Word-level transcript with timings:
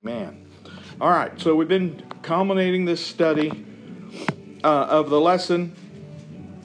Man. 0.00 0.46
All 1.00 1.10
right, 1.10 1.32
so 1.40 1.56
we've 1.56 1.66
been 1.66 2.04
culminating 2.22 2.84
this 2.84 3.04
study 3.04 3.50
uh, 4.62 4.68
of 4.68 5.10
the 5.10 5.20
lesson. 5.20 5.74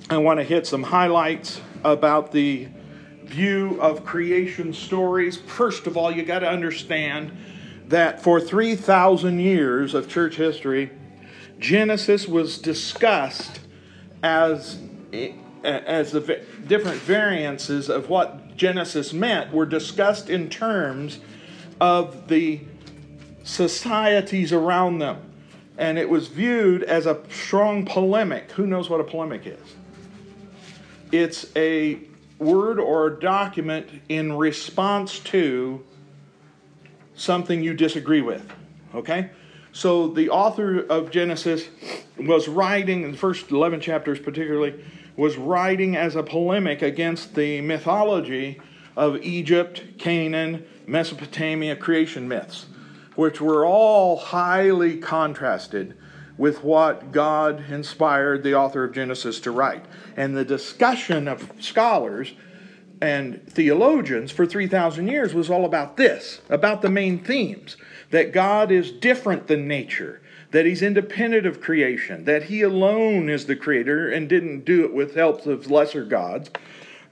I 0.07 0.17
want 0.17 0.39
to 0.39 0.43
hit 0.43 0.67
some 0.67 0.83
highlights 0.83 1.59
about 1.83 2.31
the 2.31 2.67
view 3.23 3.81
of 3.81 4.05
creation 4.05 4.71
stories. 4.71 5.35
First 5.35 5.87
of 5.87 5.97
all, 5.97 6.11
you 6.11 6.21
got 6.21 6.39
to 6.39 6.47
understand 6.47 7.35
that 7.87 8.21
for 8.21 8.39
3,000 8.39 9.39
years 9.39 9.95
of 9.95 10.07
church 10.07 10.35
history, 10.35 10.91
Genesis 11.57 12.27
was 12.27 12.59
discussed 12.59 13.61
as 14.21 14.77
as 15.63 16.11
the 16.11 16.43
different 16.67 16.97
variances 16.97 17.89
of 17.89 18.09
what 18.09 18.55
Genesis 18.57 19.11
meant 19.11 19.51
were 19.51 19.65
discussed 19.65 20.29
in 20.29 20.51
terms 20.51 21.19
of 21.81 22.27
the 22.27 22.61
societies 23.43 24.51
around 24.51 24.99
them. 24.99 25.21
And 25.77 25.97
it 25.97 26.09
was 26.09 26.27
viewed 26.27 26.83
as 26.83 27.05
a 27.05 27.21
strong 27.29 27.85
polemic. 27.85 28.51
Who 28.51 28.67
knows 28.67 28.89
what 28.89 28.99
a 28.99 29.03
polemic 29.03 29.45
is? 29.45 29.75
It's 31.11 31.45
a 31.55 31.99
word 32.39 32.79
or 32.79 33.07
a 33.07 33.19
document 33.19 33.87
in 34.09 34.33
response 34.33 35.19
to 35.19 35.83
something 37.15 37.63
you 37.63 37.73
disagree 37.73 38.21
with. 38.21 38.47
Okay? 38.93 39.29
So 39.71 40.07
the 40.07 40.29
author 40.29 40.81
of 40.81 41.09
Genesis 41.09 41.67
was 42.17 42.47
writing, 42.47 43.03
in 43.03 43.11
the 43.11 43.17
first 43.17 43.49
11 43.49 43.81
chapters 43.81 44.19
particularly, 44.19 44.83
was 45.15 45.37
writing 45.37 45.95
as 45.95 46.15
a 46.15 46.23
polemic 46.23 46.81
against 46.81 47.35
the 47.35 47.61
mythology 47.61 48.59
of 48.95 49.17
Egypt, 49.23 49.83
Canaan, 49.97 50.65
Mesopotamia 50.85 51.75
creation 51.75 52.27
myths, 52.27 52.67
which 53.15 53.41
were 53.41 53.65
all 53.65 54.17
highly 54.17 54.97
contrasted 54.97 55.95
with 56.37 56.63
what 56.63 57.11
God 57.11 57.69
inspired 57.69 58.43
the 58.43 58.55
author 58.55 58.83
of 58.83 58.93
Genesis 58.93 59.39
to 59.41 59.51
write. 59.51 59.85
And 60.17 60.35
the 60.35 60.45
discussion 60.45 61.27
of 61.27 61.51
scholars 61.59 62.33
and 63.01 63.45
theologians 63.47 64.31
for 64.31 64.45
3,000 64.45 65.07
years 65.07 65.33
was 65.33 65.49
all 65.49 65.65
about 65.65 65.97
this, 65.97 66.41
about 66.49 66.81
the 66.81 66.89
main 66.89 67.19
themes 67.19 67.77
that 68.11 68.31
God 68.31 68.71
is 68.71 68.91
different 68.91 69.47
than 69.47 69.67
nature, 69.67 70.21
that 70.51 70.65
He's 70.65 70.81
independent 70.81 71.45
of 71.45 71.61
creation, 71.61 72.25
that 72.25 72.43
He 72.43 72.61
alone 72.61 73.29
is 73.29 73.45
the 73.45 73.55
creator 73.55 74.09
and 74.09 74.29
didn't 74.29 74.65
do 74.65 74.85
it 74.85 74.93
with 74.93 75.15
help 75.15 75.45
of 75.45 75.69
lesser 75.69 76.05
gods. 76.05 76.49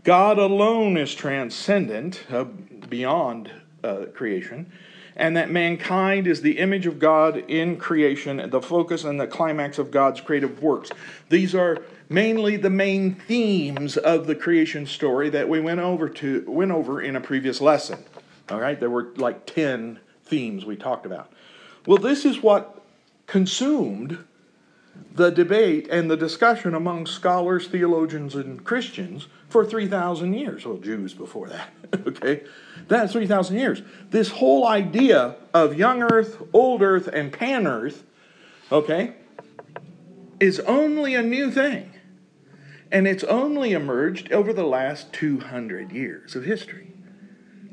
God 0.03 0.37
alone 0.39 0.97
is 0.97 1.13
transcendent, 1.13 2.23
uh, 2.31 2.45
beyond 2.89 3.51
uh, 3.83 4.05
creation, 4.13 4.71
and 5.21 5.37
that 5.37 5.51
mankind 5.51 6.25
is 6.25 6.41
the 6.41 6.57
image 6.57 6.87
of 6.87 6.97
God 6.97 7.37
in 7.47 7.77
creation, 7.77 8.49
the 8.49 8.59
focus 8.59 9.03
and 9.03 9.21
the 9.21 9.27
climax 9.27 9.77
of 9.77 9.91
God's 9.91 10.19
creative 10.19 10.63
works. 10.63 10.89
These 11.29 11.53
are 11.53 11.83
mainly 12.09 12.57
the 12.57 12.71
main 12.71 13.13
themes 13.13 13.97
of 13.97 14.25
the 14.25 14.33
creation 14.33 14.87
story 14.87 15.29
that 15.29 15.47
we 15.47 15.59
went 15.59 15.79
over 15.79 16.09
to 16.09 16.43
went 16.47 16.71
over 16.71 16.99
in 16.99 17.15
a 17.15 17.21
previous 17.21 17.61
lesson. 17.61 18.03
All 18.49 18.59
right, 18.59 18.79
there 18.79 18.89
were 18.89 19.13
like 19.15 19.45
10 19.45 19.99
themes 20.23 20.65
we 20.65 20.75
talked 20.75 21.05
about. 21.05 21.31
Well, 21.85 21.99
this 21.99 22.25
is 22.25 22.41
what 22.41 22.81
consumed 23.27 24.25
the 25.13 25.29
debate 25.29 25.87
and 25.89 26.09
the 26.09 26.17
discussion 26.17 26.73
among 26.73 27.05
scholars, 27.05 27.67
theologians, 27.67 28.35
and 28.35 28.63
Christians 28.63 29.27
for 29.49 29.65
3,000 29.65 30.33
years. 30.33 30.65
Well, 30.65 30.77
Jews 30.77 31.13
before 31.13 31.49
that. 31.49 31.69
okay? 32.07 32.43
That's 32.87 33.13
3,000 33.13 33.57
years. 33.57 33.81
This 34.09 34.29
whole 34.29 34.65
idea 34.65 35.35
of 35.53 35.77
young 35.77 36.01
earth, 36.01 36.41
old 36.53 36.81
earth, 36.81 37.07
and 37.07 37.31
pan 37.31 37.67
earth, 37.67 38.03
okay, 38.71 39.15
is 40.39 40.59
only 40.61 41.13
a 41.15 41.21
new 41.21 41.51
thing. 41.51 41.93
And 42.91 43.07
it's 43.07 43.23
only 43.25 43.73
emerged 43.73 44.31
over 44.31 44.51
the 44.51 44.65
last 44.65 45.13
200 45.13 45.91
years 45.91 46.35
of 46.35 46.45
history. 46.45 46.91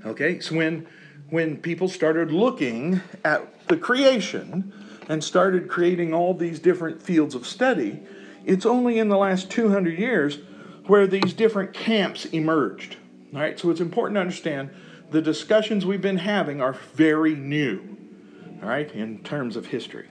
Okay? 0.04 0.41
So 0.41 0.56
when 0.56 0.87
when 1.31 1.59
people 1.59 1.88
started 1.88 2.32
looking 2.32 3.03
at 3.22 3.69
the 3.69 3.76
creation 3.76 4.72
and 5.08 5.24
started 5.24 5.69
creating 5.69 6.12
all 6.12 6.34
these 6.34 6.58
different 6.58 7.02
fields 7.02 7.34
of 7.34 7.46
study, 7.46 8.02
it's 8.44 8.66
only 8.66 8.98
in 8.98 9.08
the 9.08 9.16
last 9.16 9.50
200 9.50 9.98
years 9.98 10.38
where 10.86 11.06
these 11.06 11.32
different 11.32 11.72
camps 11.72 12.26
emerged. 12.26 12.96
All 13.34 13.41
right, 13.41 13.58
so 13.58 13.70
it's 13.70 13.80
important 13.80 14.16
to 14.16 14.20
understand 14.20 14.70
the 15.10 15.22
discussions 15.22 15.84
we've 15.84 16.02
been 16.02 16.19
having 16.19 16.60
are 16.60 16.74
very 16.94 17.34
new, 17.34 17.96
all 18.62 18.69
right, 18.69 18.91
in 18.92 19.22
terms 19.22 19.56
of 19.56 19.66
history. 19.66 20.08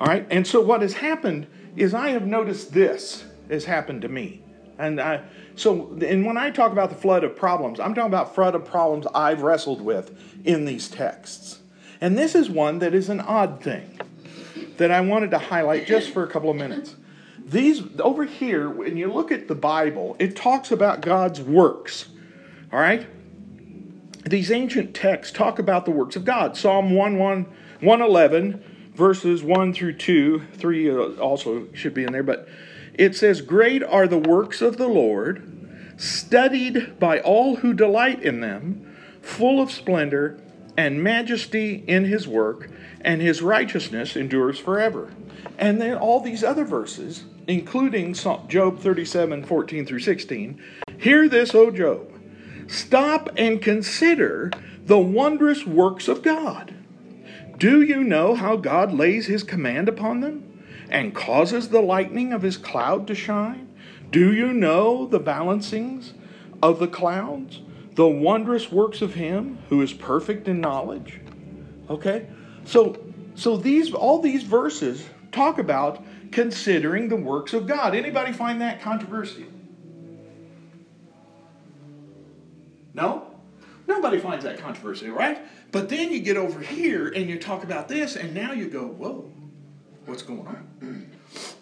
All 0.00 0.06
right, 0.06 0.26
and 0.30 0.46
so 0.46 0.60
what 0.60 0.82
has 0.82 0.94
happened 0.94 1.46
is 1.76 1.94
I 1.94 2.10
have 2.10 2.26
noticed 2.26 2.72
this 2.72 3.24
has 3.50 3.64
happened 3.64 4.02
to 4.02 4.08
me. 4.08 4.42
And 4.78 4.98
I, 4.98 5.22
so, 5.56 5.94
and 6.00 6.24
when 6.24 6.38
I 6.38 6.50
talk 6.50 6.72
about 6.72 6.88
the 6.88 6.96
flood 6.96 7.22
of 7.22 7.36
problems, 7.36 7.80
I'm 7.80 7.94
talking 7.94 8.08
about 8.08 8.34
flood 8.34 8.54
of 8.54 8.64
problems 8.64 9.06
I've 9.14 9.42
wrestled 9.42 9.82
with 9.82 10.18
in 10.44 10.64
these 10.64 10.88
texts. 10.88 11.59
And 12.00 12.16
this 12.16 12.34
is 12.34 12.48
one 12.48 12.78
that 12.78 12.94
is 12.94 13.08
an 13.08 13.20
odd 13.20 13.62
thing 13.62 14.00
that 14.78 14.90
I 14.90 15.00
wanted 15.00 15.30
to 15.32 15.38
highlight 15.38 15.86
just 15.86 16.10
for 16.10 16.24
a 16.24 16.28
couple 16.28 16.50
of 16.50 16.56
minutes. 16.56 16.96
These 17.44 17.82
over 17.98 18.24
here, 18.24 18.70
when 18.70 18.96
you 18.96 19.12
look 19.12 19.30
at 19.30 19.48
the 19.48 19.54
Bible, 19.54 20.16
it 20.18 20.36
talks 20.36 20.70
about 20.70 21.02
God's 21.02 21.40
works. 21.40 22.08
All 22.72 22.80
right? 22.80 23.06
These 24.24 24.50
ancient 24.50 24.94
texts 24.94 25.36
talk 25.36 25.58
about 25.58 25.84
the 25.84 25.90
works 25.90 26.16
of 26.16 26.24
God. 26.24 26.56
Psalm 26.56 26.92
1, 26.92 27.18
1 27.18 27.46
111, 27.80 28.62
verses 28.94 29.42
1 29.42 29.72
through 29.72 29.94
2, 29.94 30.40
3 30.52 30.90
uh, 30.90 30.94
also 31.14 31.66
should 31.72 31.94
be 31.94 32.04
in 32.04 32.12
there, 32.12 32.22
but 32.22 32.46
it 32.94 33.16
says, 33.16 33.40
Great 33.40 33.82
are 33.82 34.06
the 34.06 34.18
works 34.18 34.60
of 34.60 34.76
the 34.76 34.88
Lord, 34.88 35.96
studied 35.96 36.98
by 36.98 37.20
all 37.20 37.56
who 37.56 37.72
delight 37.72 38.22
in 38.22 38.40
them, 38.40 38.94
full 39.22 39.62
of 39.62 39.70
splendor 39.70 40.38
and 40.80 41.02
majesty 41.02 41.84
in 41.86 42.06
his 42.06 42.26
work, 42.26 42.70
and 43.02 43.20
his 43.20 43.42
righteousness 43.42 44.16
endures 44.16 44.58
forever. 44.58 45.12
And 45.58 45.78
then 45.78 45.98
all 45.98 46.20
these 46.20 46.42
other 46.42 46.64
verses, 46.64 47.24
including 47.46 48.14
Job 48.14 48.80
37 48.80 49.44
14 49.44 49.84
through 49.84 50.00
16, 50.00 50.62
hear 50.98 51.28
this, 51.28 51.54
O 51.54 51.70
Job. 51.70 52.10
Stop 52.66 53.28
and 53.36 53.60
consider 53.60 54.50
the 54.86 54.98
wondrous 54.98 55.66
works 55.66 56.08
of 56.08 56.22
God. 56.22 56.74
Do 57.58 57.82
you 57.82 58.02
know 58.02 58.34
how 58.34 58.56
God 58.56 58.92
lays 58.94 59.26
his 59.26 59.42
command 59.42 59.86
upon 59.86 60.20
them? 60.20 60.46
and 60.90 61.14
causes 61.14 61.68
the 61.68 61.80
lightning 61.80 62.32
of 62.32 62.42
his 62.42 62.56
cloud 62.56 63.06
to 63.06 63.14
shine? 63.14 63.68
Do 64.10 64.32
you 64.32 64.52
know 64.52 65.06
the 65.06 65.20
balancings 65.20 66.14
of 66.60 66.80
the 66.80 66.88
clouds? 66.88 67.60
The 68.00 68.08
wondrous 68.08 68.72
works 68.72 69.02
of 69.02 69.12
him 69.12 69.58
who 69.68 69.82
is 69.82 69.92
perfect 69.92 70.48
in 70.48 70.58
knowledge? 70.58 71.20
Okay? 71.90 72.28
So 72.64 72.98
so 73.34 73.58
these 73.58 73.92
all 73.92 74.20
these 74.20 74.42
verses 74.42 75.06
talk 75.32 75.58
about 75.58 76.02
considering 76.32 77.10
the 77.10 77.16
works 77.16 77.52
of 77.52 77.66
God. 77.66 77.94
Anybody 77.94 78.32
find 78.32 78.62
that 78.62 78.80
controversial? 78.80 79.42
No? 82.94 83.26
Nobody 83.86 84.18
finds 84.18 84.44
that 84.46 84.56
controversial, 84.56 85.10
right? 85.10 85.38
But 85.70 85.90
then 85.90 86.10
you 86.10 86.20
get 86.20 86.38
over 86.38 86.58
here 86.58 87.08
and 87.08 87.28
you 87.28 87.38
talk 87.38 87.64
about 87.64 87.86
this, 87.86 88.16
and 88.16 88.32
now 88.34 88.52
you 88.52 88.70
go, 88.70 88.86
whoa, 88.86 89.30
what's 90.06 90.22
going 90.22 90.46
on. 90.46 91.10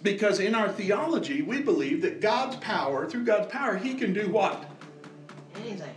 Because 0.05 0.39
in 0.39 0.55
our 0.55 0.69
theology, 0.69 1.43
we 1.43 1.61
believe 1.63 2.01
that 2.03 2.21
God's 2.21 2.55
power, 2.59 3.11
through 3.11 3.25
God's 3.25 3.49
power, 3.49 3.77
He 3.77 3.95
can 3.95 4.13
do 4.13 4.31
what? 4.31 4.78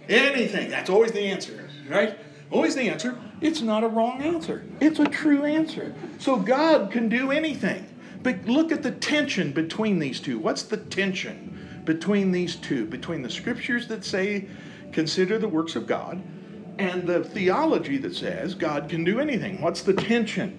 Anything. 0.09 0.69
That's 0.69 0.89
always 0.89 1.11
the 1.11 1.21
answer, 1.21 1.69
right? 1.89 2.17
Always 2.49 2.75
the 2.75 2.89
answer. 2.89 3.17
It's 3.39 3.61
not 3.61 3.83
a 3.83 3.87
wrong 3.87 4.21
answer, 4.21 4.63
it's 4.79 4.99
a 4.99 5.05
true 5.05 5.45
answer. 5.45 5.95
So 6.19 6.37
God 6.37 6.91
can 6.91 7.09
do 7.09 7.31
anything. 7.31 7.87
But 8.23 8.45
look 8.45 8.71
at 8.71 8.83
the 8.83 8.91
tension 8.91 9.51
between 9.51 9.97
these 9.97 10.19
two. 10.19 10.37
What's 10.37 10.63
the 10.63 10.77
tension 10.77 11.81
between 11.85 12.31
these 12.31 12.55
two? 12.55 12.85
Between 12.85 13.23
the 13.23 13.29
scriptures 13.29 13.87
that 13.87 14.05
say, 14.05 14.47
consider 14.91 15.39
the 15.39 15.47
works 15.47 15.75
of 15.75 15.87
God, 15.87 16.21
and 16.77 17.07
the 17.07 17.23
theology 17.23 17.97
that 17.97 18.15
says 18.15 18.53
God 18.53 18.89
can 18.89 19.03
do 19.03 19.19
anything. 19.19 19.61
What's 19.61 19.81
the 19.81 19.93
tension? 19.93 20.57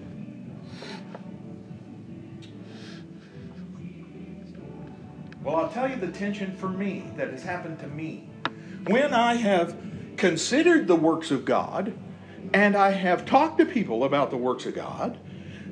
Well, 5.43 5.57
I'll 5.57 5.69
tell 5.69 5.89
you 5.89 5.97
the 5.97 6.11
tension 6.11 6.55
for 6.55 6.69
me 6.69 7.11
that 7.17 7.29
has 7.29 7.43
happened 7.43 7.79
to 7.79 7.87
me. 7.87 8.29
When 8.87 9.13
I 9.13 9.35
have 9.35 9.77
considered 10.17 10.87
the 10.87 10.95
works 10.95 11.31
of 11.31 11.45
God 11.45 11.93
and 12.53 12.75
I 12.75 12.91
have 12.91 13.25
talked 13.25 13.57
to 13.59 13.65
people 13.65 14.03
about 14.03 14.29
the 14.29 14.37
works 14.37 14.65
of 14.65 14.75
God, 14.75 15.17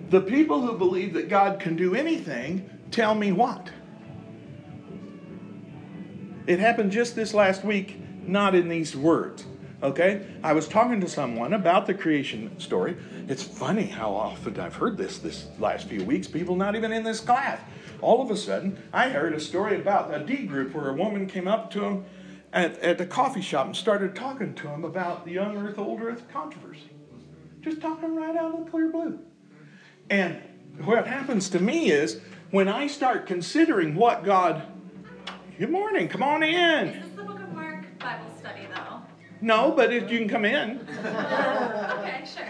the 0.10 0.22
people 0.22 0.62
who 0.62 0.78
believe 0.78 1.14
that 1.16 1.28
God 1.28 1.60
can 1.60 1.76
do 1.76 1.94
anything 1.94 2.70
tell 2.90 3.14
me 3.14 3.34
what? 3.34 3.70
It 6.48 6.60
happened 6.60 6.92
just 6.92 7.16
this 7.16 7.34
last 7.34 7.66
week, 7.66 8.00
not 8.26 8.56
in 8.56 8.70
these 8.70 8.96
words. 8.96 9.46
Okay? 9.84 10.26
I 10.42 10.54
was 10.54 10.68
talking 10.70 11.02
to 11.02 11.10
someone 11.10 11.54
about 11.54 11.88
the 11.88 11.94
creation 11.94 12.58
story. 12.60 12.96
It's 13.28 13.44
funny 13.44 13.88
how 13.88 14.14
often 14.14 14.58
I've 14.58 14.76
heard 14.76 14.98
this 14.98 15.18
this 15.18 15.48
last 15.60 15.88
few 15.88 16.06
weeks, 16.06 16.28
people 16.28 16.56
not 16.56 16.76
even 16.78 16.94
in 16.94 17.04
this 17.04 17.20
class. 17.20 17.60
All 18.00 18.22
of 18.22 18.32
a 18.32 18.38
sudden, 18.38 18.82
I 18.94 19.10
heard 19.10 19.34
a 19.34 19.40
story 19.40 19.76
about 19.76 20.14
a 20.14 20.24
D 20.24 20.46
group 20.46 20.74
where 20.74 20.90
a 20.90 20.94
woman 20.94 21.28
came 21.28 21.48
up 21.48 21.72
to 21.72 21.84
him 21.84 22.06
at, 22.54 22.78
at 22.80 22.98
the 22.98 23.06
coffee 23.06 23.42
shop 23.42 23.66
and 23.66 23.76
started 23.76 24.16
talking 24.16 24.54
to 24.56 24.68
him 24.68 24.84
about 24.84 25.26
the 25.26 25.32
young 25.32 25.58
earth, 25.58 25.78
old 25.78 26.02
earth 26.02 26.24
controversy. 26.32 26.92
Just 27.62 27.82
talking 27.82 28.16
right 28.16 28.36
out 28.36 28.54
of 28.54 28.66
the 28.66 28.72
clear 28.72 28.90
blue. 28.90 29.20
And 30.10 30.42
what 30.84 31.08
happens 31.08 31.50
to 31.50 31.60
me 31.60 31.92
is 31.92 32.20
when 32.50 32.68
I 32.68 32.88
start 32.88 33.26
considering 33.26 33.96
what 33.96 34.24
God, 34.24 34.64
good 35.58 35.70
morning, 35.70 36.08
come 36.08 36.24
on 36.24 36.44
in. 36.44 36.88
Is 36.88 37.06
this 37.06 37.16
the 37.16 37.24
Book 37.24 37.40
of 37.40 37.54
Mark 37.54 37.86
Bible 38.00 38.26
study, 38.38 38.68
though? 38.76 39.02
No, 39.42 39.72
but 39.72 39.94
if 39.94 40.12
you 40.12 40.20
can 40.20 40.28
come 40.28 40.46
in. 40.46 40.80
okay, 40.90 42.26
sure. 42.26 42.50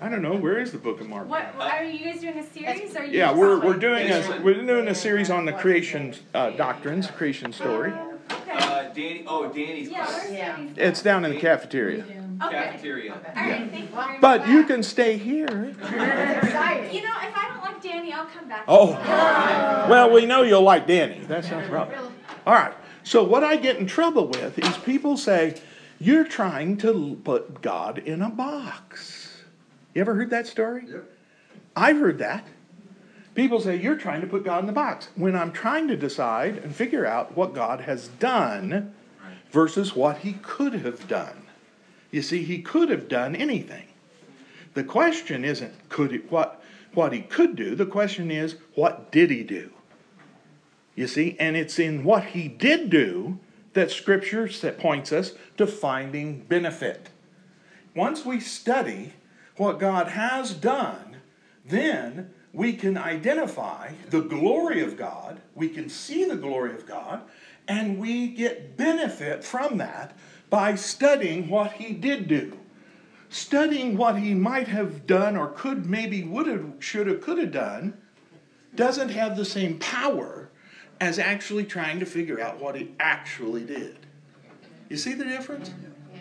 I 0.00 0.08
don't 0.08 0.22
know 0.22 0.36
where 0.36 0.60
is 0.60 0.72
the 0.72 0.78
Book 0.78 1.00
of 1.00 1.08
Mark. 1.08 1.28
What 1.28 1.54
are 1.58 1.84
you 1.84 2.04
guys 2.04 2.20
doing 2.20 2.38
a 2.38 2.52
series? 2.52 2.96
Or 2.96 3.00
are 3.00 3.04
you 3.04 3.18
Yeah, 3.18 3.32
we're, 3.32 3.60
we're 3.60 3.76
doing 3.76 4.10
a 4.10 4.40
we're 4.42 4.54
doing 4.54 4.88
a 4.88 4.94
series 4.94 5.30
on 5.30 5.44
the 5.44 5.52
creation 5.52 6.14
uh, 6.34 6.50
doctrines, 6.50 7.08
creation 7.10 7.52
story. 7.52 7.92
Okay. 8.30 8.52
Uh, 8.52 8.82
Danny, 8.94 9.24
oh, 9.26 9.48
Danny's 9.52 9.90
yeah, 9.90 10.04
class. 10.06 10.26
we're 10.28 10.34
Yeah. 10.34 10.52
studying. 10.54 10.74
It's 10.76 11.02
down 11.02 11.24
in 11.24 11.32
the 11.32 11.40
cafeteria. 11.40 12.04
Okay. 12.42 12.50
Cafeteria. 12.56 13.12
All 13.12 13.18
right. 13.20 13.70
Thank 13.70 13.90
you. 13.90 13.96
very 13.96 14.18
But 14.20 14.40
much. 14.42 14.48
you 14.50 14.64
can 14.64 14.82
stay 14.82 15.16
here. 15.18 15.46
You 16.90 17.02
know, 17.02 17.12
if 17.22 17.36
I 17.36 17.48
don't 17.52 17.62
like 17.62 17.82
Danny, 17.82 18.12
I'll 18.12 18.26
come 18.26 18.48
back. 18.48 18.64
Oh, 18.66 18.92
well, 19.90 20.10
we 20.12 20.26
know 20.26 20.42
you'll 20.42 20.62
like 20.62 20.86
Danny. 20.86 21.20
That's 21.28 21.50
not 21.50 21.64
a 21.64 21.68
problem. 21.68 22.12
All 22.46 22.54
right. 22.54 22.72
So 23.04 23.22
what 23.22 23.44
I 23.44 23.56
get 23.56 23.76
in 23.76 23.86
trouble 23.86 24.26
with 24.26 24.58
is 24.58 24.76
people 24.78 25.16
say 25.16 25.60
you're 26.00 26.24
trying 26.24 26.76
to 26.78 27.20
put 27.24 27.62
God 27.62 27.98
in 27.98 28.22
a 28.22 28.30
box. 28.30 29.28
You 29.94 30.00
ever 30.00 30.14
heard 30.14 30.30
that 30.30 30.46
story? 30.46 30.84
Yep. 30.88 31.04
I've 31.76 31.98
heard 31.98 32.18
that. 32.18 32.44
People 33.34 33.60
say 33.60 33.76
you're 33.76 33.96
trying 33.96 34.20
to 34.20 34.26
put 34.26 34.44
God 34.44 34.60
in 34.60 34.66
the 34.66 34.72
box 34.72 35.08
when 35.14 35.36
I'm 35.36 35.52
trying 35.52 35.88
to 35.88 35.96
decide 35.96 36.58
and 36.58 36.74
figure 36.74 37.06
out 37.06 37.36
what 37.36 37.54
God 37.54 37.82
has 37.82 38.08
done 38.08 38.94
versus 39.50 39.94
what 39.94 40.18
he 40.18 40.34
could 40.42 40.74
have 40.74 41.06
done. 41.06 41.46
You 42.10 42.22
see, 42.22 42.42
he 42.42 42.60
could 42.60 42.88
have 42.88 43.08
done 43.08 43.36
anything. 43.36 43.86
The 44.74 44.84
question 44.84 45.44
isn't 45.44 45.88
could 45.88 46.12
he, 46.12 46.18
what 46.18 46.62
what 46.92 47.12
he 47.12 47.20
could 47.20 47.54
do. 47.54 47.74
The 47.74 47.86
question 47.86 48.30
is 48.30 48.56
what 48.74 49.12
did 49.12 49.30
he 49.30 49.42
do? 49.42 49.70
You 50.96 51.06
see, 51.06 51.36
and 51.38 51.56
it's 51.56 51.78
in 51.78 52.04
what 52.04 52.24
he 52.26 52.48
did 52.48 52.90
do 52.90 53.38
that 53.72 53.90
Scripture 53.90 54.48
points 54.78 55.12
us 55.12 55.32
to 55.56 55.66
finding 55.66 56.40
benefit. 56.40 57.10
Once 57.94 58.24
we 58.24 58.40
study 58.40 59.12
what 59.56 59.78
God 59.78 60.08
has 60.08 60.52
done, 60.52 61.16
then 61.64 62.30
we 62.52 62.72
can 62.72 62.96
identify 62.98 63.92
the 64.08 64.20
glory 64.20 64.82
of 64.82 64.96
God, 64.96 65.40
we 65.54 65.68
can 65.68 65.88
see 65.88 66.24
the 66.24 66.36
glory 66.36 66.72
of 66.74 66.86
God, 66.86 67.22
and 67.68 67.98
we 67.98 68.28
get 68.28 68.76
benefit 68.76 69.44
from 69.44 69.78
that 69.78 70.16
by 70.48 70.74
studying 70.74 71.48
what 71.48 71.72
he 71.74 71.92
did 71.92 72.26
do. 72.26 72.58
Studying 73.28 73.96
what 73.96 74.18
he 74.18 74.34
might 74.34 74.66
have 74.66 75.06
done 75.06 75.36
or 75.36 75.48
could 75.48 75.86
maybe 75.86 76.24
would 76.24 76.48
have 76.48 76.66
should 76.80 77.06
have 77.06 77.20
could 77.20 77.38
have 77.38 77.52
done 77.52 77.96
doesn't 78.74 79.10
have 79.10 79.36
the 79.36 79.44
same 79.44 79.78
power 79.78 80.50
as 81.00 81.18
actually 81.18 81.64
trying 81.64 82.00
to 82.00 82.06
figure 82.06 82.40
out 82.40 82.60
what 82.60 82.74
he 82.74 82.90
actually 82.98 83.64
did. 83.64 83.96
You 84.88 84.96
see 84.96 85.14
the 85.14 85.24
difference? 85.24 85.70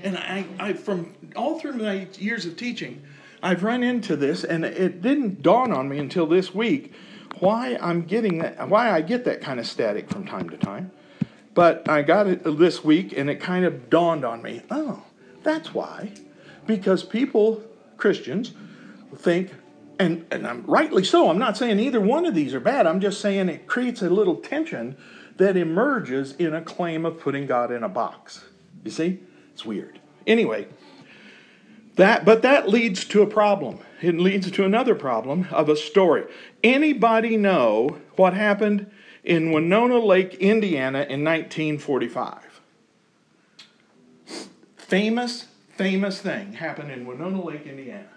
And 0.04 0.18
I, 0.18 0.46
I 0.60 0.74
from 0.74 1.16
all 1.36 1.60
through 1.60 1.74
my 1.74 2.08
years 2.20 2.46
of 2.46 2.56
teaching, 2.56 3.02
I've 3.42 3.64
run 3.64 3.84
into 3.84 4.16
this, 4.16 4.44
and 4.44 4.66
it 4.66 5.02
didn't 5.02 5.42
dawn 5.42 5.72
on 5.72 5.90
me 5.90 5.98
until 5.98 6.26
this 6.26 6.54
week 6.54 6.94
why 7.40 7.78
I'm 7.82 8.04
getting 8.04 8.40
that, 8.40 8.68
why 8.70 8.92
I 8.92 9.02
get 9.02 9.26
that 9.26 9.42
kind 9.42 9.60
of 9.60 9.68
static 9.68 10.10
from 10.10 10.26
time 10.26 10.50
to 10.50 10.58
time. 10.58 10.92
But 11.54 11.90
I 11.90 12.02
got 12.02 12.28
it 12.28 12.42
this 12.58 12.84
week, 12.84 13.18
and 13.18 13.30
it 13.30 13.40
kind 13.40 13.66
of 13.66 13.90
dawned 13.90 14.26
on 14.26 14.42
me. 14.42 14.62
Oh, 14.70 15.04
that's 15.44 15.74
why, 15.74 16.14
because 16.66 17.04
people, 17.04 17.64
Christians, 17.98 18.54
think, 19.16 19.54
and 19.98 20.26
and 20.32 20.48
I'm 20.48 20.66
rightly 20.66 21.04
so. 21.04 21.30
I'm 21.30 21.40
not 21.40 21.58
saying 21.58 21.80
either 21.80 22.00
one 22.00 22.26
of 22.26 22.36
these 22.36 22.54
are 22.54 22.60
bad. 22.60 22.88
I'm 22.88 23.00
just 23.00 23.22
saying 23.22 23.50
it 23.50 23.68
creates 23.68 24.02
a 24.02 24.10
little 24.10 24.36
tension 24.36 24.98
that 25.38 25.56
emerges 25.56 26.36
in 26.36 26.54
a 26.54 26.62
claim 26.62 27.06
of 27.06 27.20
putting 27.20 27.46
God 27.46 27.72
in 27.72 27.84
a 27.84 27.90
box. 27.90 28.44
You 28.84 28.92
see, 28.92 29.20
it's 29.54 29.66
weird. 29.66 30.00
Anyway, 30.28 30.68
that 32.00 32.24
but 32.24 32.42
that 32.44 32.70
leads 32.70 33.04
to 33.06 33.22
a 33.22 33.28
problem. 33.28 33.80
It 34.02 34.18
leads 34.18 34.50
to 34.50 34.64
another 34.64 34.96
problem 34.96 35.48
of 35.52 35.68
a 35.68 35.76
story. 35.76 36.24
Anybody 36.64 37.36
know 37.36 38.00
what 38.16 38.34
happened 38.34 38.90
in 39.24 39.52
Winona 39.52 40.00
Lake, 40.00 40.36
Indiana 40.36 41.00
in 41.00 41.26
1945? 41.26 42.62
Famous, 44.78 45.48
famous 45.76 46.22
thing 46.22 46.54
happened 46.54 46.90
in 46.90 47.06
Winona 47.06 47.44
Lake, 47.44 47.68
Indiana. 47.68 48.08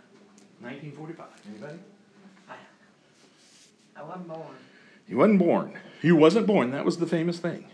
1945. 0.61 1.27
Anybody? 1.51 1.79
I 2.49 2.55
I 3.97 4.05
wasn't 4.05 4.29
born. 4.29 4.57
He 5.09 5.15
wasn't 5.17 5.39
born. 5.41 5.79
He 6.01 6.13
wasn't 6.13 6.47
born. 6.47 6.71
That 6.71 6.85
was 6.85 6.99
the 6.99 7.07
famous 7.07 7.41
thing. 7.41 7.67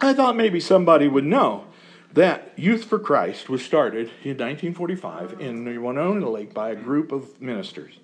I 0.00 0.14
thought 0.14 0.36
maybe 0.36 0.60
somebody 0.60 1.08
would 1.08 1.24
know 1.24 1.64
that 2.12 2.52
Youth 2.56 2.84
for 2.84 2.98
Christ 2.98 3.48
was 3.48 3.64
started 3.64 4.10
in 4.22 4.36
1945 4.36 5.40
in 5.40 5.64
Winona 5.82 6.28
Lake 6.28 6.54
by 6.54 6.70
a 6.70 6.76
group 6.76 7.12
of 7.12 7.40
ministers. 7.40 7.98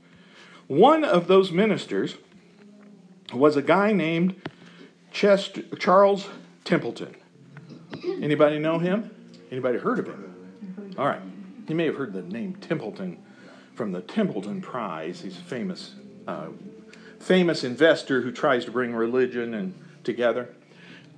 One 0.67 1.05
of 1.05 1.27
those 1.27 1.53
ministers 1.53 2.17
was 3.33 3.57
a 3.57 3.63
guy 3.63 3.93
named 3.93 4.41
Chest- 5.11 5.61
Charles 5.79 6.29
Templeton. 6.65 7.15
Anybody 8.05 8.59
know 8.59 8.79
him? 8.79 9.11
Anybody 9.51 9.79
heard 9.79 9.99
of 9.99 10.07
him? 10.07 10.95
All 10.99 11.07
right. 11.07 11.23
You 11.69 11.75
may 11.75 11.87
have 11.87 11.97
heard 11.97 12.13
the 12.13 12.23
name 12.23 12.55
Templeton 12.57 13.23
from 13.75 13.93
the 13.93 14.03
Templeton 14.03 14.61
Prize. 14.61 15.21
He's 15.21 15.39
a 15.39 15.43
famous, 15.43 15.95
uh, 16.27 16.49
famous 17.19 17.65
investor 17.65 18.21
who 18.21 18.31
tries 18.31 18.65
to 18.67 18.71
bring 18.71 18.95
religion 18.95 19.55
and 19.55 19.75
together. 20.05 20.55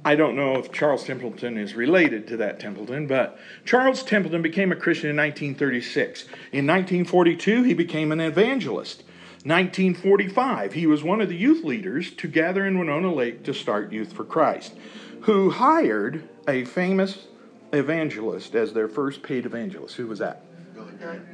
I 0.06 0.14
don't 0.14 0.36
know 0.36 0.56
if 0.56 0.70
Charles 0.70 1.02
Templeton 1.02 1.58
is 1.58 1.74
related 1.74 2.28
to 2.28 2.36
that 2.36 2.60
Templeton, 2.60 3.08
but 3.08 3.40
Charles 3.64 4.04
Templeton 4.04 4.40
became 4.40 4.70
a 4.70 4.76
Christian 4.76 5.10
in 5.10 5.16
1936. 5.16 6.22
In 6.52 6.64
1942, 6.64 7.64
he 7.64 7.74
became 7.74 8.12
an 8.12 8.20
evangelist. 8.20 9.02
1945, 9.42 10.74
he 10.74 10.86
was 10.86 11.02
one 11.02 11.20
of 11.20 11.28
the 11.28 11.34
youth 11.34 11.64
leaders 11.64 12.12
to 12.12 12.28
gather 12.28 12.64
in 12.64 12.78
Winona 12.78 13.12
Lake 13.12 13.42
to 13.42 13.52
start 13.52 13.90
Youth 13.90 14.12
for 14.12 14.22
Christ, 14.22 14.76
who 15.22 15.50
hired 15.50 16.28
a 16.46 16.64
famous 16.64 17.26
evangelist 17.72 18.54
as 18.54 18.72
their 18.72 18.86
first 18.86 19.24
paid 19.24 19.44
evangelist. 19.44 19.96
Who 19.96 20.06
was 20.06 20.20
that? 20.20 20.44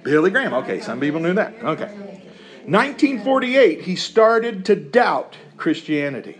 Billy 0.02 0.30
Graham. 0.30 0.54
Okay, 0.54 0.80
some 0.80 0.99
people 0.99 1.20
knew 1.20 1.35
that. 1.35 1.52
Okay. 1.62 1.92
1948, 2.64 3.82
he 3.82 3.96
started 3.96 4.64
to 4.64 4.76
doubt 4.76 5.37
Christianity. 5.58 6.38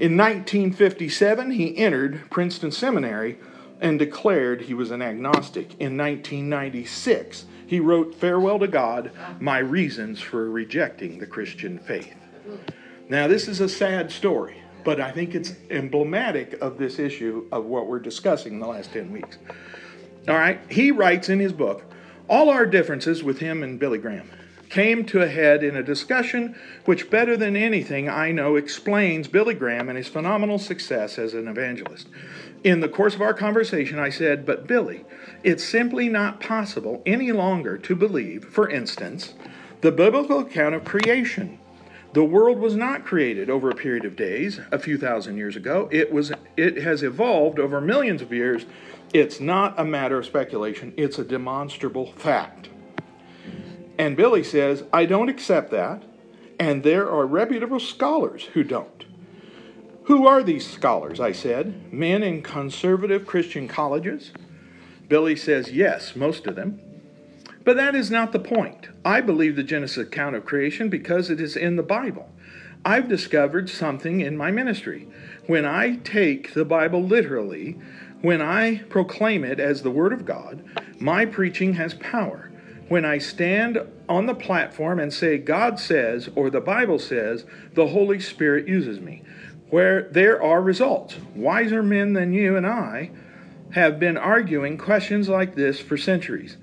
In 0.00 0.16
1957, 0.16 1.50
he 1.50 1.76
entered 1.76 2.22
Princeton 2.30 2.72
Seminary 2.72 3.38
and 3.82 3.98
declared 3.98 4.62
he 4.62 4.72
was 4.72 4.90
an 4.90 5.02
agnostic. 5.02 5.78
In 5.78 5.98
1996, 5.98 7.44
he 7.66 7.80
wrote 7.80 8.14
Farewell 8.14 8.58
to 8.60 8.66
God 8.66 9.12
My 9.40 9.58
Reasons 9.58 10.18
for 10.18 10.50
Rejecting 10.50 11.18
the 11.18 11.26
Christian 11.26 11.78
Faith. 11.78 12.14
Now, 13.10 13.28
this 13.28 13.46
is 13.46 13.60
a 13.60 13.68
sad 13.68 14.10
story, 14.10 14.62
but 14.84 15.02
I 15.02 15.10
think 15.10 15.34
it's 15.34 15.52
emblematic 15.68 16.54
of 16.62 16.78
this 16.78 16.98
issue 16.98 17.46
of 17.52 17.66
what 17.66 17.86
we're 17.86 17.98
discussing 17.98 18.54
in 18.54 18.60
the 18.60 18.68
last 18.68 18.94
10 18.94 19.12
weeks. 19.12 19.36
All 20.26 20.34
right, 20.34 20.60
he 20.70 20.92
writes 20.92 21.28
in 21.28 21.40
his 21.40 21.52
book 21.52 21.84
All 22.26 22.48
our 22.48 22.64
differences 22.64 23.22
with 23.22 23.38
him 23.38 23.62
and 23.62 23.78
Billy 23.78 23.98
Graham 23.98 24.30
came 24.70 25.04
to 25.04 25.20
a 25.20 25.28
head 25.28 25.62
in 25.62 25.76
a 25.76 25.82
discussion 25.82 26.54
which, 26.84 27.10
better 27.10 27.36
than 27.36 27.56
anything 27.56 28.08
I 28.08 28.30
know, 28.30 28.56
explains 28.56 29.28
Billy 29.28 29.54
Graham 29.54 29.88
and 29.88 29.98
his 29.98 30.08
phenomenal 30.08 30.58
success 30.58 31.18
as 31.18 31.34
an 31.34 31.48
evangelist. 31.48 32.08
In 32.62 32.80
the 32.80 32.88
course 32.88 33.14
of 33.14 33.20
our 33.20 33.34
conversation, 33.34 33.98
I 33.98 34.10
said, 34.10 34.46
But 34.46 34.66
Billy, 34.66 35.04
it's 35.42 35.64
simply 35.64 36.08
not 36.08 36.40
possible 36.40 37.02
any 37.04 37.32
longer 37.32 37.76
to 37.78 37.96
believe, 37.96 38.44
for 38.44 38.70
instance, 38.70 39.34
the 39.80 39.92
biblical 39.92 40.38
account 40.38 40.74
of 40.74 40.84
creation. 40.84 41.58
The 42.12 42.24
world 42.24 42.58
was 42.58 42.76
not 42.76 43.04
created 43.04 43.50
over 43.50 43.70
a 43.70 43.74
period 43.74 44.04
of 44.04 44.16
days, 44.16 44.60
a 44.70 44.78
few 44.78 44.98
thousand 44.98 45.36
years 45.36 45.56
ago. 45.56 45.88
It 45.90 46.12
was 46.12 46.32
it 46.56 46.78
has 46.78 47.02
evolved 47.02 47.58
over 47.58 47.80
millions 47.80 48.20
of 48.20 48.32
years. 48.32 48.66
It's 49.12 49.40
not 49.40 49.78
a 49.78 49.84
matter 49.84 50.18
of 50.18 50.26
speculation, 50.26 50.92
it's 50.96 51.18
a 51.18 51.24
demonstrable 51.24 52.12
fact. 52.12 52.68
And 54.00 54.16
Billy 54.16 54.42
says, 54.42 54.84
I 54.94 55.04
don't 55.04 55.28
accept 55.28 55.70
that, 55.72 56.04
and 56.58 56.82
there 56.82 57.06
are 57.10 57.26
reputable 57.26 57.78
scholars 57.78 58.44
who 58.54 58.64
don't. 58.64 59.04
Who 60.04 60.26
are 60.26 60.42
these 60.42 60.66
scholars? 60.66 61.20
I 61.20 61.32
said. 61.32 61.92
Men 61.92 62.22
in 62.22 62.40
conservative 62.40 63.26
Christian 63.26 63.68
colleges? 63.68 64.32
Billy 65.10 65.36
says, 65.36 65.72
Yes, 65.72 66.16
most 66.16 66.46
of 66.46 66.56
them. 66.56 66.80
But 67.62 67.76
that 67.76 67.94
is 67.94 68.10
not 68.10 68.32
the 68.32 68.38
point. 68.38 68.88
I 69.04 69.20
believe 69.20 69.54
the 69.54 69.62
Genesis 69.62 70.06
account 70.06 70.34
of 70.34 70.46
creation 70.46 70.88
because 70.88 71.28
it 71.28 71.38
is 71.38 71.54
in 71.54 71.76
the 71.76 71.82
Bible. 71.82 72.30
I've 72.82 73.06
discovered 73.06 73.68
something 73.68 74.22
in 74.22 74.34
my 74.34 74.50
ministry. 74.50 75.08
When 75.46 75.66
I 75.66 75.96
take 75.96 76.54
the 76.54 76.64
Bible 76.64 77.02
literally, 77.02 77.76
when 78.22 78.40
I 78.40 78.78
proclaim 78.88 79.44
it 79.44 79.60
as 79.60 79.82
the 79.82 79.90
Word 79.90 80.14
of 80.14 80.24
God, 80.24 80.64
my 80.98 81.26
preaching 81.26 81.74
has 81.74 81.92
power. 81.92 82.49
When 82.90 83.04
I 83.04 83.18
stand 83.18 83.78
on 84.08 84.26
the 84.26 84.34
platform 84.34 84.98
and 84.98 85.14
say, 85.14 85.38
God 85.38 85.78
says, 85.78 86.28
or 86.34 86.50
the 86.50 86.60
Bible 86.60 86.98
says, 86.98 87.44
the 87.74 87.86
Holy 87.86 88.18
Spirit 88.18 88.66
uses 88.66 88.98
me, 88.98 89.22
where 89.68 90.08
there 90.10 90.42
are 90.42 90.60
results. 90.60 91.14
Wiser 91.36 91.84
men 91.84 92.14
than 92.14 92.32
you 92.32 92.56
and 92.56 92.66
I 92.66 93.12
have 93.74 94.00
been 94.00 94.16
arguing 94.16 94.76
questions 94.76 95.28
like 95.28 95.54
this 95.54 95.78
for 95.78 95.96
centuries. 95.96 96.56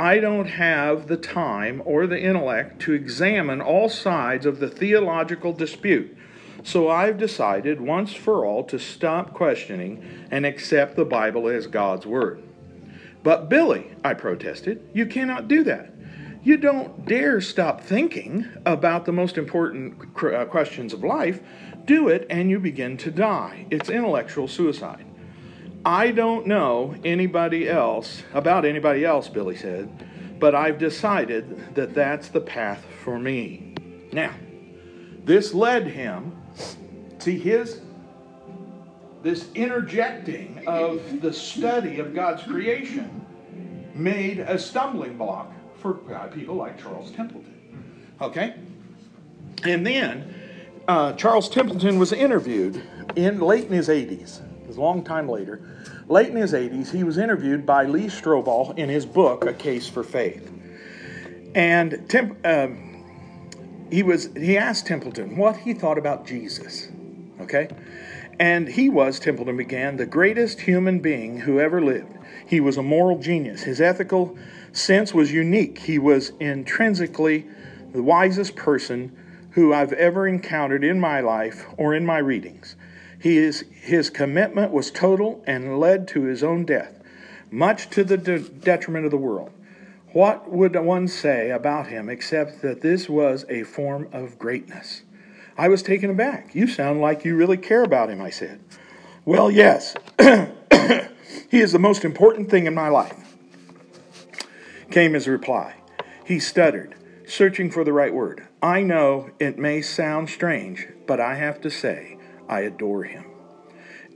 I 0.00 0.20
don't 0.20 0.46
have 0.46 1.06
the 1.06 1.18
time 1.18 1.82
or 1.84 2.06
the 2.06 2.18
intellect 2.18 2.80
to 2.84 2.94
examine 2.94 3.60
all 3.60 3.90
sides 3.90 4.46
of 4.46 4.60
the 4.60 4.70
theological 4.70 5.52
dispute. 5.52 6.16
So 6.62 6.88
I've 6.88 7.18
decided 7.18 7.78
once 7.78 8.14
for 8.14 8.46
all 8.46 8.64
to 8.64 8.78
stop 8.78 9.34
questioning 9.34 10.02
and 10.30 10.46
accept 10.46 10.96
the 10.96 11.04
Bible 11.04 11.46
as 11.46 11.66
God's 11.66 12.06
Word. 12.06 12.42
But 13.24 13.48
Billy, 13.48 13.90
I 14.04 14.12
protested, 14.14 14.86
you 14.92 15.06
cannot 15.06 15.48
do 15.48 15.64
that. 15.64 15.94
You 16.42 16.58
don't 16.58 17.06
dare 17.06 17.40
stop 17.40 17.80
thinking 17.80 18.46
about 18.66 19.06
the 19.06 19.12
most 19.12 19.38
important 19.38 19.96
uh, 20.22 20.44
questions 20.44 20.92
of 20.92 21.02
life. 21.02 21.40
Do 21.86 22.08
it 22.08 22.26
and 22.28 22.50
you 22.50 22.60
begin 22.60 22.98
to 22.98 23.10
die. 23.10 23.66
It's 23.70 23.88
intellectual 23.88 24.46
suicide. 24.46 25.06
I 25.86 26.10
don't 26.10 26.46
know 26.46 26.94
anybody 27.02 27.66
else, 27.68 28.22
about 28.34 28.66
anybody 28.66 29.06
else, 29.06 29.28
Billy 29.28 29.56
said, 29.56 29.90
but 30.38 30.54
I've 30.54 30.78
decided 30.78 31.74
that 31.74 31.94
that's 31.94 32.28
the 32.28 32.40
path 32.42 32.84
for 33.02 33.18
me. 33.18 33.74
Now, 34.12 34.34
this 35.24 35.54
led 35.54 35.86
him 35.86 36.36
to 37.20 37.32
his 37.32 37.80
this 39.24 39.50
interjecting 39.54 40.62
of 40.68 41.20
the 41.20 41.32
study 41.32 41.98
of 41.98 42.14
God's 42.14 42.44
creation 42.44 43.26
made 43.94 44.38
a 44.38 44.58
stumbling 44.58 45.16
block 45.16 45.52
for 45.78 45.94
people 45.94 46.54
like 46.54 46.80
Charles 46.80 47.10
Templeton. 47.10 48.06
Okay? 48.20 48.54
And 49.64 49.84
then 49.84 50.32
uh, 50.86 51.14
Charles 51.14 51.48
Templeton 51.48 51.98
was 51.98 52.12
interviewed 52.12 52.82
in 53.16 53.40
late 53.40 53.64
in 53.64 53.72
his 53.72 53.88
80s 53.88 54.42
it 54.64 54.68
was 54.68 54.78
a 54.78 54.80
long 54.80 55.04
time 55.04 55.28
later, 55.28 55.60
late 56.08 56.30
in 56.30 56.36
his 56.36 56.54
80s, 56.54 56.90
he 56.90 57.04
was 57.04 57.18
interviewed 57.18 57.66
by 57.66 57.84
Lee 57.84 58.06
Strobel 58.06 58.76
in 58.78 58.88
his 58.88 59.04
book, 59.04 59.44
A 59.44 59.52
Case 59.52 59.86
for 59.86 60.02
Faith. 60.02 60.50
And 61.54 62.10
um, 62.46 63.04
he, 63.90 64.02
was, 64.02 64.30
he 64.34 64.56
asked 64.56 64.86
Templeton 64.86 65.36
what 65.36 65.58
he 65.58 65.74
thought 65.74 65.98
about 65.98 66.26
Jesus. 66.26 66.88
Okay? 67.42 67.68
And 68.38 68.68
he 68.68 68.88
was, 68.88 69.20
Templeton 69.20 69.56
began, 69.56 69.96
the 69.96 70.06
greatest 70.06 70.60
human 70.60 70.98
being 70.98 71.40
who 71.40 71.60
ever 71.60 71.80
lived. 71.80 72.18
He 72.46 72.60
was 72.60 72.76
a 72.76 72.82
moral 72.82 73.18
genius. 73.18 73.62
His 73.62 73.80
ethical 73.80 74.36
sense 74.72 75.14
was 75.14 75.32
unique. 75.32 75.78
He 75.78 75.98
was 75.98 76.32
intrinsically 76.40 77.46
the 77.92 78.02
wisest 78.02 78.56
person 78.56 79.16
who 79.50 79.72
I've 79.72 79.92
ever 79.92 80.26
encountered 80.26 80.82
in 80.82 80.98
my 80.98 81.20
life 81.20 81.66
or 81.76 81.94
in 81.94 82.04
my 82.04 82.18
readings. 82.18 82.74
His, 83.18 83.64
his 83.70 84.10
commitment 84.10 84.72
was 84.72 84.90
total 84.90 85.42
and 85.46 85.78
led 85.78 86.08
to 86.08 86.22
his 86.24 86.42
own 86.42 86.64
death, 86.64 87.00
much 87.50 87.88
to 87.90 88.02
the 88.02 88.16
de- 88.16 88.40
detriment 88.40 89.04
of 89.04 89.12
the 89.12 89.16
world. 89.16 89.52
What 90.12 90.50
would 90.50 90.76
one 90.76 91.08
say 91.08 91.50
about 91.50 91.86
him 91.86 92.08
except 92.08 92.62
that 92.62 92.82
this 92.82 93.08
was 93.08 93.44
a 93.48 93.62
form 93.62 94.08
of 94.12 94.38
greatness? 94.38 95.02
I 95.56 95.68
was 95.68 95.82
taken 95.82 96.10
aback. 96.10 96.54
You 96.54 96.66
sound 96.66 97.00
like 97.00 97.24
you 97.24 97.36
really 97.36 97.56
care 97.56 97.82
about 97.82 98.10
him, 98.10 98.20
I 98.20 98.30
said. 98.30 98.60
Well, 99.24 99.50
yes. 99.50 99.94
he 100.18 101.60
is 101.60 101.72
the 101.72 101.78
most 101.78 102.04
important 102.04 102.50
thing 102.50 102.66
in 102.66 102.74
my 102.74 102.88
life, 102.88 103.16
came 104.90 105.14
his 105.14 105.28
reply. 105.28 105.76
He 106.24 106.40
stuttered, 106.40 106.94
searching 107.26 107.70
for 107.70 107.84
the 107.84 107.92
right 107.92 108.12
word. 108.12 108.46
I 108.62 108.82
know 108.82 109.30
it 109.38 109.58
may 109.58 109.80
sound 109.82 110.28
strange, 110.30 110.88
but 111.06 111.20
I 111.20 111.36
have 111.36 111.60
to 111.62 111.70
say, 111.70 112.18
I 112.48 112.60
adore 112.60 113.04
him. 113.04 113.24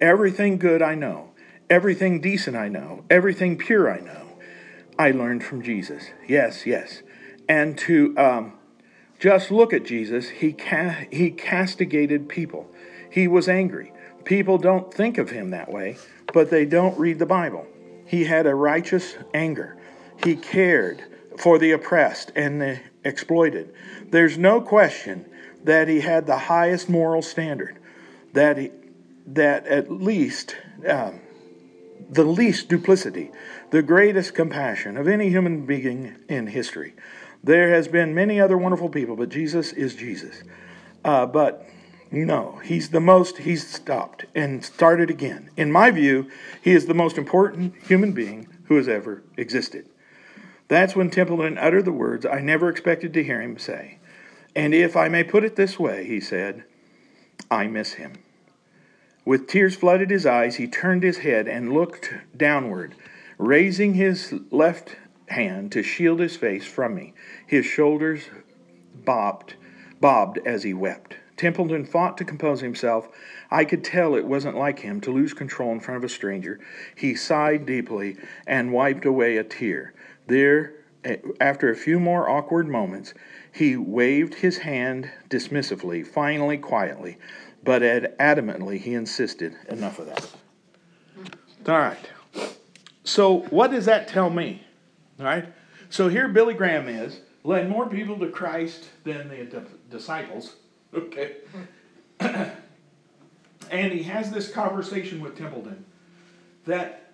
Everything 0.01 0.59
good 0.59 0.83
I 0.83 0.95
know, 0.95 1.31
everything 1.71 2.21
decent 2.21 2.57
I 2.57 2.69
know, 2.69 3.05
everything 3.11 3.57
pure 3.59 3.91
I 3.91 4.01
know, 4.01 4.39
I 4.99 5.13
learned 5.13 5.45
from 5.45 5.63
Jesus. 5.63 6.11
Yes, 6.27 6.67
yes. 6.67 7.03
And 7.49 7.79
to 7.79 8.17
um, 8.19 8.58
just 9.19 9.51
look 9.51 9.73
at 9.73 9.85
Jesus, 9.85 10.29
he, 10.29 10.53
ca- 10.53 11.07
he 11.11 11.31
castigated 11.31 12.29
people. 12.29 12.71
He 13.11 13.27
was 13.27 13.49
angry. 13.49 13.93
People 14.25 14.59
don't 14.59 14.93
think 14.93 15.19
of 15.19 15.31
him 15.31 15.51
that 15.51 15.71
way, 15.71 15.97
but 16.33 16.51
they 16.51 16.65
don't 16.65 16.99
read 16.99 17.19
the 17.19 17.27
Bible. 17.27 17.67
He 18.07 18.25
had 18.25 18.47
a 18.47 18.55
righteous 18.55 19.17
anger. 19.35 19.77
He 20.25 20.37
cared 20.37 21.05
for 21.39 21.59
the 21.59 21.73
oppressed 21.73 22.33
and 22.35 22.61
the 22.61 22.81
exploited. 23.05 23.75
There's 24.11 24.39
no 24.39 24.61
question 24.61 25.27
that 25.65 25.89
he 25.89 26.01
had 26.01 26.27
the 26.27 26.39
highest 26.39 26.89
moral 26.89 27.23
standard 27.23 27.79
that, 28.33 28.57
he, 28.57 28.71
that 29.27 29.67
at 29.67 29.91
least 29.91 30.57
um, 30.87 31.21
the 32.11 32.25
least 32.25 32.69
duplicity, 32.69 33.31
the 33.71 33.83
greatest 33.83 34.35
compassion 34.35 34.97
of 34.97 35.09
any 35.09 35.29
human 35.29 35.67
being 35.67 36.17
in 36.29 36.47
history. 36.47 36.95
There 37.43 37.71
has 37.71 37.89
been 37.89 38.15
many 38.15 38.41
other 38.41 38.59
wonderful 38.59 38.89
people, 38.89 39.17
but 39.17 39.29
Jesus 39.29 39.73
is 39.73 39.95
Jesus. 39.95 40.43
Uh, 41.05 41.27
but 41.27 41.67
no, 42.11 42.61
he's 42.65 42.91
the 42.91 43.01
most, 43.01 43.39
he's 43.39 43.67
stopped 43.67 44.25
and 44.35 44.65
started 44.65 45.11
again. 45.11 45.51
In 45.57 45.71
my 45.71 45.91
view, 45.91 46.31
he 46.63 46.73
is 46.73 46.87
the 46.87 46.95
most 46.95 47.19
important 47.19 47.75
human 47.87 48.13
being 48.13 48.49
who 48.65 48.77
has 48.77 48.89
ever 48.89 49.23
existed. 49.37 49.89
That's 50.69 50.95
when 50.95 51.11
Templeton 51.11 51.59
uttered 51.59 51.85
the 51.85 51.93
words 51.93 52.27
I 52.27 52.41
never 52.41 52.69
expected 52.69 53.15
to 53.15 53.25
hear 53.25 53.41
him 53.41 53.59
say. 53.59 53.99
And 54.55 54.75
if 54.75 54.97
I 54.97 55.09
may 55.09 55.25
put 55.25 55.45
it 55.45 55.57
this 55.57 55.79
way, 55.79 56.05
he 56.05 56.21
said, 56.21 56.65
I 57.51 57.67
miss 57.67 57.95
him. 57.95 58.15
With 59.25 59.47
tears 59.47 59.77
flooded 59.77 60.11
his 60.11 60.27
eyes, 60.27 60.57
he 60.57 60.67
turned 60.67 61.03
his 61.03 61.19
head 61.19 61.47
and 61.47 61.73
looked 61.73 62.13
downward, 62.37 62.95
raising 63.37 63.95
his 63.95 64.35
left 64.51 64.97
hand 65.31 65.73
to 65.73 65.83
shield 65.83 66.21
his 66.21 66.37
face 66.37 66.67
from 66.67 66.95
me. 66.95 67.15
His 67.47 67.67
shoulders 67.67 68.25
bobbed, 69.05 69.55
bobbed 70.01 70.39
as 70.45 70.63
he 70.63 70.75
wept. 70.75 71.17
Templeton 71.37 71.85
fought 71.85 72.19
to 72.19 72.25
compose 72.25 72.61
himself. 72.61 73.09
I 73.51 73.65
could 73.65 73.85
tell 73.85 74.15
it 74.15 74.27
wasn't 74.27 74.57
like 74.57 74.81
him 74.81 75.01
to 75.03 75.13
lose 75.13 75.33
control 75.33 75.73
in 75.73 75.81
front 75.81 75.99
of 75.99 76.05
a 76.05 76.09
stranger. 76.09 76.59
He 76.97 77.15
sighed 77.15 77.65
deeply 77.65 78.17
and 78.47 78.73
wiped 78.73 79.05
away 79.05 79.37
a 79.37 79.45
tear. 79.45 79.95
There, 80.27 80.75
after 81.41 81.71
a 81.71 81.77
few 81.77 82.01
more 82.01 82.29
awkward 82.29 82.69
moments, 82.69 83.15
he 83.53 83.77
waved 83.77 84.35
his 84.35 84.59
hand 84.59 85.11
dismissively, 85.31 86.07
finally, 86.07 86.59
quietly, 86.59 87.19
but 87.63 87.83
adamantly 87.83 88.79
he 88.79 88.95
insisted, 88.95 89.57
enough 89.69 90.01
of 90.01 90.07
that. 90.07 90.29
All 91.67 91.79
right. 91.79 92.11
So, 93.05 93.41
what 93.51 93.71
does 93.71 93.87
that 93.87 94.09
tell 94.09 94.29
me? 94.29 94.63
All 95.19 95.25
right. 95.25 95.53
So, 95.91 96.09
here 96.09 96.29
Billy 96.29 96.55
Graham 96.55 96.89
is, 96.89 97.21
led 97.45 97.69
more 97.69 97.89
people 97.89 98.19
to 98.19 98.29
Christ 98.29 98.89
than 99.05 99.29
the 99.29 99.65
disciples. 99.91 100.57
Okay. 100.95 101.37
and 102.21 103.93
he 103.93 104.03
has 104.05 104.31
this 104.31 104.51
conversation 104.51 105.21
with 105.21 105.37
Templeton 105.37 105.85
that 106.65 107.13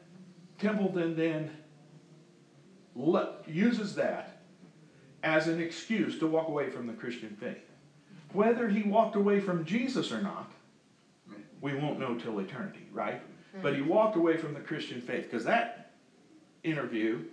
Templeton 0.60 1.16
then 1.16 1.50
le- 2.94 3.38
uses 3.48 3.96
that 3.96 4.42
as 5.24 5.48
an 5.48 5.60
excuse 5.60 6.20
to 6.20 6.28
walk 6.28 6.46
away 6.46 6.70
from 6.70 6.86
the 6.86 6.92
Christian 6.92 7.36
faith. 7.40 7.68
Whether 8.32 8.68
he 8.68 8.82
walked 8.82 9.16
away 9.16 9.40
from 9.40 9.64
Jesus 9.64 10.12
or 10.12 10.22
not, 10.22 10.52
we 11.60 11.74
won't 11.74 11.98
know 11.98 12.16
till 12.16 12.38
eternity, 12.38 12.86
right? 12.92 13.22
But 13.62 13.74
he 13.74 13.80
hmm. 13.80 13.88
walked 13.88 14.16
away 14.16 14.36
from 14.36 14.54
the 14.54 14.60
Christian 14.60 15.00
faith 15.00 15.24
because 15.24 15.44
that 15.44 15.92
interview 16.62 17.24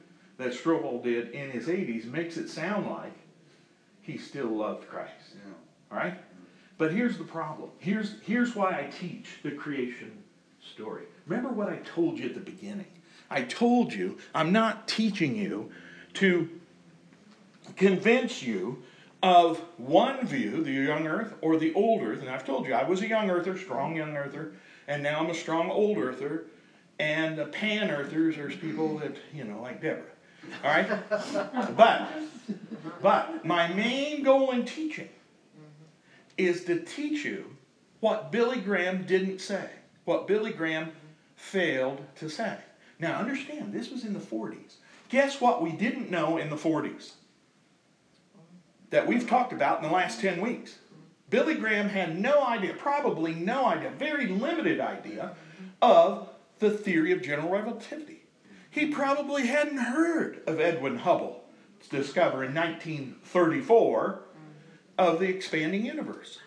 that 0.42 0.54
Strobel 0.54 1.04
did 1.04 1.32
in 1.32 1.52
his 1.52 1.68
80s 1.68 2.06
makes 2.06 2.38
it 2.38 2.50
sound 2.50 2.90
like 2.90 3.14
he 4.02 4.18
still 4.18 4.50
loved 4.50 4.88
Christ. 4.88 5.14
Yeah. 5.34 5.96
Right? 5.96 6.18
But 6.78 6.94
here's 6.94 7.18
the 7.18 7.24
problem. 7.24 7.70
Here's, 7.78 8.16
here's 8.22 8.56
why 8.56 8.72
I 8.72 8.90
teach 8.92 9.28
the 9.44 9.52
creation 9.52 10.12
story. 10.74 11.04
Remember 11.28 11.50
what 11.50 11.70
I 11.70 11.78
told 11.78 12.18
you 12.18 12.30
at 12.30 12.34
the 12.34 12.42
beginning. 12.42 12.88
I 13.30 13.44
told 13.44 13.94
you 13.94 14.18
I'm 14.34 14.52
not 14.52 14.88
teaching 14.88 15.36
you 15.36 15.72
to 16.16 16.50
convince 17.76 18.42
you 18.42 18.84
of 19.24 19.60
one 19.78 20.26
view, 20.26 20.64
the 20.64 20.72
young 20.72 21.08
earth 21.08 21.34
or 21.42 21.58
the 21.58 21.74
old 21.74 22.02
earth. 22.02 22.22
And 22.22 22.30
I've 22.30 22.46
told 22.46 22.66
you, 22.66 22.74
I 22.74 22.84
was 22.84 23.02
a 23.02 23.08
young 23.08 23.30
earther, 23.30 23.58
strong 23.58 23.96
young 23.96 24.18
earther, 24.18 24.54
and 24.88 25.04
now 25.04 25.20
I'm 25.20 25.30
a 25.30 25.36
strong 25.36 25.70
old 25.70 25.98
earther. 25.98 26.46
And 27.00 27.38
the 27.38 27.46
pan 27.46 27.90
earthers 27.90 28.36
there's 28.36 28.56
people 28.56 28.98
that, 29.00 29.16
you 29.34 29.44
know, 29.44 29.62
like 29.62 29.82
Deborah. 29.82 30.04
All 30.64 30.70
right? 30.70 30.90
but, 31.76 32.10
but 33.02 33.46
my 33.46 33.68
main 33.74 34.24
goal 34.24 34.52
in 34.52 34.66
teaching 34.66 35.10
is 36.38 36.64
to 36.66 36.80
teach 36.80 37.24
you 37.26 37.56
what 38.00 38.32
Billy 38.32 38.60
Graham 38.60 39.06
didn't 39.06 39.40
say, 39.40 39.70
what 40.06 40.28
Billy 40.28 40.52
Graham 40.52 40.92
failed 41.36 42.02
to 42.16 42.30
say. 42.30 42.58
Now, 43.00 43.18
understand, 43.18 43.74
this 43.74 43.90
was 43.90 44.04
in 44.04 44.14
the 44.14 44.20
40s. 44.20 44.76
Guess 45.10 45.42
what 45.42 45.62
we 45.62 45.72
didn't 45.72 46.10
know 46.10 46.38
in 46.38 46.50
the 46.50 46.56
40s? 46.56 47.14
That 48.92 49.08
we've 49.08 49.28
talked 49.28 49.54
about 49.54 49.82
in 49.82 49.90
the 49.90 49.94
last 49.94 50.20
10 50.22 50.42
weeks. 50.42 50.78
Billy 51.30 51.56
Graham 51.56 51.90
had 51.90 52.20
no 52.20 52.44
idea, 52.44 52.74
probably 52.74 53.34
no 53.34 53.66
idea, 53.66 53.90
very 53.92 54.28
limited 54.28 54.80
idea 54.80 55.36
of 55.82 56.30
the 56.60 56.70
theory 56.70 57.12
of 57.14 57.22
general 57.22 57.50
relativity. 57.50 58.21
He 58.72 58.88
probably 58.88 59.48
hadn't 59.48 59.78
heard 59.78 60.42
of 60.48 60.60
Edwin 60.60 60.98
Hubble's 60.98 61.42
discovery 61.90 62.48
in 62.48 62.56
1934 62.56 64.22
of 64.98 65.20
the 65.20 65.28
expanding 65.28 65.86
universe. 65.86 66.40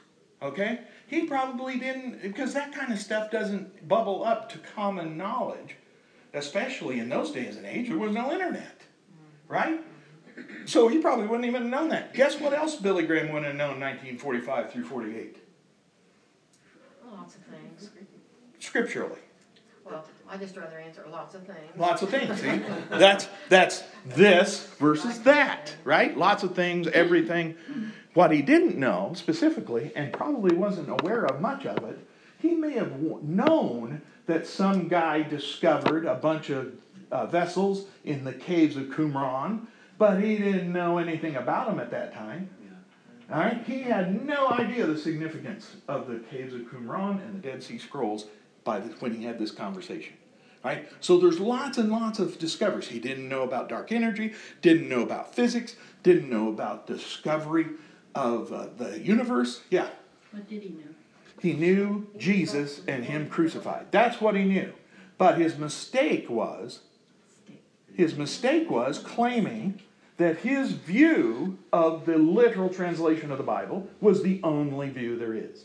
Okay? 0.42 0.80
He 1.06 1.26
probably 1.26 1.78
didn't, 1.78 2.22
because 2.22 2.54
that 2.54 2.74
kind 2.74 2.92
of 2.92 2.98
stuff 2.98 3.30
doesn't 3.30 3.86
bubble 3.86 4.24
up 4.24 4.50
to 4.52 4.58
common 4.58 5.18
knowledge, 5.18 5.76
especially 6.32 6.98
in 6.98 7.10
those 7.10 7.30
days 7.30 7.56
and 7.56 7.66
age. 7.66 7.88
There 7.88 7.98
was 7.98 8.14
no 8.14 8.32
internet, 8.32 8.80
right? 9.46 9.80
So 10.64 10.88
he 10.88 10.98
probably 10.98 11.26
wouldn't 11.26 11.46
even 11.46 11.62
have 11.62 11.70
known 11.70 11.90
that. 11.90 12.14
Guess 12.14 12.40
what 12.40 12.54
else 12.54 12.76
Billy 12.76 13.06
Graham 13.06 13.32
wouldn't 13.32 13.46
have 13.46 13.54
known 13.54 13.74
in 13.74 13.80
1945 13.80 14.72
through 14.72 14.84
48? 14.84 15.36
Lots 17.12 17.36
of 17.36 17.42
things. 17.42 17.90
Scripturally. 18.58 19.20
Well, 19.84 20.04
I 20.34 20.36
just 20.36 20.56
rather 20.56 20.80
answer 20.80 21.04
lots 21.12 21.36
of 21.36 21.46
things. 21.46 21.60
Lots 21.76 22.02
of 22.02 22.10
things. 22.10 22.40
See, 22.40 22.60
that's 22.90 23.28
that's 23.48 23.84
this 24.04 24.66
versus 24.80 25.20
that, 25.20 25.72
right? 25.84 26.16
Lots 26.18 26.42
of 26.42 26.56
things, 26.56 26.88
everything. 26.88 27.54
What 28.14 28.32
he 28.32 28.42
didn't 28.42 28.76
know 28.76 29.12
specifically, 29.14 29.92
and 29.94 30.12
probably 30.12 30.56
wasn't 30.56 30.88
aware 30.88 31.24
of 31.24 31.40
much 31.40 31.66
of 31.66 31.84
it, 31.84 32.00
he 32.40 32.56
may 32.56 32.72
have 32.72 33.00
known 33.22 34.02
that 34.26 34.44
some 34.48 34.88
guy 34.88 35.22
discovered 35.22 36.04
a 36.04 36.16
bunch 36.16 36.50
of 36.50 36.72
uh, 37.12 37.26
vessels 37.26 37.86
in 38.04 38.24
the 38.24 38.32
caves 38.32 38.76
of 38.76 38.84
Qumran, 38.86 39.66
but 39.98 40.20
he 40.20 40.36
didn't 40.36 40.72
know 40.72 40.98
anything 40.98 41.36
about 41.36 41.68
them 41.68 41.78
at 41.78 41.92
that 41.92 42.12
time. 42.12 42.50
All 43.32 43.38
right, 43.38 43.62
he 43.64 43.82
had 43.82 44.26
no 44.26 44.50
idea 44.50 44.84
the 44.84 44.98
significance 44.98 45.76
of 45.86 46.08
the 46.08 46.18
caves 46.30 46.54
of 46.54 46.62
Qumran 46.62 47.24
and 47.24 47.36
the 47.36 47.48
Dead 47.48 47.62
Sea 47.62 47.78
Scrolls 47.78 48.26
by 48.64 48.80
the, 48.80 48.88
when 48.94 49.14
he 49.14 49.24
had 49.24 49.38
this 49.38 49.50
conversation. 49.50 50.14
Right? 50.64 50.88
So 51.00 51.18
there's 51.18 51.38
lots 51.38 51.76
and 51.76 51.90
lots 51.90 52.18
of 52.18 52.38
discoveries. 52.38 52.88
He 52.88 52.98
didn't 52.98 53.28
know 53.28 53.42
about 53.42 53.68
dark 53.68 53.92
energy, 53.92 54.32
didn't 54.62 54.88
know 54.88 55.02
about 55.02 55.34
physics, 55.34 55.76
didn't 56.02 56.30
know 56.30 56.48
about 56.48 56.86
discovery 56.86 57.66
of 58.14 58.52
uh, 58.52 58.68
the 58.76 58.98
universe. 58.98 59.62
Yeah. 59.68 59.88
What 60.30 60.48
did 60.48 60.62
he 60.62 60.70
know? 60.70 60.94
He 61.40 61.52
knew 61.52 62.06
Jesus 62.16 62.80
and 62.88 63.04
him 63.04 63.28
crucified. 63.28 63.88
That's 63.90 64.20
what 64.20 64.34
he 64.34 64.44
knew. 64.44 64.72
But 65.18 65.38
his 65.38 65.58
mistake 65.58 66.30
was 66.30 66.80
his 67.94 68.16
mistake 68.16 68.70
was 68.70 68.98
claiming 68.98 69.80
that 70.16 70.38
his 70.38 70.72
view 70.72 71.58
of 71.72 72.06
the 72.06 72.18
literal 72.18 72.68
translation 72.68 73.30
of 73.30 73.38
the 73.38 73.44
Bible 73.44 73.88
was 74.00 74.22
the 74.22 74.40
only 74.42 74.88
view 74.88 75.16
there 75.16 75.34
is. 75.34 75.64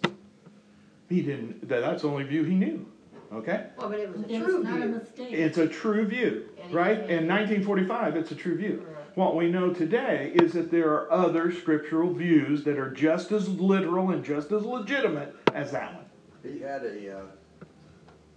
He 1.07 1.21
didn't 1.21 1.67
that 1.69 1.81
that's 1.81 2.01
the 2.03 2.09
only 2.09 2.25
view 2.25 2.43
he 2.43 2.55
knew. 2.55 2.91
Okay? 3.31 3.67
Well, 3.77 3.89
but 3.89 3.99
it 3.99 4.11
was 4.11 4.21
a 4.21 4.33
It 4.33 4.43
true 4.43 4.57
was 4.57 4.63
not 4.63 4.77
a 4.77 4.87
view. 4.87 4.95
mistake. 4.95 5.33
It's 5.33 5.57
a 5.57 5.67
true 5.67 6.05
view, 6.05 6.49
right? 6.71 6.97
In 6.97 7.27
1945, 7.27 8.15
it's 8.15 8.31
a 8.31 8.35
true 8.35 8.55
view. 8.57 8.83
Right. 8.87 9.17
What 9.17 9.35
we 9.35 9.51
know 9.51 9.73
today 9.73 10.31
is 10.35 10.53
that 10.53 10.71
there 10.71 10.89
are 10.93 11.11
other 11.11 11.51
scriptural 11.51 12.13
views 12.13 12.63
that 12.63 12.79
are 12.79 12.89
just 12.89 13.31
as 13.31 13.47
literal 13.47 14.09
and 14.11 14.23
just 14.23 14.51
as 14.51 14.63
legitimate 14.63 15.35
as 15.53 15.71
that 15.71 15.93
one. 15.93 16.05
He 16.41 16.59
had 16.59 16.83
a 16.83 17.19
uh, 17.19 17.21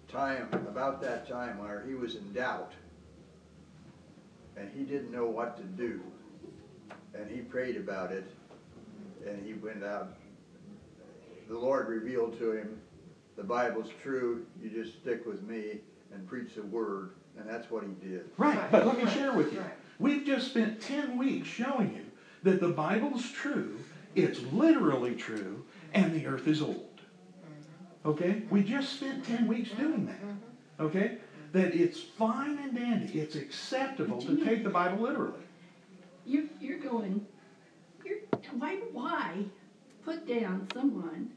time, 0.09 0.49
about 0.53 1.01
that 1.03 1.27
time, 1.29 1.59
where 1.59 1.85
he 1.87 1.95
was 1.95 2.17
in 2.17 2.33
doubt. 2.33 2.73
And 4.57 4.71
he 4.77 4.83
didn't 4.85 5.11
know 5.11 5.27
what 5.27 5.57
to 5.57 5.63
do. 5.63 6.01
And 7.15 7.31
he 7.31 7.41
prayed 7.41 7.77
about 7.77 8.13
it. 8.13 8.31
And 9.27 9.45
he 9.47 9.55
went 9.55 9.85
out. 9.85 10.17
The 11.49 11.59
Lord 11.59 11.89
revealed 11.89 12.39
to 12.39 12.53
him, 12.53 12.81
the 13.37 13.43
Bible's 13.43 13.89
true, 14.03 14.45
you 14.61 14.71
just 14.71 14.99
stick 15.01 15.27
with 15.27 15.43
me 15.43 15.81
and 16.13 16.27
preach 16.29 16.55
the 16.55 16.63
word. 16.63 17.13
And 17.39 17.49
that's 17.49 17.71
what 17.71 17.83
he 17.83 18.07
did. 18.07 18.29
Right, 18.37 18.57
Right, 18.57 18.71
but 18.71 18.87
let 18.87 19.03
me 19.03 19.11
share 19.11 19.33
with 19.33 19.53
you. 19.53 19.65
We've 19.99 20.25
just 20.27 20.49
spent 20.49 20.81
10 20.81 21.17
weeks 21.17 21.49
showing 21.49 21.95
you 21.95 22.05
that 22.43 22.61
the 22.61 22.69
Bible's 22.69 23.31
true, 23.31 23.79
it's 24.15 24.41
literally 24.53 25.15
true, 25.15 25.65
and 25.95 26.15
the 26.15 26.27
earth 26.27 26.47
is 26.47 26.61
old. 26.61 27.01
Mm-hmm. 28.05 28.09
Okay? 28.11 28.43
We 28.51 28.63
just 28.63 28.95
spent 28.95 29.25
10 29.25 29.47
weeks 29.47 29.71
mm-hmm. 29.71 29.83
doing 29.83 30.07
that. 30.07 30.23
Mm-hmm. 30.23 30.85
Okay? 30.85 31.19
That 31.53 31.75
it's 31.75 32.01
fine 32.01 32.59
and 32.59 32.75
dandy, 32.75 33.21
it's 33.21 33.37
acceptable 33.37 34.21
to 34.23 34.33
know- 34.33 34.45
take 34.45 34.65
the 34.65 34.71
Bible 34.71 35.03
literally. 35.03 35.41
You're, 36.27 36.45
you're 36.61 36.79
going, 36.79 37.27
you're, 38.05 38.19
why, 38.59 38.77
why 38.93 39.45
put 40.05 40.27
down 40.27 40.69
someone 40.73 41.31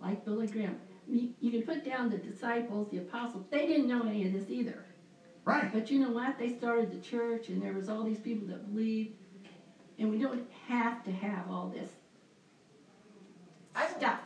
like 0.00 0.24
Billy 0.24 0.46
Graham? 0.46 0.78
You, 1.12 1.28
you 1.40 1.50
can 1.50 1.62
put 1.62 1.84
down 1.84 2.08
the 2.08 2.16
disciples, 2.16 2.88
the 2.90 2.96
apostles, 2.98 3.44
they 3.50 3.66
didn't 3.66 3.86
know 3.86 4.06
any 4.08 4.26
of 4.26 4.32
this 4.32 4.48
either. 4.48 4.86
Right. 5.44 5.70
But 5.70 5.90
you 5.90 5.98
know 5.98 6.08
what? 6.10 6.38
They 6.38 6.48
started 6.48 6.90
the 6.90 7.06
church 7.06 7.48
and 7.48 7.60
there 7.60 7.74
was 7.74 7.90
all 7.90 8.02
these 8.02 8.18
people 8.20 8.48
that 8.48 8.72
believed. 8.72 9.12
And 9.98 10.10
we 10.10 10.18
don't 10.18 10.48
have 10.68 11.04
to 11.04 11.12
have 11.12 11.50
all 11.50 11.68
this 11.74 11.90
I- 13.76 13.88
stuff. 13.88 14.20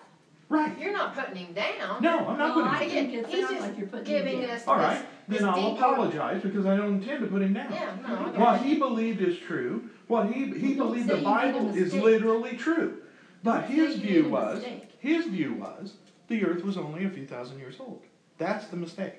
Right. 0.49 0.79
You're 0.79 0.92
not 0.92 1.12
putting 1.16 1.35
him 1.35 1.55
down. 1.55 2.01
No, 2.01 2.18
I'm 2.29 2.38
not 2.38 2.55
Well, 2.55 2.66
putting 2.66 2.68
I 2.68 2.85
him 2.85 3.11
think 3.11 3.14
it 3.14 3.27
he's 3.27 3.40
sounds 3.49 3.51
just 3.59 3.66
like 3.68 3.79
you're 3.79 3.88
putting 3.88 4.05
giving 4.05 4.37
him 4.42 4.46
down. 4.46 4.51
us 4.57 4.68
All 4.68 4.77
this, 4.77 4.85
right, 4.85 5.07
this 5.27 5.40
then 5.40 5.49
I'll 5.49 5.57
detail. 5.57 5.75
apologize 5.92 6.42
because 6.42 6.66
I 6.66 6.77
don't 6.77 6.94
intend 7.03 7.20
to 7.22 7.27
put 7.27 7.42
him 7.42 7.53
down. 7.53 7.72
Yeah, 7.72 7.96
no, 8.07 8.14
I 8.14 8.22
What 8.27 8.37
got 8.37 8.62
he 8.62 8.77
believed 8.77 9.20
is 9.22 9.37
true. 9.40 9.90
What 10.07 10.29
he 10.33 10.44
he 10.53 10.75
Don't 10.75 10.87
believed 10.87 11.09
the 11.09 11.16
you 11.18 11.22
made 11.22 11.27
a 11.27 11.53
Bible 11.53 11.75
is 11.75 11.92
literally 11.94 12.57
true. 12.57 12.99
But 13.42 13.62
Don't 13.62 13.70
say 13.70 13.75
his 13.75 13.96
view 13.96 14.29
was 14.29 14.64
his 15.01 15.27
view 15.27 15.55
was 15.55 15.94
the 16.28 16.44
earth 16.44 16.64
was 16.64 16.76
only 16.76 17.04
a 17.04 17.10
few 17.10 17.26
thousand 17.26 17.58
years 17.58 17.76
old. 17.80 18.02
That's 18.38 18.66
the 18.66 18.76
mistake. 18.76 19.14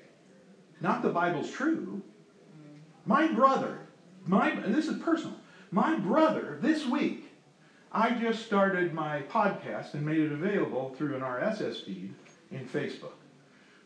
Not 0.80 1.02
the 1.02 1.08
Bible's 1.08 1.50
true. 1.50 2.02
My 3.04 3.26
brother, 3.26 3.78
my 4.26 4.54
this 4.66 4.88
is 4.88 5.00
personal. 5.02 5.36
My 5.70 5.96
brother 5.96 6.58
this 6.60 6.86
week 6.86 7.28
I 7.90 8.10
just 8.10 8.44
started 8.44 8.92
my 8.92 9.22
podcast 9.22 9.94
and 9.94 10.04
made 10.04 10.18
it 10.18 10.32
available 10.32 10.94
through 10.96 11.14
an 11.16 11.22
RSS 11.22 11.84
feed 11.84 12.14
in 12.50 12.66
Facebook. 12.66 13.12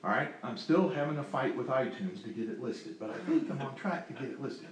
All 0.05 0.11
right, 0.11 0.35
I'm 0.43 0.57
still 0.57 0.89
having 0.89 1.19
a 1.19 1.23
fight 1.23 1.57
with 1.57 1.69
iTunes 1.69 2.25
to 2.25 2.31
get 2.31 2.49
it 2.49 2.61
listed, 2.61 2.99
but 2.99 3.11
I 3.11 3.19
think 3.31 3.49
I'm 3.49 3.63
on 3.63 3.77
track 3.77 4.09
to 4.09 4.15
get 4.15 4.25
it 4.25 4.43
listed. 4.43 4.67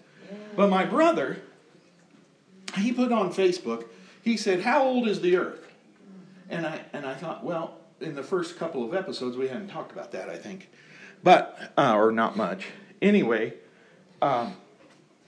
But 0.57 0.69
my 0.69 0.85
brother, 0.85 1.39
he 2.77 2.93
put 2.93 3.13
on 3.13 3.33
Facebook, 3.33 3.87
he 4.23 4.37
said, 4.37 4.63
How 4.63 4.83
old 4.83 5.07
is 5.07 5.21
the 5.21 5.37
earth? 5.37 5.67
And 6.49 6.67
I, 6.67 6.81
and 6.93 7.07
I 7.07 7.15
thought, 7.15 7.45
well, 7.45 7.79
in 8.01 8.15
the 8.15 8.23
first 8.23 8.59
couple 8.59 8.85
of 8.85 8.95
episodes, 8.95 9.37
we 9.37 9.49
hadn't 9.49 9.69
talked 9.69 9.93
about 9.93 10.13
that, 10.13 10.29
I 10.29 10.37
think. 10.37 10.71
But, 11.23 11.73
uh, 11.77 11.95
or 11.95 12.13
not 12.13 12.37
much. 12.37 12.69
Anyway, 13.03 13.55
um, 14.23 14.55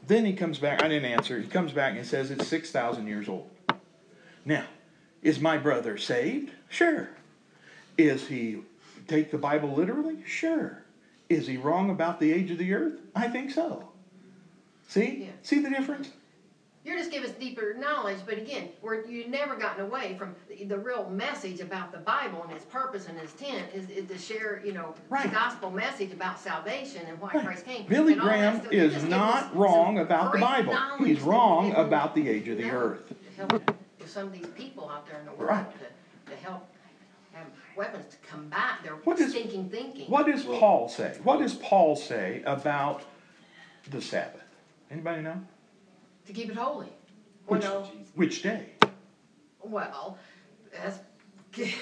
then 0.07 0.25
he 0.25 0.33
comes 0.33 0.59
back, 0.59 0.83
I 0.83 0.89
didn't 0.89 1.11
answer, 1.11 1.41
he 1.41 1.47
comes 1.47 1.73
back 1.73 1.97
and 1.97 2.07
says 2.07 2.31
it's 2.31 2.49
6,000 2.49 3.07
years 3.07 3.29
old. 3.29 3.49
Now, 4.45 4.65
is 5.23 5.39
my 5.39 5.59
brother 5.59 5.97
saved? 5.97 6.51
Sure. 6.69 7.11
Is 7.97 8.27
he 8.27 8.63
take 9.07 9.31
the 9.31 9.39
Bible 9.39 9.73
literally? 9.75 10.25
Sure. 10.27 10.83
Is 11.29 11.47
he 11.47 11.57
wrong 11.57 11.91
about 11.91 12.21
the 12.21 12.33
age 12.33 12.51
of 12.51 12.59
the 12.59 12.73
earth? 12.75 13.01
I 13.15 13.29
think 13.29 13.51
so. 13.51 13.89
See? 14.89 15.25
Yeah. 15.25 15.31
See 15.43 15.61
the 15.61 15.71
difference? 15.71 16.11
You're 16.85 16.99
just 16.99 17.13
giving 17.13 17.31
us 17.31 17.37
deeper 17.37 17.75
knowledge, 17.79 18.19
but 18.27 18.39
again, 18.39 18.71
we're, 18.83 19.05
you've 19.07 19.29
never 19.29 19.55
gotten 19.55 19.85
away 19.85 20.17
from 20.19 20.35
the, 20.49 20.65
the 20.65 20.77
real 20.79 21.09
message 21.09 21.61
about 21.61 21.93
the 21.93 21.99
Bible 21.99 22.43
and 22.43 22.53
its 22.53 22.65
purpose 22.65 23.07
and 23.09 23.17
its 23.19 23.33
intent 23.41 23.67
is, 23.73 23.89
is 23.89 24.07
to 24.09 24.19
share, 24.19 24.61
you 24.65 24.73
know, 24.73 24.93
Right. 25.09 25.23
the 25.23 25.29
gospel 25.31 25.71
message 25.71 26.11
about 26.13 26.41
salvation 26.41 27.03
and 27.07 27.21
why 27.21 27.31
Right. 27.35 27.45
Christ 27.45 27.67
came. 27.67 27.87
Billy 27.87 28.15
and 28.15 28.23
all 28.23 28.27
that 28.29 28.63
Graham. 28.69 28.73
Is 28.91 29.05
not 29.05 29.55
wrong 29.55 30.01
about 30.01 30.33
the 30.33 30.41
Bible. 30.41 30.77
He's 31.05 31.21
wrong 31.21 31.73
about 31.77 32.17
the 32.17 32.29
age 32.29 32.49
of 32.49 32.59
the 32.59 32.71
earth. 32.71 33.09
To 33.09 33.47
help 33.47 33.75
some 34.05 34.27
of 34.27 34.33
these 34.33 34.49
people 34.49 34.89
out 34.91 35.07
there 35.07 35.21
in 35.21 35.27
the 35.27 35.33
world 35.33 35.51
Right. 35.51 35.67
to, 36.27 36.33
to 36.33 36.37
help 36.39 36.67
have 37.33 37.47
weapons 37.77 38.07
to 38.13 38.17
combat 38.29 38.79
their 38.83 38.95
What 38.97 39.21
is- 39.21 39.31
stinking 39.31 39.71
thinking. 39.71 40.11
What 40.11 40.27
does 40.27 40.43
Paul 40.43 40.89
say? 40.89 41.17
What 41.23 41.39
does 41.39 41.55
Paul 41.55 41.95
say 41.95 42.43
about 42.45 43.05
the 43.89 44.03
Sabbath? 44.03 44.43
Anybody 44.91 45.23
know? 45.23 45.41
To 46.27 46.33
keep 46.33 46.51
it 46.51 46.57
holy. 46.57 46.89
Or 47.47 47.57
Which, 47.57 47.65
no, 47.65 47.89
which 48.15 48.43
day? 48.43 48.67
Well, 49.63 50.19
that's, 50.73 50.99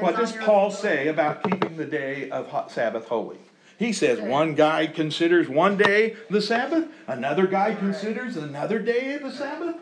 What 0.00 0.16
does 0.16 0.32
Paul 0.32 0.70
say 0.70 1.08
about 1.08 1.42
keeping 1.42 1.76
the 1.76 1.84
day 1.84 2.30
of 2.30 2.70
Sabbath 2.70 3.06
holy? 3.06 3.38
He 3.78 3.92
says 3.92 4.20
one 4.20 4.54
guy 4.54 4.86
considers 4.86 5.48
one 5.48 5.76
day 5.76 6.14
the 6.28 6.42
Sabbath, 6.42 6.86
another 7.06 7.46
guy 7.46 7.74
considers 7.74 8.36
another 8.36 8.78
day 8.78 9.16
the 9.16 9.32
Sabbath. 9.32 9.76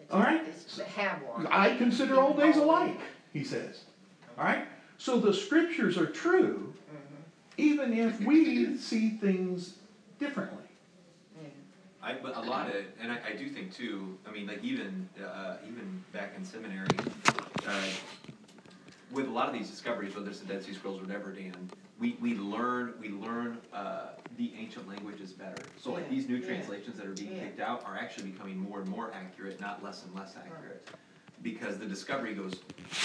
It's- 0.00 0.10
all 0.10 0.20
right. 0.20 0.42
it's 0.48 0.76
to 0.76 0.84
Have 0.84 1.22
one. 1.22 1.46
I 1.48 1.76
consider 1.76 2.18
all 2.18 2.34
days 2.34 2.56
alike, 2.56 2.98
he 3.32 3.44
says. 3.44 3.84
All 4.38 4.44
right? 4.44 4.66
So 4.98 5.20
the 5.20 5.32
scriptures 5.32 5.96
are 5.96 6.06
true, 6.06 6.74
mm-hmm. 6.92 7.22
even 7.58 7.92
if 7.92 8.20
we 8.22 8.76
see 8.76 9.10
things 9.10 9.74
differently. 10.18 10.64
I, 12.02 12.14
but 12.14 12.36
a 12.36 12.40
lot 12.40 12.68
of, 12.68 12.74
it, 12.74 12.96
and 13.00 13.12
I, 13.12 13.18
I 13.30 13.36
do 13.36 13.48
think 13.48 13.74
too, 13.74 14.18
I 14.26 14.32
mean, 14.32 14.46
like 14.46 14.64
even, 14.64 15.08
uh, 15.22 15.56
even 15.68 16.02
back 16.12 16.32
in 16.36 16.44
seminary, 16.44 16.96
uh, 17.66 17.82
with 19.12 19.26
a 19.26 19.30
lot 19.30 19.48
of 19.48 19.54
these 19.54 19.68
discoveries, 19.68 20.14
whether 20.14 20.30
it's 20.30 20.40
the 20.40 20.46
Dead 20.46 20.62
Sea 20.64 20.72
Scrolls 20.72 21.00
or 21.00 21.04
whatever, 21.04 21.32
Dan, 21.32 21.70
we, 21.98 22.16
we 22.20 22.34
learn, 22.36 22.94
we 23.00 23.10
learn, 23.10 23.58
uh, 23.74 24.12
the 24.38 24.52
ancient 24.58 24.88
languages 24.88 25.32
better. 25.32 25.66
So 25.76 25.92
like 25.92 26.04
Yeah, 26.04 26.10
these 26.10 26.28
new 26.28 26.36
yeah. 26.36 26.46
translations 26.46 26.96
that 26.96 27.06
are 27.06 27.12
being 27.12 27.36
Yeah. 27.36 27.44
kicked 27.44 27.60
out 27.60 27.84
are 27.84 27.96
actually 27.96 28.30
becoming 28.30 28.56
more 28.56 28.80
and 28.80 28.88
more 28.88 29.12
accurate, 29.12 29.60
not 29.60 29.82
less 29.84 30.04
and 30.04 30.14
less 30.14 30.36
accurate. 30.36 30.86
Because 31.42 31.78
the 31.78 31.86
discovery 31.86 32.34
goes, 32.34 32.60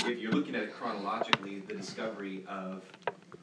if 0.06 0.20
you're 0.20 0.32
looking 0.32 0.56
at 0.56 0.64
it 0.64 0.74
chronologically, 0.74 1.60
the 1.60 1.74
discovery 1.74 2.46
of, 2.48 2.84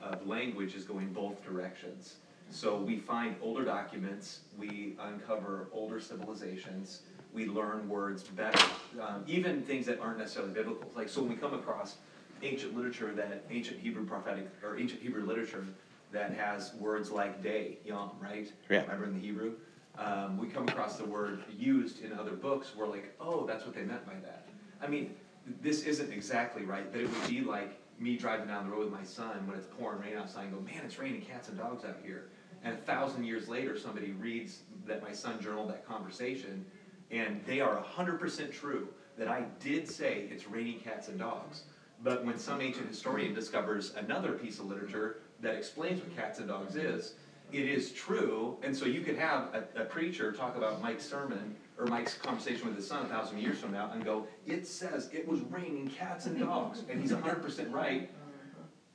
of 0.03 0.27
language 0.27 0.75
is 0.75 0.85
going 0.85 1.13
both 1.13 1.45
directions. 1.45 2.17
So 2.53 2.77
we 2.77 2.99
find 2.99 3.35
older 3.41 3.65
documents, 3.65 4.41
we 4.59 4.95
uncover 5.01 5.69
older 5.73 5.99
civilizations, 5.99 7.01
we 7.33 7.47
learn 7.47 7.89
words 7.89 8.25
better, 8.25 8.63
um, 9.01 9.25
even 9.27 9.63
things 9.63 9.87
that 9.87 9.99
aren't 10.01 10.19
necessarily 10.19 10.53
biblical. 10.53 10.91
Like, 10.95 11.09
so 11.09 11.23
when 11.23 11.31
we 11.31 11.37
come 11.37 11.55
across 11.55 11.97
ancient 12.43 12.77
literature 12.77 13.11
that, 13.13 13.45
ancient 13.51 13.81
Hebrew 13.81 14.05
prophetic, 14.05 14.51
or 14.63 14.79
ancient 14.79 15.01
Hebrew 15.01 15.25
literature 15.25 15.65
that 16.13 16.35
has 16.35 16.75
words 16.75 17.11
like 17.11 17.43
day, 17.43 17.79
yom, 17.87 18.11
right? 18.21 18.53
Yeah. 18.69 18.83
Remember 18.83 19.07
in 19.07 19.15
the 19.15 19.21
Hebrew? 19.21 19.55
Um, 19.99 20.37
we 20.37 20.47
come 20.49 20.69
across 20.69 20.99
the 20.99 21.07
word 21.07 21.43
used 21.59 22.05
in 22.05 22.13
other 22.13 22.33
books, 22.33 22.73
we're 22.77 22.87
like, 22.87 23.15
oh, 23.19 23.47
that's 23.47 23.65
what 23.65 23.75
they 23.75 23.83
meant 23.83 24.05
by 24.05 24.15
that. 24.25 24.47
I 24.83 24.89
mean, 24.89 25.15
this 25.63 25.85
isn't 25.85 26.13
exactly 26.13 26.65
right, 26.65 26.93
but 26.93 27.01
it 27.01 27.09
would 27.09 27.29
be 27.29 27.41
like 27.41 27.79
me 27.99 28.17
driving 28.17 28.49
down 28.49 28.69
the 28.69 28.77
road 28.77 28.91
with 28.91 28.93
my 28.93 29.05
son 29.05 29.47
when 29.47 29.57
it's 29.57 29.69
pouring 29.79 30.01
rain 30.01 30.19
outside 30.19 30.45
and 30.45 30.53
go, 30.53 30.61
man, 30.61 30.83
it's 30.85 30.99
raining 30.99 31.23
cats 31.23 31.49
and 31.49 31.57
dogs 31.57 31.85
out 31.85 31.97
here. 32.05 32.27
And 32.65 32.75
a 32.75 32.81
thousand 32.81 33.25
years 33.25 33.49
later, 33.49 33.79
somebody 33.79 34.13
reads 34.13 34.61
that 34.87 35.03
my 35.03 35.13
son 35.13 35.41
journaled 35.41 35.71
that 35.71 35.87
conversation, 35.87 36.65
and 37.11 37.41
they 37.47 37.61
are 37.61 37.81
hundred 37.81 38.21
percent 38.21 38.53
true 38.53 38.89
that 39.19 39.29
I 39.29 39.47
did 39.61 39.89
say 39.89 40.29
it's 40.31 40.49
raining 40.49 40.81
cats 40.81 41.09
and 41.09 41.19
dogs. 41.19 41.65
But 42.03 42.25
when 42.25 42.39
some 42.39 42.61
ancient 42.61 42.89
historian 42.89 43.35
discovers 43.35 43.95
another 43.95 44.33
piece 44.33 44.59
of 44.59 44.67
literature 44.67 45.19
that 45.41 45.55
explains 45.55 46.01
what 46.01 46.17
cats 46.17 46.39
and 46.39 46.49
dogs 46.49 46.77
is, 46.77 47.15
it 47.53 47.69
is 47.69 47.93
true, 47.93 48.57
and 48.63 48.75
so 48.75 48.87
you 48.87 49.03
could 49.03 49.17
have 49.17 49.55
a, 49.55 49.83
a 49.83 49.85
preacher 49.85 50.33
talk 50.33 50.57
about 50.57 50.81
Mike's 50.81 51.05
sermon 51.05 51.55
or 51.79 51.87
Mike's 51.87 52.15
conversation 52.15 52.67
with 52.67 52.77
his 52.77 52.87
son 52.87 53.05
a 53.05 53.09
thousand 53.09 53.39
years 53.39 53.59
from 53.59 53.73
now 53.73 53.91
and 53.93 54.05
go, 54.05 54.27
it 54.47 54.67
says 54.67 55.11
it 55.13 55.29
was 55.29 55.41
raining 55.43 55.89
cats 55.89 56.27
and 56.27 56.39
dogs, 56.39 56.83
and 56.89 57.01
he's 57.01 57.13
hundred 57.13 57.43
percent 57.43 57.71
right. 57.71 58.11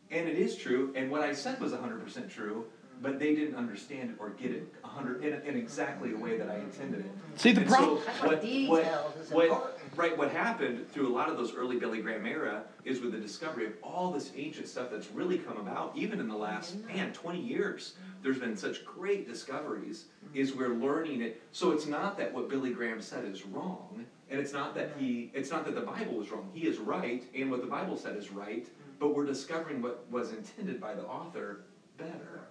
And 0.10 0.27
it 0.27 0.38
is 0.38 0.56
true, 0.56 0.91
and 0.95 1.12
what 1.12 1.21
I 1.21 1.34
said 1.34 1.60
was 1.60 1.73
hundred 1.73 2.03
percent 2.03 2.32
true, 2.32 2.65
but 3.02 3.20
they 3.20 3.36
didn't 3.36 3.56
understand 3.56 4.12
it 4.12 4.16
or 4.20 4.30
get 4.32 4.52
it 4.52 4.74
hundred, 4.84 5.24
in, 5.24 5.34
in 5.44 5.56
exactly 5.56 6.12
the 6.12 6.18
way 6.18 6.38
that 6.38 6.50
I 6.50 6.56
intended 6.56 7.02
it. 7.02 7.12
See, 7.36 7.52
the 7.52 7.62
And 7.62 7.70
problem. 7.70 8.00
so 8.00 8.12
what 8.12 8.28
what- 8.30 8.42
details 8.42 9.32
what- 9.32 9.74
Right, 9.96 10.16
what 10.16 10.30
happened 10.30 10.88
through 10.92 11.08
a 11.08 11.10
lot 11.16 11.28
of 11.28 11.38
those 11.38 11.56
early 11.56 11.78
Billy 11.78 12.04
Graham 12.04 12.28
era 12.28 12.66
is 12.86 13.02
with 13.02 13.14
the 13.14 13.18
discovery 13.18 13.66
of 13.66 13.74
all 13.82 14.12
this 14.12 14.32
ancient 14.36 14.68
stuff 14.68 14.92
that's 14.92 15.10
really 15.12 15.40
come 15.40 15.58
about, 15.58 15.98
even 15.98 16.20
in 16.20 16.28
the 16.28 16.36
last, 16.38 16.76
man, 16.86 17.12
twenty 17.14 17.42
years. 17.42 17.96
There's 18.22 18.38
been 18.38 18.56
such 18.56 18.86
great 18.86 19.28
discoveries, 19.28 20.06
is 20.36 20.54
we're 20.54 20.76
learning 20.76 21.22
it, 21.22 21.42
so 21.52 21.72
it's 21.72 21.88
not 21.88 22.16
that 22.20 22.32
what 22.32 22.48
Billy 22.48 22.74
Graham 22.74 23.02
said 23.02 23.26
is 23.26 23.44
wrong, 23.48 24.06
and 24.30 24.40
it's 24.40 24.54
not 24.54 24.76
that 24.76 24.92
he, 25.00 25.32
it's 25.34 25.50
not 25.50 25.66
that 25.66 25.74
the 25.74 25.82
Bible 25.82 26.22
is 26.22 26.30
wrong, 26.30 26.48
he 26.54 26.68
is 26.68 26.78
right, 26.78 27.24
and 27.34 27.50
what 27.50 27.62
the 27.62 27.68
Bible 27.68 27.98
said 27.98 28.16
is 28.18 28.32
right, 28.32 28.68
but 29.00 29.16
we're 29.16 29.26
discovering 29.26 29.82
what 29.82 30.06
was 30.12 30.32
intended 30.32 30.80
by 30.80 30.94
the 30.94 31.06
author 31.08 31.62
better. 31.98 32.42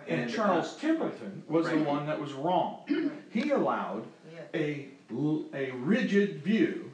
Right. 0.00 0.08
And 0.08 0.20
And, 0.22 0.30
uh, 0.30 0.34
Charles 0.34 0.76
Templeton 0.76 1.42
was 1.48 1.68
the 1.68 1.76
Right. 1.76 1.86
one 1.86 2.06
that 2.06 2.20
was 2.20 2.32
wrong. 2.32 2.82
He 3.30 3.50
allowed 3.50 4.04
Yeah. 4.32 4.40
a, 4.54 4.88
l- 5.10 5.44
a 5.54 5.70
rigid 5.72 6.42
view 6.42 6.92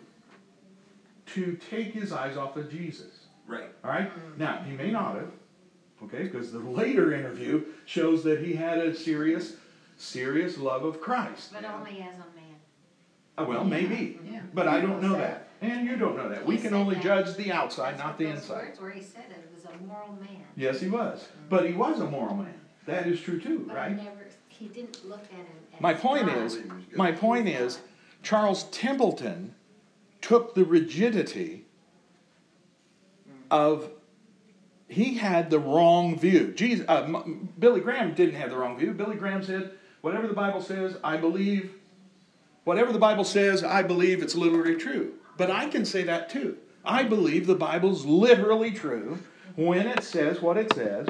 to 1.27 1.57
take 1.71 1.88
his 1.92 2.12
eyes 2.12 2.37
off 2.37 2.57
of 2.57 2.71
Jesus. 2.71 3.27
Right, 3.47 3.69
All 3.85 3.90
right? 3.90 4.11
Mm-hmm. 4.11 4.38
Now, 4.40 4.59
he 4.64 4.73
may 4.77 4.90
not 4.90 5.14
have, 5.14 5.31
okay, 6.05 6.25
because 6.25 6.51
the 6.53 6.59
later 6.59 7.12
interview 7.12 7.64
shows 7.85 8.25
that 8.25 8.40
he 8.40 8.55
had 8.55 8.79
a 8.79 8.92
serious, 8.95 9.55
serious 9.97 10.59
love 10.59 10.85
of 10.85 11.01
Christ. 11.01 11.53
But 11.53 11.64
only 11.64 12.01
as 12.03 12.14
a 12.16 12.19
man. 12.19 12.57
Uh, 13.38 13.45
well, 13.49 13.64
maybe, 13.64 14.19
mm-hmm. 14.19 14.35
Yeah. 14.35 14.40
but 14.53 14.66
I 14.66 14.81
don't 14.81 15.01
know 15.01 15.12
that. 15.16 15.49
And 15.62 15.87
you 15.87 15.97
don't 15.97 16.16
know 16.16 16.29
that. 16.29 16.45
We 16.45 16.57
He 16.57 16.61
can 16.61 16.71
said 16.71 16.77
only 16.81 16.95
that. 16.97 17.05
judge 17.05 17.35
the 17.37 17.53
outside, 17.53 17.92
That's 17.92 17.99
not 18.01 18.07
what 18.09 18.19
the 18.19 18.25
those 18.25 18.35
inside. 18.35 18.64
words 18.66 18.81
Where 18.81 18.90
he 18.90 19.03
said 19.03 19.25
it, 19.31 19.37
it 19.38 19.51
was 19.55 19.64
a 19.64 19.85
moral 19.87 20.12
man. 20.21 20.45
Yes, 20.57 20.81
he 20.81 20.88
was. 20.88 21.21
Mm-hmm. 21.23 21.49
But 21.49 21.66
he 21.66 21.73
was 21.73 22.01
a 22.01 22.07
moral 22.11 22.35
man. 22.37 22.61
That 22.87 23.07
is 23.07 23.20
true 23.20 23.40
too, 23.40 23.64
But 23.66 23.77
I 23.77 23.81
right? 23.81 23.96
never, 23.96 24.27
he 24.49 24.68
didn't 24.68 25.07
look 25.09 25.25
at 25.25 25.31
him 25.31 25.46
as. 25.75 25.81
My 25.81 25.92
point 25.94 26.27
God. 26.27 26.38
is, 26.38 26.59
my 26.94 27.12
point 27.12 27.49
is, 27.49 27.81
Charles 28.22 28.64
Templeton 28.70 29.55
took 30.20 30.55
the 30.55 30.64
rigidity 30.64 31.64
of 33.51 33.90
he 34.88 35.14
had 35.14 35.51
the 35.51 35.59
wrong 35.59 36.18
view. 36.18 36.53
Jesus, 36.53 36.87
uh, 36.88 37.22
Billy 37.59 37.81
Graham 37.81 38.14
didn't 38.14 38.37
have 38.37 38.51
the 38.51 38.57
wrong 38.57 38.79
view. 38.79 38.92
Billy 38.92 39.16
Graham 39.16 39.42
said, 39.42 39.72
"Whatever 40.01 40.29
the 40.29 40.35
Bible 40.35 40.62
says, 40.62 40.96
I 41.03 41.16
believe. 41.16 41.72
Whatever 42.64 42.92
the 42.92 42.99
Bible 42.99 43.25
says, 43.25 43.62
I 43.62 43.83
believe 43.83 44.22
it's 44.22 44.35
literally 44.35 44.77
true." 44.77 45.14
But 45.37 45.51
I 45.51 45.68
can 45.68 45.85
say 45.85 46.03
that 46.05 46.31
too. 46.31 46.57
I 46.85 47.03
believe 47.03 47.46
the 47.46 47.57
Bible's 47.57 48.05
literally 48.07 48.70
true 48.70 49.18
when 49.57 49.87
it 49.87 50.05
says 50.05 50.40
what 50.40 50.57
it 50.57 50.72
says. 50.72 51.09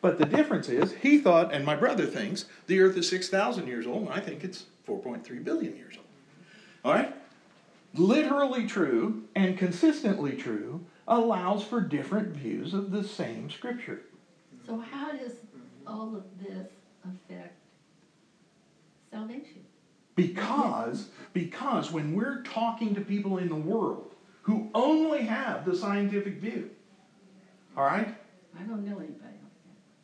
But 0.00 0.18
the 0.18 0.26
difference 0.26 0.68
is, 0.68 0.92
he 0.94 1.18
thought, 1.18 1.52
and 1.52 1.64
my 1.64 1.74
brother 1.74 2.06
thinks, 2.06 2.44
the 2.66 2.80
Earth 2.80 2.96
is 2.96 3.08
six 3.08 3.28
thousand 3.28 3.66
years 3.66 3.86
old, 3.86 4.02
and 4.02 4.12
I 4.12 4.20
think 4.20 4.44
it's 4.44 4.66
four 4.84 4.98
point 4.98 5.24
three 5.24 5.40
billion 5.40 5.76
years 5.76 5.94
old. 5.96 6.06
All 6.84 6.92
right 6.92 7.14
literally 7.94 8.66
true 8.66 9.24
and 9.34 9.58
consistently 9.58 10.36
true 10.36 10.84
allows 11.06 11.64
for 11.64 11.80
different 11.80 12.28
views 12.28 12.74
of 12.74 12.90
the 12.90 13.02
same 13.02 13.50
scripture. 13.50 14.02
So 14.66 14.78
how 14.78 15.12
does 15.12 15.32
all 15.86 16.14
of 16.14 16.24
this 16.40 16.68
affect 17.04 17.56
salvation? 19.10 19.64
Because, 20.14 21.08
because 21.32 21.92
when 21.92 22.14
we're 22.14 22.42
talking 22.42 22.94
to 22.94 23.00
people 23.00 23.38
in 23.38 23.48
the 23.48 23.54
world 23.54 24.14
who 24.42 24.68
only 24.74 25.22
have 25.22 25.64
the 25.64 25.76
scientific 25.76 26.34
view, 26.34 26.70
all 27.76 27.84
right? 27.84 28.14
I 28.58 28.62
don't 28.64 28.84
know 28.84 28.98
anybody 28.98 29.37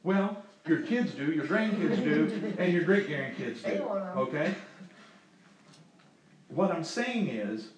Well, 0.05 0.43
your 0.67 0.83
kids 0.83 1.13
do, 1.13 1.33
your 1.33 1.47
grandkids 1.47 1.97
do, 2.05 2.55
and 2.59 2.73
your 2.73 2.85
great 2.85 3.09
grandkids 3.09 3.65
do. 3.65 3.83
Okay? 4.17 4.55
What 6.49 6.71
I'm 6.71 6.85
saying 6.85 7.29
is, 7.29 7.69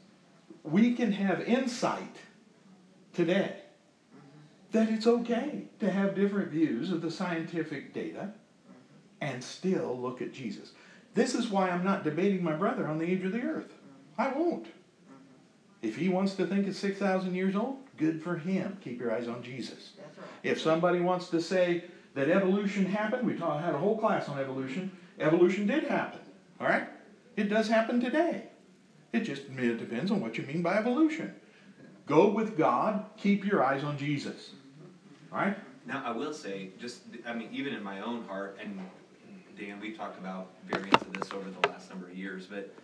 we 0.63 0.95
can 0.95 1.13
have 1.13 1.41
insight 1.43 2.17
today 3.15 3.57
that 4.73 4.91
it's 4.91 5.07
okay 5.07 5.63
to 5.79 5.91
have 5.91 6.15
different 6.15 6.51
views 6.51 6.91
of 6.91 7.01
the 7.01 7.11
scientific 7.11 7.95
data 7.95 8.33
and 9.21 9.43
still 9.43 9.97
look 9.99 10.21
at 10.21 10.33
Jesus. 10.33 10.73
This 11.15 11.35
is 11.35 11.49
why 11.49 11.71
I'm 11.71 11.85
not 11.85 12.05
debating 12.05 12.43
my 12.43 12.53
brother 12.53 12.87
on 12.87 12.99
the 12.99 13.07
age 13.07 13.25
of 13.25 13.33
the 13.33 13.41
earth. 13.41 13.73
I 14.19 14.29
won't. 14.29 14.67
If 15.81 15.97
he 15.97 16.09
wants 16.09 16.35
to 16.35 16.47
think 16.47 16.67
it's 16.67 16.79
6,000 16.79 17.35
years 17.35 17.55
old, 17.55 17.79
good 17.97 18.23
for 18.23 18.37
him. 18.37 18.77
Keep 18.83 19.01
your 19.01 19.15
eyes 19.15 19.29
on 19.29 19.43
Jesus. 19.43 19.93
If 20.43 20.61
somebody 20.61 21.01
wants 21.01 21.29
to 21.29 21.41
say 21.41 21.85
that 22.17 22.31
evolution 22.31 22.87
happened, 22.87 23.27
we 23.27 23.35
taught, 23.35 23.63
had 23.63 23.75
a 23.75 23.79
whole 23.79 23.99
class 23.99 24.29
on 24.29 24.39
evolution. 24.39 24.91
Evolution 25.21 25.67
did 25.67 25.85
happen. 25.85 26.21
All 26.59 26.67
right? 26.67 26.89
It 27.37 27.45
does 27.45 27.69
happen 27.69 28.01
today. 28.01 28.45
It 29.13 29.21
just 29.21 29.43
it 29.43 29.79
depends 29.79 30.11
on 30.11 30.21
what 30.21 30.39
you 30.39 30.45
mean 30.45 30.63
by 30.63 30.77
evolution. 30.79 31.35
Go 32.07 32.29
with 32.29 32.57
God, 32.57 33.05
keep 33.19 33.45
your 33.45 33.63
eyes 33.63 33.85
on 33.85 33.99
Jesus. 33.99 34.51
All 35.31 35.39
right? 35.39 35.59
Now, 35.87 36.03
I 36.05 36.13
will 36.13 36.33
say, 36.33 36.71
just, 36.81 37.03
I 37.27 37.35
mean, 37.35 37.49
even 37.53 37.75
in 37.75 37.83
my 37.83 38.01
own 38.01 38.25
heart, 38.25 38.59
and 38.63 38.81
Dan, 39.59 39.79
we've 39.79 39.97
talked 39.97 40.19
about 40.19 40.49
variants 40.67 41.03
of 41.03 41.13
this 41.13 41.31
over 41.33 41.49
the 41.51 41.69
last 41.69 41.91
number 41.91 42.09
of 42.09 42.17
years, 42.17 42.47
but, 42.47 42.75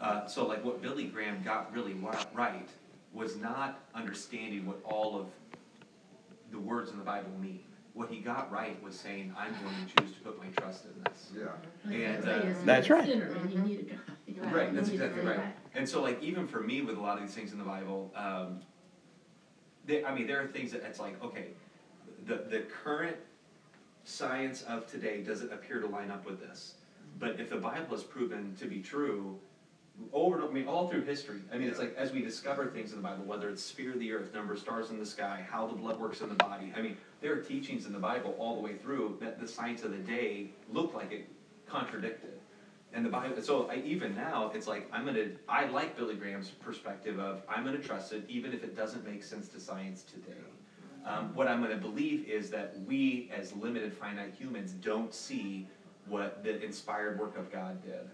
uh, 0.00 0.26
so 0.26 0.46
like 0.46 0.64
what 0.64 0.80
Billy 0.80 1.04
Graham 1.04 1.42
got 1.42 1.74
really 1.74 1.94
right 2.32 2.68
was 3.12 3.36
not 3.36 3.80
understanding 3.94 4.66
what 4.66 4.80
all 4.84 5.18
of 5.18 5.26
the 6.52 6.58
words 6.58 6.92
in 6.92 6.98
the 6.98 7.04
Bible 7.04 7.30
mean. 7.40 7.60
What 7.98 8.10
he 8.10 8.20
got 8.20 8.52
right 8.52 8.80
was 8.80 8.94
saying, 8.94 9.34
I'm 9.36 9.52
going 9.54 9.74
to 9.74 10.00
choose 10.00 10.14
to 10.14 10.20
put 10.20 10.38
my 10.38 10.46
trust 10.56 10.84
in 10.84 11.02
this. 11.02 11.32
Yeah. 11.36 11.92
And, 11.92 12.28
uh, 12.28 12.54
That's 12.64 12.88
right. 12.88 13.04
sinner 13.04 13.26
and 13.26 13.52
you 13.52 13.58
need 13.58 13.96
a 14.28 14.30
God. 14.40 14.52
Right, 14.52 14.72
that's 14.72 14.86
You 14.86 14.98
need 14.98 15.02
a 15.02 15.06
exactly 15.06 15.28
right. 15.28 15.40
And 15.74 15.88
so, 15.88 16.00
like, 16.00 16.22
even 16.22 16.46
for 16.46 16.60
me, 16.60 16.80
with 16.80 16.96
a 16.96 17.00
lot 17.00 17.16
of 17.16 17.26
these 17.26 17.34
things 17.34 17.50
in 17.50 17.58
the 17.58 17.64
Bible, 17.64 18.12
um, 18.14 18.60
they, 19.84 20.04
I 20.04 20.14
mean, 20.14 20.28
there 20.28 20.40
are 20.40 20.46
things 20.46 20.70
that 20.70 20.84
it's 20.84 21.00
like, 21.00 21.20
okay, 21.24 21.48
the 22.26 22.36
the 22.48 22.60
current 22.60 23.16
science 24.04 24.62
of 24.62 24.86
today 24.86 25.20
doesn't 25.20 25.52
appear 25.52 25.80
to 25.80 25.88
line 25.88 26.12
up 26.12 26.24
with 26.24 26.38
this. 26.38 26.74
But 27.18 27.40
if 27.40 27.50
the 27.50 27.56
Bible 27.56 27.96
is 27.96 28.04
proven 28.04 28.54
to 28.60 28.66
be 28.66 28.80
true, 28.80 29.40
over, 30.12 30.44
I 30.44 30.52
mean, 30.52 30.68
all 30.68 30.86
through 30.86 31.02
history. 31.02 31.40
I 31.52 31.58
mean, 31.58 31.68
it's 31.68 31.80
like 31.80 31.96
as 31.96 32.12
we 32.12 32.22
discover 32.22 32.66
things 32.66 32.92
in 32.92 32.98
the 32.98 33.02
Bible, 33.02 33.24
whether 33.24 33.48
it's 33.48 33.64
sphere 33.64 33.94
of 33.94 33.98
the 33.98 34.12
earth, 34.12 34.32
number 34.32 34.52
of 34.52 34.60
stars 34.60 34.90
in 34.90 35.00
the 35.00 35.06
sky, 35.06 35.44
how 35.50 35.66
the 35.66 35.74
blood 35.74 35.98
works 35.98 36.20
in 36.20 36.28
the 36.28 36.36
body. 36.36 36.72
I 36.76 36.80
mean, 36.80 36.96
there 37.20 37.32
are 37.32 37.40
teachings 37.40 37.86
in 37.86 37.92
the 37.92 37.98
Bible 37.98 38.34
all 38.38 38.54
the 38.56 38.60
way 38.60 38.74
through 38.74 39.18
that 39.20 39.40
the 39.40 39.48
science 39.48 39.82
of 39.82 39.90
the 39.90 39.98
day 39.98 40.50
looked 40.72 40.94
like 40.94 41.12
it 41.12 41.28
contradicted. 41.66 42.38
And 42.92 43.04
the 43.04 43.10
Bible, 43.10 43.42
so 43.42 43.68
I, 43.70 43.76
even 43.84 44.14
now, 44.14 44.50
it's 44.54 44.66
like 44.66 44.88
I'm 44.92 45.04
gonna. 45.04 45.26
I 45.46 45.66
like 45.66 45.96
Billy 45.96 46.14
Graham's 46.14 46.48
perspective 46.48 47.18
of 47.18 47.42
I'm 47.48 47.64
gonna 47.64 47.78
trust 47.78 48.12
it, 48.12 48.24
even 48.28 48.54
if 48.54 48.64
it 48.64 48.74
doesn't 48.74 49.04
make 49.04 49.22
sense 49.22 49.48
to 49.48 49.60
science 49.60 50.02
today. 50.02 50.38
Um, 51.04 51.34
what 51.34 51.48
I'm 51.48 51.62
gonna 51.62 51.76
believe 51.76 52.26
is 52.26 52.48
that 52.50 52.74
we, 52.86 53.30
as 53.36 53.52
limited, 53.52 53.92
finite 53.92 54.34
humans, 54.34 54.72
don't 54.72 55.12
see 55.12 55.66
what 56.06 56.42
the 56.42 56.62
inspired 56.62 57.18
work 57.18 57.36
of 57.36 57.52
God 57.52 57.82
did. 57.82 58.08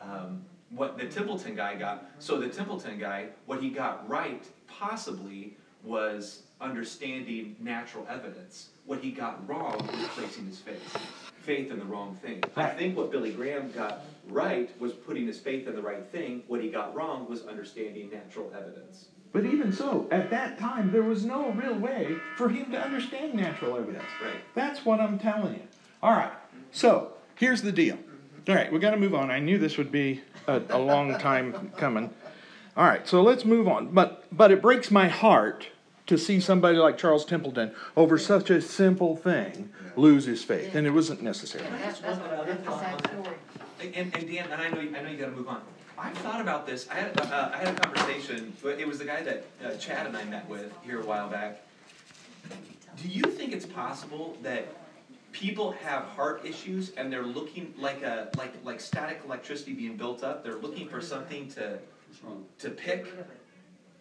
Um, 0.00 0.44
what 0.70 0.98
the 0.98 1.06
Templeton 1.06 1.54
guy 1.54 1.76
got. 1.76 2.10
So 2.18 2.38
the 2.38 2.48
Templeton 2.48 2.98
guy, 2.98 3.28
what 3.46 3.62
he 3.62 3.70
got 3.70 4.08
right, 4.08 4.44
possibly, 4.66 5.56
was 5.84 6.42
understanding 6.60 7.56
natural 7.60 8.06
evidence. 8.08 8.68
What 8.84 9.00
he 9.00 9.10
got 9.10 9.46
wrong 9.48 9.86
was 9.92 10.08
placing 10.08 10.46
his 10.46 10.58
faith, 10.58 10.96
faith 11.40 11.70
in 11.70 11.78
the 11.78 11.84
wrong 11.84 12.16
thing. 12.22 12.42
I 12.56 12.70
think 12.70 12.96
what 12.96 13.10
Billy 13.10 13.32
Graham 13.32 13.70
got 13.72 14.02
right 14.28 14.70
was 14.80 14.92
putting 14.92 15.26
his 15.26 15.38
faith 15.38 15.66
in 15.66 15.74
the 15.74 15.82
right 15.82 16.06
thing. 16.06 16.42
What 16.46 16.62
he 16.62 16.70
got 16.70 16.94
wrong 16.94 17.28
was 17.28 17.44
understanding 17.46 18.10
natural 18.10 18.52
evidence. 18.56 19.06
But 19.32 19.44
even 19.44 19.72
so, 19.72 20.08
at 20.10 20.30
that 20.30 20.58
time, 20.58 20.92
there 20.92 21.02
was 21.02 21.24
no 21.24 21.50
real 21.50 21.74
way 21.74 22.16
for 22.36 22.48
him 22.48 22.70
to 22.72 22.80
understand 22.80 23.34
natural 23.34 23.76
evidence. 23.76 24.04
Right. 24.22 24.36
That's 24.54 24.84
what 24.84 25.00
I'm 25.00 25.18
telling 25.18 25.54
you. 25.54 25.62
All 26.02 26.12
right. 26.12 26.32
So 26.70 27.12
here's 27.34 27.62
the 27.62 27.72
deal. 27.72 27.98
All 28.48 28.54
right, 28.54 28.72
we 28.72 28.78
got 28.78 28.92
to 28.92 28.96
move 28.96 29.14
on. 29.14 29.30
I 29.30 29.40
knew 29.40 29.58
this 29.58 29.76
would 29.76 29.90
be 29.90 30.22
a, 30.46 30.62
a 30.70 30.78
long 30.78 31.18
time 31.18 31.72
coming. 31.76 32.14
All 32.76 32.84
right, 32.84 33.06
so 33.06 33.20
let's 33.20 33.44
move 33.44 33.66
on. 33.66 33.88
But 33.88 34.24
but 34.30 34.52
it 34.52 34.62
breaks 34.62 34.90
my 34.90 35.08
heart 35.08 35.68
to 36.06 36.16
see 36.16 36.40
somebody 36.40 36.78
like 36.78 36.96
Charles 36.98 37.24
Templeton 37.24 37.72
over 37.96 38.18
such 38.18 38.50
a 38.50 38.60
simple 38.60 39.16
thing 39.16 39.70
lose 39.96 40.26
his 40.26 40.44
faith, 40.44 40.74
and 40.74 40.86
it 40.86 40.90
wasn't 40.90 41.22
necessary. 41.22 41.64
That's, 41.82 42.00
that's, 42.00 42.18
that's 42.18 42.68
a 42.68 42.70
sad 42.70 43.06
story. 43.06 43.36
And, 43.94 44.14
and 44.14 44.26
Dan, 44.28 44.50
and 44.50 44.62
I 44.62 44.68
know, 44.68 44.80
I 44.80 45.02
know 45.02 45.10
you 45.10 45.18
gotta 45.18 45.32
move 45.32 45.48
on. 45.48 45.62
I've 45.98 46.16
thought 46.18 46.40
about 46.40 46.66
this, 46.66 46.88
I 46.90 46.94
had, 46.94 47.18
uh, 47.18 47.50
I 47.52 47.56
had 47.56 47.68
a 47.68 47.80
conversation, 47.80 48.52
but 48.62 48.78
it 48.78 48.86
was 48.86 48.98
the 48.98 49.06
guy 49.06 49.22
that 49.22 49.46
uh, 49.64 49.76
Chad 49.76 50.06
and 50.06 50.16
I 50.16 50.24
met 50.24 50.48
with 50.48 50.72
here 50.82 51.00
a 51.00 51.04
while 51.04 51.28
back. 51.28 51.62
Do 53.02 53.08
you 53.08 53.22
think 53.22 53.52
it's 53.52 53.66
possible 53.66 54.36
that 54.42 54.66
people 55.32 55.72
have 55.72 56.04
heart 56.04 56.42
issues 56.44 56.90
and 56.92 57.12
they're 57.12 57.22
looking 57.22 57.72
like 57.78 58.02
a, 58.02 58.28
like, 58.36 58.52
like 58.64 58.80
static 58.80 59.22
electricity 59.24 59.72
being 59.72 59.96
built 59.96 60.22
up, 60.22 60.44
they're 60.44 60.56
looking 60.56 60.88
for 60.88 61.00
something 61.00 61.48
to, 61.48 61.78
to 62.58 62.70
pick? 62.70 63.06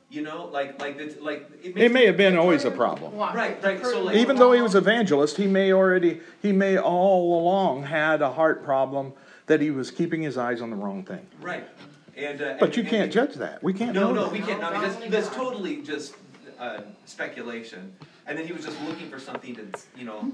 You 0.09 0.21
know, 0.21 0.45
like, 0.45 0.79
like, 0.79 0.97
it's, 0.99 1.19
like. 1.19 1.49
It 1.63 1.75
makes- 1.75 1.93
may 1.93 2.05
have 2.05 2.15
been 2.15 2.37
always 2.37 2.63
a 2.63 2.71
problem. 2.71 3.15
What? 3.17 3.35
Right, 3.35 3.61
right, 3.63 3.83
so 3.83 4.03
like- 4.03 4.15
Even 4.15 4.35
though 4.37 4.51
he 4.51 4.61
was 4.61 4.75
evangelist, 4.75 5.35
he 5.37 5.47
may 5.47 5.73
already 5.73 6.21
he 6.41 6.51
may 6.51 6.77
all 6.77 7.39
along 7.41 7.83
had 7.83 8.21
a 8.21 8.31
heart 8.31 8.63
problem 8.63 9.13
that 9.47 9.61
he 9.61 9.71
was 9.71 9.91
keeping 9.91 10.21
his 10.21 10.37
eyes 10.37 10.61
on 10.61 10.69
the 10.69 10.75
wrong 10.75 11.03
thing. 11.03 11.25
Right, 11.41 11.67
and. 12.15 12.41
uh, 12.41 12.57
But 12.59 12.77
you 12.77 12.83
and- 12.83 12.89
can't 12.91 13.03
and- 13.03 13.11
judge 13.11 13.33
that. 13.35 13.63
We 13.63 13.73
can't 13.73 13.93
No, 13.93 14.09
know 14.09 14.13
no, 14.13 14.23
that. 14.25 14.31
we 14.31 14.39
can't, 14.39 14.61
no, 14.61 14.69
I 14.69 14.73
mean, 14.73 14.81
that's, 15.09 15.25
that's 15.27 15.35
totally 15.35 15.81
just, 15.81 16.15
uh, 16.59 16.81
speculation. 17.05 17.91
And 18.27 18.37
then 18.37 18.45
he 18.47 18.53
was 18.53 18.63
just 18.63 18.79
looking 18.83 19.09
for 19.09 19.19
something 19.19 19.55
to, 19.55 19.65
you 19.97 20.05
know, 20.05 20.31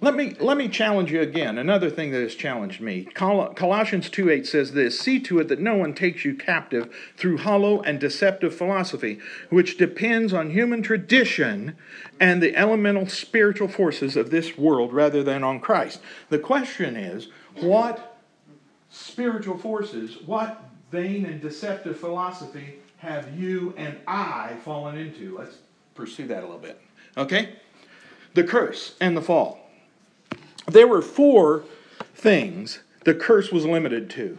Let 0.00 0.14
me 0.14 0.34
let 0.38 0.56
me 0.56 0.68
challenge 0.68 1.10
you 1.10 1.20
again. 1.20 1.58
Another 1.58 1.90
thing 1.90 2.10
that 2.12 2.20
has 2.20 2.34
challenged 2.34 2.80
me. 2.80 3.04
Col- 3.14 3.54
Colossians 3.54 4.10
2:8 4.10 4.46
says 4.46 4.72
this, 4.72 4.98
"See 4.98 5.18
to 5.20 5.38
it 5.38 5.48
that 5.48 5.58
no 5.58 5.74
one 5.74 5.94
takes 5.94 6.24
you 6.24 6.34
captive 6.34 6.94
through 7.16 7.38
hollow 7.38 7.80
and 7.82 7.98
deceptive 7.98 8.54
philosophy, 8.54 9.18
which 9.48 9.76
depends 9.76 10.32
on 10.32 10.50
human 10.50 10.82
tradition 10.82 11.76
and 12.20 12.42
the 12.42 12.54
elemental 12.54 13.06
spiritual 13.06 13.68
forces 13.68 14.16
of 14.16 14.30
this 14.30 14.58
world 14.58 14.92
rather 14.92 15.22
than 15.22 15.42
on 15.42 15.60
Christ." 15.60 16.00
The 16.28 16.38
question 16.38 16.96
is, 16.96 17.28
what 17.54 18.18
spiritual 18.90 19.58
forces, 19.58 20.18
what 20.26 20.62
vain 20.92 21.24
and 21.24 21.40
deceptive 21.40 21.98
philosophy 21.98 22.80
have 22.98 23.38
you 23.38 23.74
and 23.76 23.96
I 24.06 24.56
fallen 24.64 24.96
into? 24.96 25.36
Let's 25.38 25.58
pursue 25.94 26.26
that 26.28 26.42
a 26.42 26.46
little 26.46 26.58
bit. 26.58 26.80
Okay? 27.16 27.50
The 28.34 28.44
curse 28.44 28.94
and 29.00 29.16
the 29.16 29.22
fall. 29.22 29.65
There 30.66 30.86
were 30.86 31.02
four 31.02 31.64
things 32.14 32.80
the 33.04 33.14
curse 33.14 33.52
was 33.52 33.64
limited 33.64 34.10
to. 34.10 34.38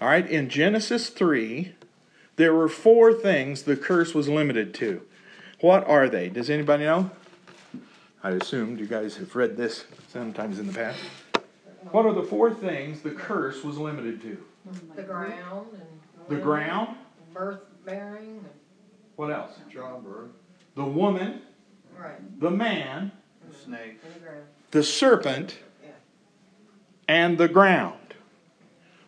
All 0.00 0.08
right, 0.08 0.28
in 0.28 0.48
Genesis 0.48 1.08
3, 1.08 1.74
there 2.36 2.54
were 2.54 2.68
four 2.68 3.12
things 3.12 3.62
the 3.62 3.76
curse 3.76 4.14
was 4.14 4.28
limited 4.28 4.72
to. 4.74 5.02
What 5.60 5.86
are 5.86 6.08
they? 6.08 6.28
Does 6.28 6.50
anybody 6.50 6.84
know? 6.84 7.10
I 8.22 8.30
assumed 8.30 8.78
you 8.78 8.86
guys 8.86 9.16
have 9.16 9.34
read 9.34 9.56
this 9.56 9.84
sometimes 10.08 10.58
in 10.58 10.66
the 10.66 10.72
past. 10.72 11.00
What 11.90 12.06
are 12.06 12.12
the 12.14 12.22
four 12.22 12.52
things 12.54 13.02
the 13.02 13.10
curse 13.10 13.64
was 13.64 13.78
limited 13.78 14.22
to? 14.22 14.38
The 14.94 15.02
ground 15.02 15.66
and. 15.72 15.82
The 16.28 16.42
ground. 16.42 16.96
Birth 17.34 17.60
bearing, 17.84 18.44
What 19.16 19.32
else? 19.32 19.54
Childbirth, 19.72 20.30
The 20.76 20.84
woman, 20.84 21.42
right, 21.98 22.40
the 22.40 22.50
man, 22.50 23.10
snake, 23.64 23.98
in 24.04 24.12
the 24.14 24.20
ground. 24.20 24.44
The 24.72 24.82
serpent, 24.82 25.58
and 27.06 27.38
the 27.38 27.48
ground. 27.48 28.14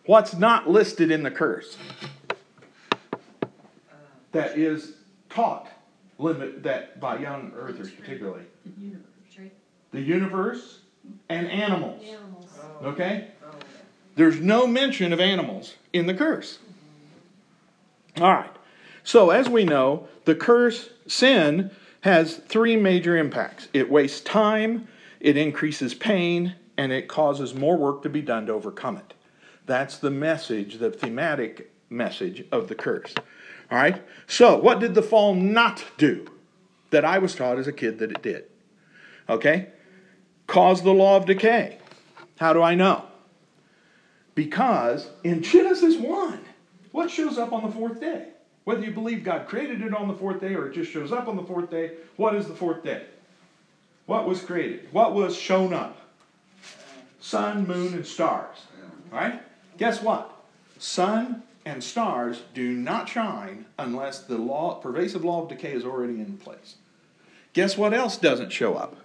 What's 0.05 0.35
not 0.35 0.69
listed 0.69 1.11
in 1.11 1.23
the 1.23 1.31
curse? 1.31 1.75
That 4.31 4.57
is 4.57 4.93
taught, 5.29 5.67
limit 6.19 6.61
that 6.63 6.99
by 6.99 7.17
young 7.17 7.51
earthers 7.55 7.89
particularly. 7.91 8.43
The 8.63 8.81
universe. 8.81 9.51
The 9.91 10.01
universe 10.01 10.79
and 11.29 11.47
animals. 11.49 12.03
Animals. 12.03 12.49
Oh. 12.81 12.85
Okay? 12.87 13.31
Oh, 13.43 13.47
yeah. 13.51 13.81
There's 14.15 14.39
no 14.39 14.67
mention 14.67 15.13
of 15.13 15.19
animals 15.19 15.75
in 15.93 16.05
the 16.05 16.13
curse. 16.13 16.59
All 18.17 18.33
right. 18.33 18.51
So, 19.03 19.31
as 19.31 19.49
we 19.49 19.63
know, 19.63 20.07
the 20.25 20.35
curse, 20.35 20.89
sin, 21.07 21.71
has 22.01 22.35
three 22.35 22.75
major 22.75 23.17
impacts 23.17 23.67
it 23.73 23.89
wastes 23.89 24.21
time, 24.21 24.87
it 25.25 25.37
increases 25.37 25.95
pain, 25.95 26.53
and 26.77 26.91
it 26.91 27.07
causes 27.07 27.55
more 27.55 27.75
work 27.75 28.03
to 28.03 28.09
be 28.09 28.21
done 28.21 28.45
to 28.45 28.53
overcome 28.53 28.97
it. 28.97 29.15
That's 29.65 29.97
the 29.97 30.11
message, 30.11 30.77
the 30.77 30.91
thematic 30.91 31.73
message 31.89 32.45
of 32.51 32.67
the 32.67 32.75
curse. 32.75 33.15
All 33.71 33.77
right? 33.79 34.03
So, 34.27 34.55
what 34.55 34.79
did 34.79 34.93
the 34.93 35.01
fall 35.01 35.33
not 35.33 35.83
do 35.97 36.27
that 36.91 37.03
I 37.03 37.17
was 37.17 37.33
taught 37.33 37.57
as 37.57 37.65
a 37.65 37.73
kid 37.73 37.97
that 37.97 38.11
it 38.11 38.21
did? 38.21 38.43
Okay? 39.27 39.69
Cause 40.45 40.83
the 40.83 40.91
law 40.91 41.17
of 41.17 41.25
decay. 41.25 41.79
How 42.39 42.53
do 42.53 42.61
I 42.61 42.75
know? 42.75 43.05
Because 44.35 45.09
in 45.23 45.41
Genesis 45.41 45.95
1, 45.95 46.39
what 46.91 47.09
shows 47.09 47.39
up 47.39 47.51
on 47.51 47.65
the 47.65 47.71
fourth 47.71 47.99
day? 47.99 48.27
Whether 48.63 48.83
you 48.83 48.91
believe 48.91 49.23
God 49.23 49.47
created 49.47 49.81
it 49.81 49.91
on 49.91 50.07
the 50.07 50.13
fourth 50.13 50.39
day 50.39 50.53
or 50.53 50.67
it 50.67 50.75
just 50.75 50.91
shows 50.91 51.11
up 51.11 51.27
on 51.27 51.35
the 51.35 51.43
fourth 51.43 51.71
day, 51.71 51.93
what 52.15 52.35
is 52.35 52.47
the 52.47 52.53
fourth 52.53 52.83
day? 52.83 53.05
What 54.05 54.27
was 54.27 54.41
created? 54.41 54.87
What 54.91 55.13
was 55.13 55.35
shown 55.35 55.73
up? 55.73 55.97
Sun, 57.19 57.67
moon, 57.67 57.93
and 57.93 58.05
stars. 58.05 58.57
All 59.11 59.19
right? 59.19 59.41
Guess 59.77 60.01
what? 60.01 60.31
Sun 60.77 61.43
and 61.65 61.83
stars 61.83 62.43
do 62.53 62.73
not 62.73 63.09
shine 63.09 63.65
unless 63.79 64.19
the 64.19 64.37
law, 64.37 64.75
pervasive 64.75 65.25
law 65.25 65.43
of 65.43 65.49
decay 65.49 65.73
is 65.73 65.83
already 65.83 66.19
in 66.21 66.37
place. 66.37 66.75
Guess 67.53 67.77
what 67.77 67.93
else 67.93 68.17
doesn't 68.17 68.51
show 68.51 68.75
up? 68.75 68.95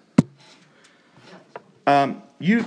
Um, 1.87 2.23
you, 2.39 2.63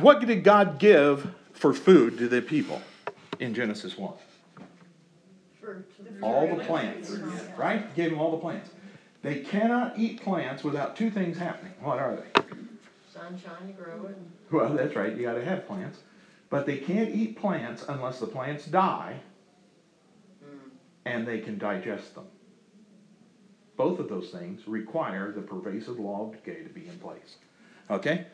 what 0.00 0.20
did 0.20 0.44
God 0.44 0.78
give 0.78 1.32
for 1.52 1.72
food 1.72 2.18
to 2.18 2.28
the 2.28 2.42
people 2.42 2.82
in 3.38 3.54
Genesis 3.54 3.96
1? 3.96 4.12
All 6.22 6.54
the 6.54 6.64
plants, 6.64 7.10
right? 7.56 7.94
Gave 7.94 8.10
them 8.10 8.20
all 8.20 8.32
the 8.32 8.38
plants. 8.38 8.70
They 9.22 9.40
cannot 9.40 9.98
eat 9.98 10.22
plants 10.22 10.62
without 10.62 10.96
two 10.96 11.10
things 11.10 11.38
happening. 11.38 11.74
What 11.80 11.98
are 11.98 12.16
they? 12.16 12.42
Sunshine 13.12 13.66
to 13.66 13.72
grow 13.72 14.06
it. 14.06 14.16
Well, 14.50 14.74
that's 14.74 14.94
right, 14.94 15.14
you 15.16 15.22
gotta 15.22 15.44
have 15.44 15.66
plants. 15.66 15.98
But 16.50 16.66
they 16.66 16.78
can't 16.78 17.14
eat 17.14 17.36
plants 17.36 17.84
unless 17.88 18.20
the 18.20 18.26
plants 18.26 18.66
die 18.66 19.20
and 21.04 21.26
they 21.26 21.40
can 21.40 21.58
digest 21.58 22.14
them. 22.14 22.26
Both 23.76 23.98
of 23.98 24.08
those 24.08 24.30
things 24.30 24.66
require 24.66 25.32
the 25.32 25.40
pervasive 25.40 25.98
law 25.98 26.26
of 26.26 26.32
decay 26.32 26.62
to 26.62 26.68
be 26.68 26.86
in 26.86 26.98
place. 26.98 27.36
Okay? 27.90 28.26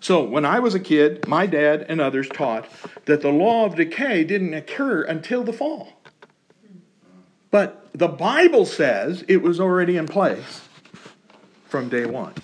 So 0.00 0.22
when 0.24 0.44
I 0.44 0.58
was 0.58 0.74
a 0.74 0.80
kid, 0.80 1.26
my 1.28 1.46
dad 1.46 1.86
and 1.88 2.00
others 2.00 2.28
taught 2.28 2.68
that 3.04 3.20
the 3.20 3.30
law 3.30 3.66
of 3.66 3.76
decay 3.76 4.24
didn't 4.24 4.54
occur 4.54 5.02
until 5.02 5.44
the 5.44 5.52
fall. 5.52 5.92
But 7.52 7.86
the 7.92 8.08
Bible 8.08 8.66
says 8.66 9.24
it 9.28 9.42
was 9.42 9.60
already 9.60 9.96
in 9.96 10.08
place 10.08 10.62
from 11.68 11.88
day 11.88 12.06
one. 12.06 12.34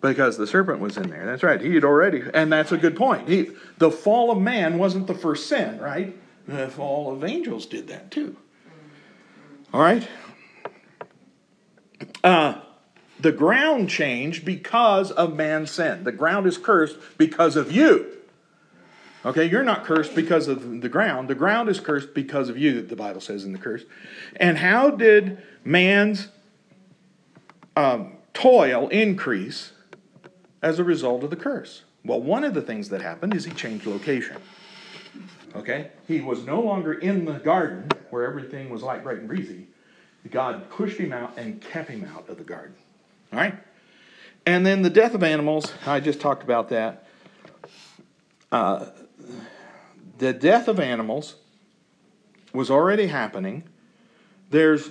Because 0.00 0.38
the 0.38 0.46
serpent 0.46 0.80
was 0.80 0.96
in 0.96 1.10
there. 1.10 1.26
That's 1.26 1.42
right. 1.42 1.60
He 1.60 1.74
had 1.74 1.84
already, 1.84 2.22
and 2.32 2.52
that's 2.52 2.72
a 2.72 2.76
good 2.76 2.94
point. 2.94 3.28
He, 3.28 3.50
the 3.78 3.90
fall 3.90 4.30
of 4.30 4.38
man 4.38 4.78
wasn't 4.78 5.06
the 5.06 5.14
first 5.14 5.48
sin, 5.48 5.78
right? 5.78 6.16
The 6.46 6.68
fall 6.68 7.12
of 7.12 7.24
angels 7.24 7.66
did 7.66 7.88
that 7.88 8.10
too. 8.10 8.36
All 9.72 9.80
right. 9.80 10.06
Uh, 12.22 12.60
the 13.18 13.32
ground 13.32 13.88
changed 13.88 14.44
because 14.44 15.10
of 15.10 15.34
man's 15.34 15.70
sin. 15.70 16.04
The 16.04 16.12
ground 16.12 16.46
is 16.46 16.58
cursed 16.58 16.96
because 17.18 17.56
of 17.56 17.72
you. 17.72 18.06
Okay, 19.24 19.48
you're 19.48 19.64
not 19.64 19.84
cursed 19.84 20.14
because 20.14 20.48
of 20.48 20.82
the 20.82 20.88
ground. 20.88 21.28
The 21.28 21.34
ground 21.34 21.68
is 21.70 21.80
cursed 21.80 22.12
because 22.12 22.48
of 22.48 22.58
you, 22.58 22.82
the 22.82 22.96
Bible 22.96 23.20
says 23.20 23.44
in 23.44 23.52
the 23.52 23.58
curse. 23.58 23.84
And 24.36 24.58
how 24.58 24.90
did 24.90 25.42
man's 25.64 26.28
um, 27.74 28.18
toil 28.34 28.88
increase 28.88 29.72
as 30.60 30.78
a 30.78 30.84
result 30.84 31.24
of 31.24 31.30
the 31.30 31.36
curse? 31.36 31.84
Well, 32.04 32.20
one 32.20 32.44
of 32.44 32.52
the 32.52 32.60
things 32.60 32.90
that 32.90 33.00
happened 33.00 33.34
is 33.34 33.46
he 33.46 33.52
changed 33.52 33.86
location. 33.86 34.36
Okay? 35.56 35.90
He 36.06 36.20
was 36.20 36.44
no 36.44 36.60
longer 36.60 36.92
in 36.92 37.24
the 37.24 37.34
garden 37.34 37.88
where 38.10 38.26
everything 38.26 38.68
was 38.68 38.82
light, 38.82 39.02
bright, 39.02 39.18
and 39.18 39.28
breezy. 39.28 39.68
God 40.30 40.68
pushed 40.70 40.98
him 40.98 41.12
out 41.12 41.38
and 41.38 41.60
kept 41.60 41.88
him 41.88 42.06
out 42.14 42.28
of 42.28 42.36
the 42.36 42.44
garden. 42.44 42.74
All 43.32 43.38
right? 43.38 43.54
And 44.44 44.66
then 44.66 44.82
the 44.82 44.90
death 44.90 45.14
of 45.14 45.22
animals, 45.22 45.72
I 45.86 46.00
just 46.00 46.20
talked 46.20 46.42
about 46.42 46.68
that. 46.68 47.06
Uh, 48.52 48.86
the 50.18 50.32
death 50.32 50.68
of 50.68 50.78
animals 50.78 51.36
was 52.52 52.70
already 52.70 53.06
happening. 53.06 53.64
There's 54.50 54.90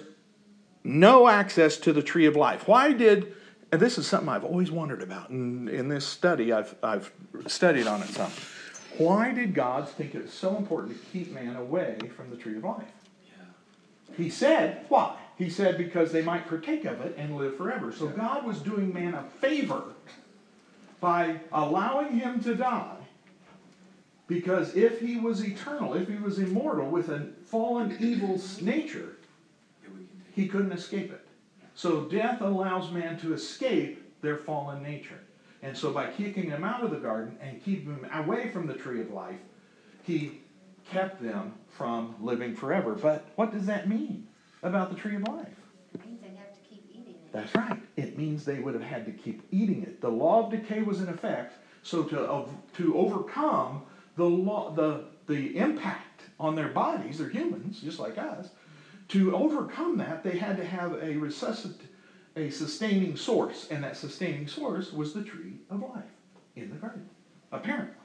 no 0.84 1.28
access 1.28 1.78
to 1.78 1.94
the 1.94 2.02
tree 2.02 2.26
of 2.26 2.36
life. 2.36 2.68
Why 2.68 2.92
did, 2.92 3.34
and 3.72 3.82
this 3.82 3.98
is 3.98 4.06
something 4.06 4.30
I've 4.30 4.44
always 4.44 4.70
wondered 4.70 5.02
about, 5.02 5.30
and 5.30 5.70
in 5.70 5.88
this 5.88 6.06
study, 6.06 6.52
I've, 6.52 6.76
I've 6.84 7.12
studied 7.48 7.88
on 7.88 8.02
it 8.02 8.10
some. 8.10 8.32
Why 8.98 9.32
did 9.32 9.54
God 9.54 9.88
think 9.90 10.14
it 10.14 10.24
was 10.24 10.34
so 10.34 10.56
important 10.58 11.00
to 11.00 11.12
keep 11.12 11.32
man 11.32 11.56
away 11.56 11.98
from 12.16 12.30
the 12.30 12.36
tree 12.36 12.58
of 12.58 12.64
life? 12.64 12.84
He 14.16 14.30
said, 14.30 14.86
why? 14.90 15.16
He 15.38 15.50
said, 15.50 15.78
because 15.78 16.12
they 16.12 16.22
might 16.22 16.48
partake 16.48 16.86
of 16.86 17.02
it 17.02 17.16
and 17.18 17.36
live 17.36 17.58
forever. 17.58 17.92
So 17.92 18.08
God 18.08 18.46
was 18.46 18.60
doing 18.60 18.94
man 18.94 19.16
a 19.16 19.24
favor 19.42 19.84
by 21.00 21.40
allowing 21.52 22.20
him 22.20 22.44
to 22.44 22.54
die. 22.54 22.98
Because 24.34 24.76
if 24.76 25.00
he 25.00 25.20
was 25.20 25.46
eternal, 25.46 25.94
if 25.94 26.08
he 26.08 26.16
was 26.16 26.40
immortal 26.40 26.90
with 26.90 27.10
a 27.10 27.28
fallen 27.46 27.96
evil 28.00 28.42
nature, 28.62 29.18
Yeah, 29.84 29.90
we 29.90 30.06
can 30.08 30.08
take- 30.26 30.34
he 30.34 30.48
couldn't 30.48 30.72
escape 30.72 31.12
it. 31.12 31.24
So 31.76 32.06
death 32.06 32.42
allows 32.42 32.92
man 32.92 33.20
to 33.20 33.34
escape 33.34 34.22
their 34.22 34.38
fallen 34.38 34.82
nature. 34.82 35.20
And 35.62 35.78
so 35.78 35.94
by 35.94 36.08
kicking 36.10 36.50
them 36.50 36.64
out 36.64 36.84
of 36.84 36.90
the 36.90 36.98
garden 36.98 37.38
and 37.42 37.64
keeping 37.64 37.96
them 37.96 38.10
away 38.12 38.50
from 38.50 38.66
the 38.66 38.74
tree 38.74 39.02
of 39.02 39.12
life, 39.12 39.40
he 40.02 40.40
kept 40.84 41.22
them 41.22 41.54
from 41.70 42.16
living 42.20 42.56
forever. 42.56 42.96
But 42.96 43.26
what 43.36 43.52
does 43.52 43.68
that 43.68 43.88
mean 43.88 44.28
about 44.64 44.90
the 44.90 44.96
tree 44.96 45.16
of 45.16 45.28
life? 45.28 45.48
It 45.94 46.04
means 46.04 46.22
they'd 46.22 46.38
have 46.38 46.54
to 46.56 46.62
keep 46.68 46.90
eating 46.92 47.14
it. 47.14 47.32
That's 47.32 47.54
right. 47.54 47.80
It 47.98 48.18
means 48.18 48.46
they 48.46 48.60
would 48.60 48.74
have 48.74 48.84
had 48.84 49.06
to 49.06 49.12
keep 49.12 49.44
eating 49.52 49.84
it. 49.84 50.02
The 50.02 50.10
law 50.10 50.46
of 50.46 50.52
decay 50.52 50.82
was 50.82 51.02
in 51.02 51.08
effect. 51.08 51.54
So 51.84 52.02
to 52.06 52.48
to 52.78 52.98
overcome 52.98 53.84
the 54.16 54.26
law, 54.26 54.72
the 54.72 55.06
the 55.28 55.58
impact 55.58 56.24
on 56.40 56.56
their 56.56 56.70
bodies, 56.70 57.18
they're 57.18 57.30
humans 57.30 57.80
just 57.82 58.00
like 58.00 58.18
us. 58.18 58.50
To 59.10 59.36
overcome 59.36 59.98
that, 59.98 60.24
they 60.24 60.38
had 60.38 60.58
to 60.58 60.66
have 60.66 60.94
a 60.94 61.14
resuscit, 61.16 61.76
a 62.36 62.50
sustaining 62.50 63.16
source, 63.16 63.68
and 63.70 63.84
that 63.84 63.98
sustaining 63.98 64.48
source 64.48 64.92
was 64.92 65.14
the 65.14 65.24
tree 65.24 65.54
of 65.70 65.82
life 65.82 66.04
in 66.56 66.70
the 66.70 66.76
garden, 66.76 67.10
apparently, 67.52 67.96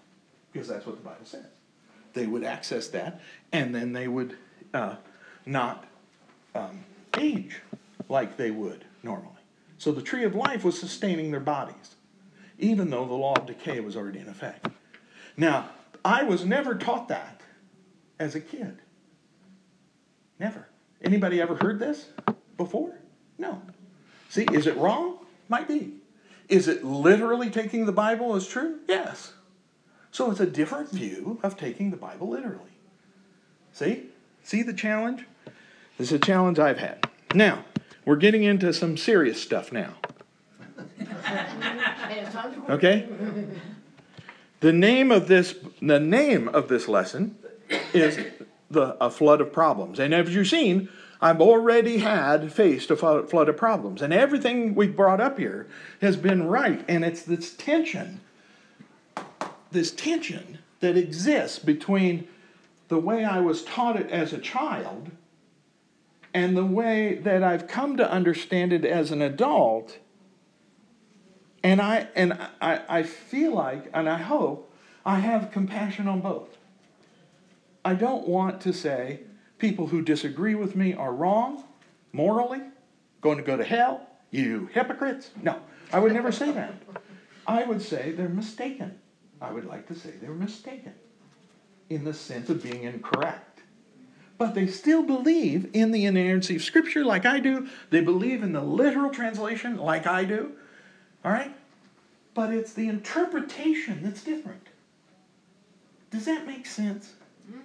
because 0.52 0.68
that's 0.68 0.86
what 0.86 0.96
the 0.96 1.02
Bible 1.02 1.24
says. 1.24 1.46
They 2.14 2.26
would 2.26 2.44
access 2.44 2.88
that, 2.88 3.20
and 3.52 3.74
then 3.74 3.92
they 3.92 4.08
would 4.08 4.36
uh, 4.74 4.96
not 5.46 5.84
um, 6.54 6.84
age 7.16 7.60
like 8.08 8.36
they 8.36 8.50
would 8.50 8.84
normally. 9.02 9.32
So 9.78 9.92
the 9.92 10.02
tree 10.02 10.24
of 10.24 10.34
life 10.34 10.64
was 10.64 10.78
sustaining 10.78 11.30
their 11.30 11.40
bodies, 11.40 11.94
even 12.58 12.90
though 12.90 13.06
the 13.06 13.14
law 13.14 13.34
of 13.34 13.46
decay 13.46 13.80
was 13.80 13.96
already 13.96 14.18
in 14.18 14.28
effect. 14.28 14.66
Now, 15.36 15.70
I 16.04 16.24
was 16.24 16.44
never 16.44 16.74
taught 16.74 17.08
that 17.08 17.42
as 18.18 18.34
a 18.34 18.40
kid. 18.40 18.78
Never. 20.38 20.68
Anybody 21.02 21.40
ever 21.40 21.56
heard 21.56 21.78
this 21.78 22.06
before? 22.56 22.98
No. 23.38 23.62
See, 24.28 24.46
is 24.52 24.66
it 24.66 24.76
wrong? 24.76 25.18
Might 25.48 25.68
be. 25.68 25.94
Is 26.48 26.68
it 26.68 26.84
literally 26.84 27.50
taking 27.50 27.86
the 27.86 27.92
Bible 27.92 28.34
as 28.34 28.46
true? 28.46 28.78
Yes. 28.88 29.32
So 30.10 30.30
it's 30.30 30.40
a 30.40 30.46
different 30.46 30.90
view 30.90 31.38
of 31.42 31.56
taking 31.56 31.90
the 31.90 31.96
Bible 31.96 32.28
literally. 32.28 32.72
See? 33.72 34.06
See 34.42 34.62
the 34.62 34.72
challenge? 34.72 35.26
This 35.98 36.08
is 36.08 36.12
a 36.12 36.18
challenge 36.18 36.58
I've 36.58 36.78
had. 36.78 37.08
Now, 37.34 37.64
we're 38.04 38.16
getting 38.16 38.42
into 38.42 38.72
some 38.72 38.96
serious 38.96 39.40
stuff 39.40 39.72
now. 39.72 39.94
And 40.98 41.08
it's 42.10 42.32
time 42.32 42.54
to. 42.54 42.72
Okay? 42.72 43.06
The 44.60 44.72
name 44.72 45.12
of 45.12 45.28
this 45.28 45.54
the 45.80 46.00
name 46.00 46.48
of 46.48 46.68
this 46.68 46.88
lesson 46.88 47.36
is 47.92 48.18
the 48.70 48.96
a 49.00 49.10
flood 49.10 49.40
of 49.40 49.52
problems. 49.52 49.98
And 49.98 50.12
as 50.12 50.34
you've 50.34 50.48
seen, 50.48 50.88
I've 51.20 51.40
already 51.40 51.98
had 51.98 52.52
faced 52.52 52.90
a 52.90 52.96
flood 52.96 53.48
of 53.48 53.56
problems. 53.56 54.02
And 54.02 54.12
everything 54.12 54.74
we 54.74 54.86
brought 54.86 55.20
up 55.20 55.38
here 55.38 55.66
has 56.00 56.16
been 56.16 56.46
right. 56.46 56.84
And 56.88 57.04
it's 57.04 57.22
this 57.22 57.54
tension, 57.54 58.20
this 59.70 59.90
tension 59.90 60.58
that 60.80 60.96
exists 60.96 61.58
between 61.58 62.28
the 62.88 62.98
way 62.98 63.24
I 63.24 63.40
was 63.40 63.64
taught 63.64 63.96
it 63.96 64.10
as 64.10 64.32
a 64.32 64.38
child 64.38 65.10
and 66.32 66.56
the 66.56 66.64
way 66.64 67.14
that 67.16 67.42
I've 67.42 67.66
come 67.66 67.96
to 67.96 68.10
understand 68.10 68.72
it 68.72 68.84
as 68.84 69.10
an 69.10 69.22
adult. 69.22 69.98
And 71.62 71.80
I 71.80 72.08
and 72.14 72.34
I, 72.60 72.80
I 72.88 73.02
feel 73.02 73.54
like 73.54 73.90
and 73.92 74.08
I 74.08 74.18
hope 74.18 74.72
I 75.04 75.18
have 75.20 75.50
compassion 75.50 76.06
on 76.06 76.20
both. 76.20 76.56
I 77.84 77.94
don't 77.94 78.28
want 78.28 78.60
to 78.62 78.72
say 78.72 79.20
people 79.58 79.88
who 79.88 80.02
disagree 80.02 80.54
with 80.54 80.76
me 80.76 80.94
are 80.94 81.12
wrong 81.12 81.64
morally, 82.12 82.60
going 83.20 83.38
to 83.38 83.42
go 83.42 83.56
to 83.56 83.64
hell, 83.64 84.06
you 84.30 84.68
hypocrites. 84.72 85.30
No, 85.42 85.60
I 85.92 85.98
would 85.98 86.12
never 86.12 86.32
say 86.32 86.52
that. 86.52 86.74
I 87.46 87.64
would 87.64 87.82
say 87.82 88.12
they're 88.12 88.28
mistaken. 88.28 88.98
I 89.40 89.52
would 89.52 89.64
like 89.64 89.86
to 89.88 89.94
say 89.94 90.10
they're 90.20 90.30
mistaken 90.30 90.94
in 91.88 92.04
the 92.04 92.12
sense 92.12 92.50
of 92.50 92.62
being 92.62 92.84
incorrect. 92.84 93.60
But 94.36 94.54
they 94.54 94.66
still 94.66 95.02
believe 95.02 95.68
in 95.72 95.90
the 95.90 96.04
inerrancy 96.04 96.56
of 96.56 96.62
Scripture 96.62 97.04
like 97.04 97.26
I 97.26 97.40
do. 97.40 97.68
They 97.90 98.00
believe 98.00 98.42
in 98.42 98.52
the 98.52 98.60
literal 98.60 99.10
translation 99.10 99.76
like 99.78 100.06
I 100.06 100.24
do. 100.24 100.52
All 101.28 101.34
right? 101.34 101.54
But 102.32 102.54
it's 102.54 102.72
the 102.72 102.88
interpretation 102.88 104.00
that's 104.02 104.24
different. 104.24 104.66
Does 106.10 106.24
that 106.24 106.46
make 106.46 106.64
sense? 106.64 107.12
Mm-hmm. 107.50 107.60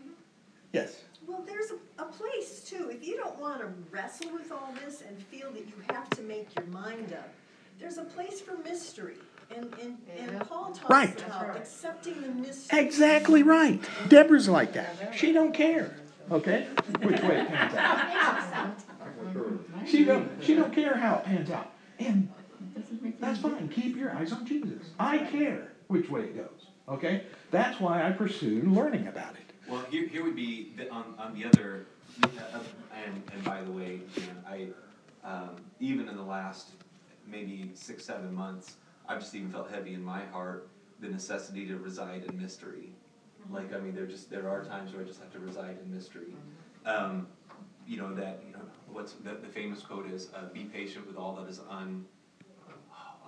Yes. 0.73 1.03
Well, 1.25 1.41
there's 1.47 1.71
a, 1.71 2.01
a 2.03 2.05
place 2.07 2.65
too. 2.69 2.89
If 2.91 3.07
you 3.07 3.15
don't 3.15 3.39
want 3.39 3.61
to 3.61 3.67
wrestle 3.89 4.33
with 4.33 4.51
all 4.51 4.73
this 4.83 5.01
and 5.07 5.17
feel 5.17 5.49
that 5.53 5.61
you 5.65 5.73
have 5.93 6.09
to 6.09 6.21
make 6.23 6.53
your 6.57 6.65
mind 6.65 7.13
up, 7.13 7.29
there's 7.79 7.97
a 7.97 8.03
place 8.03 8.41
for 8.41 8.57
mystery. 8.57 9.15
And, 9.55 9.73
and, 9.81 9.97
Yeah. 10.13 10.23
and 10.23 10.39
Paul 10.41 10.73
talks 10.73 10.89
Right. 10.89 11.25
About 11.25 11.47
right. 11.47 11.57
accepting 11.57 12.21
the 12.21 12.27
mystery. 12.27 12.79
Exactly 12.79 13.43
right. 13.43 13.79
Deborah's 14.09 14.49
like 14.49 14.73
that. 14.73 15.13
She 15.15 15.31
don't 15.31 15.53
care. 15.53 15.95
Okay? 16.29 16.67
Which 17.01 17.21
way 17.21 17.39
it 17.39 17.47
pans 17.47 17.75
out. 17.75 18.75
She 19.87 20.03
don't 20.03 20.29
she 20.43 20.53
don't 20.53 20.73
care 20.73 20.97
how 20.97 21.15
it 21.19 21.23
pans 21.23 21.49
out. 21.49 21.71
And 21.99 22.29
that's 23.19 23.39
fine. 23.39 23.69
Keep 23.69 23.97
your 23.97 24.15
eyes 24.15 24.31
on 24.31 24.45
Jesus. 24.45 24.89
I 24.99 25.17
care 25.19 25.73
which 25.87 26.09
way 26.09 26.21
it 26.21 26.35
goes. 26.35 26.67
Okay? 26.89 27.23
That's 27.51 27.79
why 27.79 28.07
I 28.07 28.11
pursued 28.11 28.67
learning 28.67 29.07
about 29.07 29.35
it. 29.35 29.53
Well, 29.69 29.83
here, 29.89 30.07
here 30.07 30.23
would 30.23 30.35
be 30.35 30.73
the, 30.75 30.89
on, 30.89 31.15
on 31.17 31.33
the 31.33 31.45
other, 31.45 31.85
uh, 32.23 32.27
and, 33.05 33.23
and 33.33 33.43
by 33.43 33.61
the 33.61 33.71
way, 33.71 34.01
Dan, 34.15 34.43
I, 34.47 34.67
um, 35.25 35.55
even 35.79 36.09
in 36.09 36.17
the 36.17 36.23
last 36.23 36.71
maybe 37.25 37.71
six, 37.73 38.03
seven 38.03 38.33
months, 38.33 38.75
I've 39.07 39.19
just 39.19 39.33
even 39.35 39.51
felt 39.51 39.71
heavy 39.71 39.93
in 39.93 40.03
my 40.03 40.25
heart 40.25 40.67
the 40.99 41.07
necessity 41.07 41.65
to 41.67 41.77
reside 41.77 42.23
in 42.27 42.41
mystery. 42.41 42.89
Like, 43.49 43.73
I 43.73 43.79
mean, 43.79 43.95
there 43.95 44.05
just, 44.05 44.29
there 44.29 44.49
are 44.49 44.63
times 44.63 44.93
where 44.93 45.01
I 45.01 45.05
just 45.05 45.19
have 45.19 45.31
to 45.33 45.39
reside 45.39 45.77
in 45.83 45.93
mystery. 45.93 46.35
Um, 46.85 47.27
you 47.87 47.97
know, 47.97 48.13
that, 48.15 48.41
you 48.45 48.53
know, 48.53 48.61
what's, 48.91 49.13
the, 49.13 49.31
the 49.33 49.47
famous 49.47 49.81
quote 49.81 50.09
is, 50.09 50.29
uh, 50.35 50.45
be 50.53 50.63
patient 50.63 51.07
with 51.07 51.17
all 51.17 51.35
that 51.35 51.49
is 51.49 51.59
un, 51.69 52.05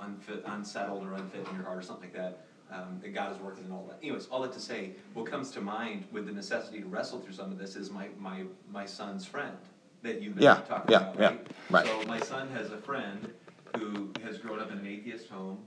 unfit, 0.01 0.43
unsettled 0.45 1.05
or 1.05 1.13
unfit 1.13 1.47
in 1.49 1.55
your 1.55 1.65
heart 1.65 1.77
or 1.77 1.81
something 1.81 2.09
like 2.09 2.13
that. 2.13 2.45
um, 2.71 2.99
that 3.01 3.13
God 3.13 3.31
is 3.31 3.39
working 3.39 3.63
in 3.65 3.71
all 3.71 3.85
that. 3.89 3.99
Anyways, 4.01 4.25
all 4.27 4.41
that 4.41 4.51
to 4.53 4.59
say, 4.59 4.91
what 5.13 5.27
comes 5.27 5.51
to 5.51 5.61
mind 5.61 6.05
with 6.11 6.25
the 6.25 6.31
necessity 6.31 6.79
to 6.79 6.87
wrestle 6.87 7.19
through 7.19 7.33
some 7.33 7.51
of 7.51 7.59
this 7.59 7.75
is 7.75 7.91
my 7.91 8.07
my 8.19 8.43
my 8.71 8.85
son's 8.87 9.23
friend 9.25 9.55
that 10.01 10.19
you've 10.21 10.33
been 10.33 10.43
Yeah, 10.45 10.61
talking 10.67 10.91
yeah, 10.91 10.97
about, 10.97 11.19
yeah, 11.19 11.27
right? 11.27 11.47
right. 11.69 11.85
So 11.85 12.01
my 12.07 12.19
son 12.19 12.49
has 12.49 12.71
a 12.71 12.77
friend 12.77 13.31
who 13.77 14.09
has 14.23 14.39
grown 14.39 14.59
up 14.59 14.71
in 14.71 14.79
an 14.79 14.87
atheist 14.87 15.29
home, 15.29 15.59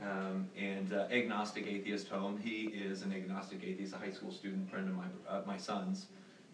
um, 0.00 0.48
and 0.56 0.92
uh, 0.92 1.08
agnostic 1.10 1.66
atheist 1.66 2.08
home. 2.08 2.38
He 2.42 2.66
is 2.66 3.02
an 3.02 3.12
agnostic 3.12 3.64
atheist, 3.64 3.92
a 3.94 3.98
high 3.98 4.12
school 4.12 4.30
student 4.30 4.70
friend 4.70 4.88
of 4.88 4.94
my 4.96 5.06
uh, 5.28 5.42
my 5.46 5.56
son's, 5.58 6.06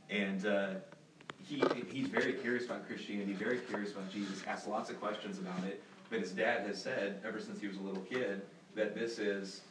and. 0.08 0.46
Uh, 0.46 0.68
he, 1.44 1.60
he's 1.90 2.06
very 2.06 2.34
curious 2.34 2.66
about 2.66 2.86
Christianity, 2.86 3.32
very 3.32 3.58
curious 3.58 3.90
about 3.90 4.10
Jesus, 4.12 4.42
asks 4.46 4.68
lots 4.68 4.90
of 4.90 5.00
questions 5.00 5.38
about 5.38 5.64
it. 5.64 5.82
But 6.12 6.20
his 6.20 6.32
dad 6.32 6.66
has 6.66 6.80
said 6.80 7.20
ever 7.26 7.40
since 7.40 7.58
he 7.58 7.66
was 7.66 7.78
a 7.78 7.80
little 7.80 8.02
kid 8.02 8.42
that 8.74 8.94
this 8.94 9.18
is 9.18 9.62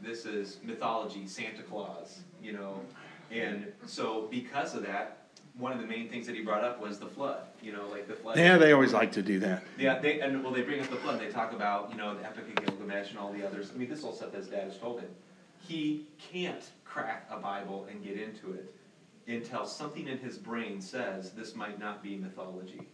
this 0.00 0.26
is 0.26 0.58
mythology, 0.62 1.26
Santa 1.26 1.62
Claus, 1.64 2.20
you 2.40 2.52
know. 2.52 2.80
And 3.32 3.72
so 3.84 4.28
because 4.30 4.76
of 4.76 4.86
that, 4.86 5.26
one 5.56 5.72
of 5.72 5.80
the 5.80 5.86
main 5.86 6.08
things 6.08 6.24
that 6.28 6.36
he 6.36 6.42
brought 6.42 6.62
up 6.62 6.80
was 6.80 7.00
the 7.00 7.08
flood. 7.08 7.42
You 7.60 7.72
know, 7.72 7.88
like 7.88 8.06
the 8.06 8.14
flood. 8.14 8.38
Yeah, 8.38 8.58
they 8.58 8.72
always 8.72 8.92
like 8.92 9.10
to 9.12 9.22
do 9.22 9.40
that. 9.40 9.64
Yeah, 9.76 9.98
they 9.98 10.20
and 10.20 10.44
well, 10.44 10.52
they 10.52 10.62
bring 10.62 10.80
up 10.80 10.88
the 10.88 10.96
flood. 10.96 11.18
They 11.18 11.30
talk 11.30 11.52
about 11.52 11.90
you 11.90 11.96
know 11.96 12.14
the 12.14 12.24
Epic 12.24 12.44
of 12.56 12.64
Gilgamesh 12.64 13.10
and 13.10 13.18
all 13.18 13.32
the 13.32 13.44
others. 13.44 13.72
I 13.74 13.76
mean, 13.76 13.90
this 13.90 14.04
all 14.04 14.12
stuff 14.12 14.30
that 14.30 14.38
his 14.38 14.46
dad 14.46 14.64
has 14.64 14.78
told 14.78 15.00
him. 15.00 15.10
He 15.66 16.06
can't 16.32 16.62
crack 16.84 17.26
a 17.28 17.38
Bible 17.40 17.88
and 17.90 18.04
get 18.04 18.16
into 18.16 18.52
it 18.52 18.72
until 19.26 19.66
something 19.66 20.06
in 20.06 20.18
his 20.18 20.38
brain 20.38 20.80
says 20.80 21.32
this 21.32 21.56
might 21.56 21.80
not 21.80 22.04
be 22.04 22.16
mythology. 22.16 22.86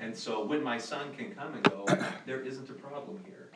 And 0.00 0.16
so 0.16 0.44
when 0.44 0.62
my 0.62 0.78
son 0.78 1.14
can 1.16 1.34
come 1.34 1.54
and 1.54 1.62
go, 1.64 1.86
there 2.26 2.40
isn't 2.40 2.68
a 2.68 2.74
problem 2.74 3.20
here. 3.24 3.50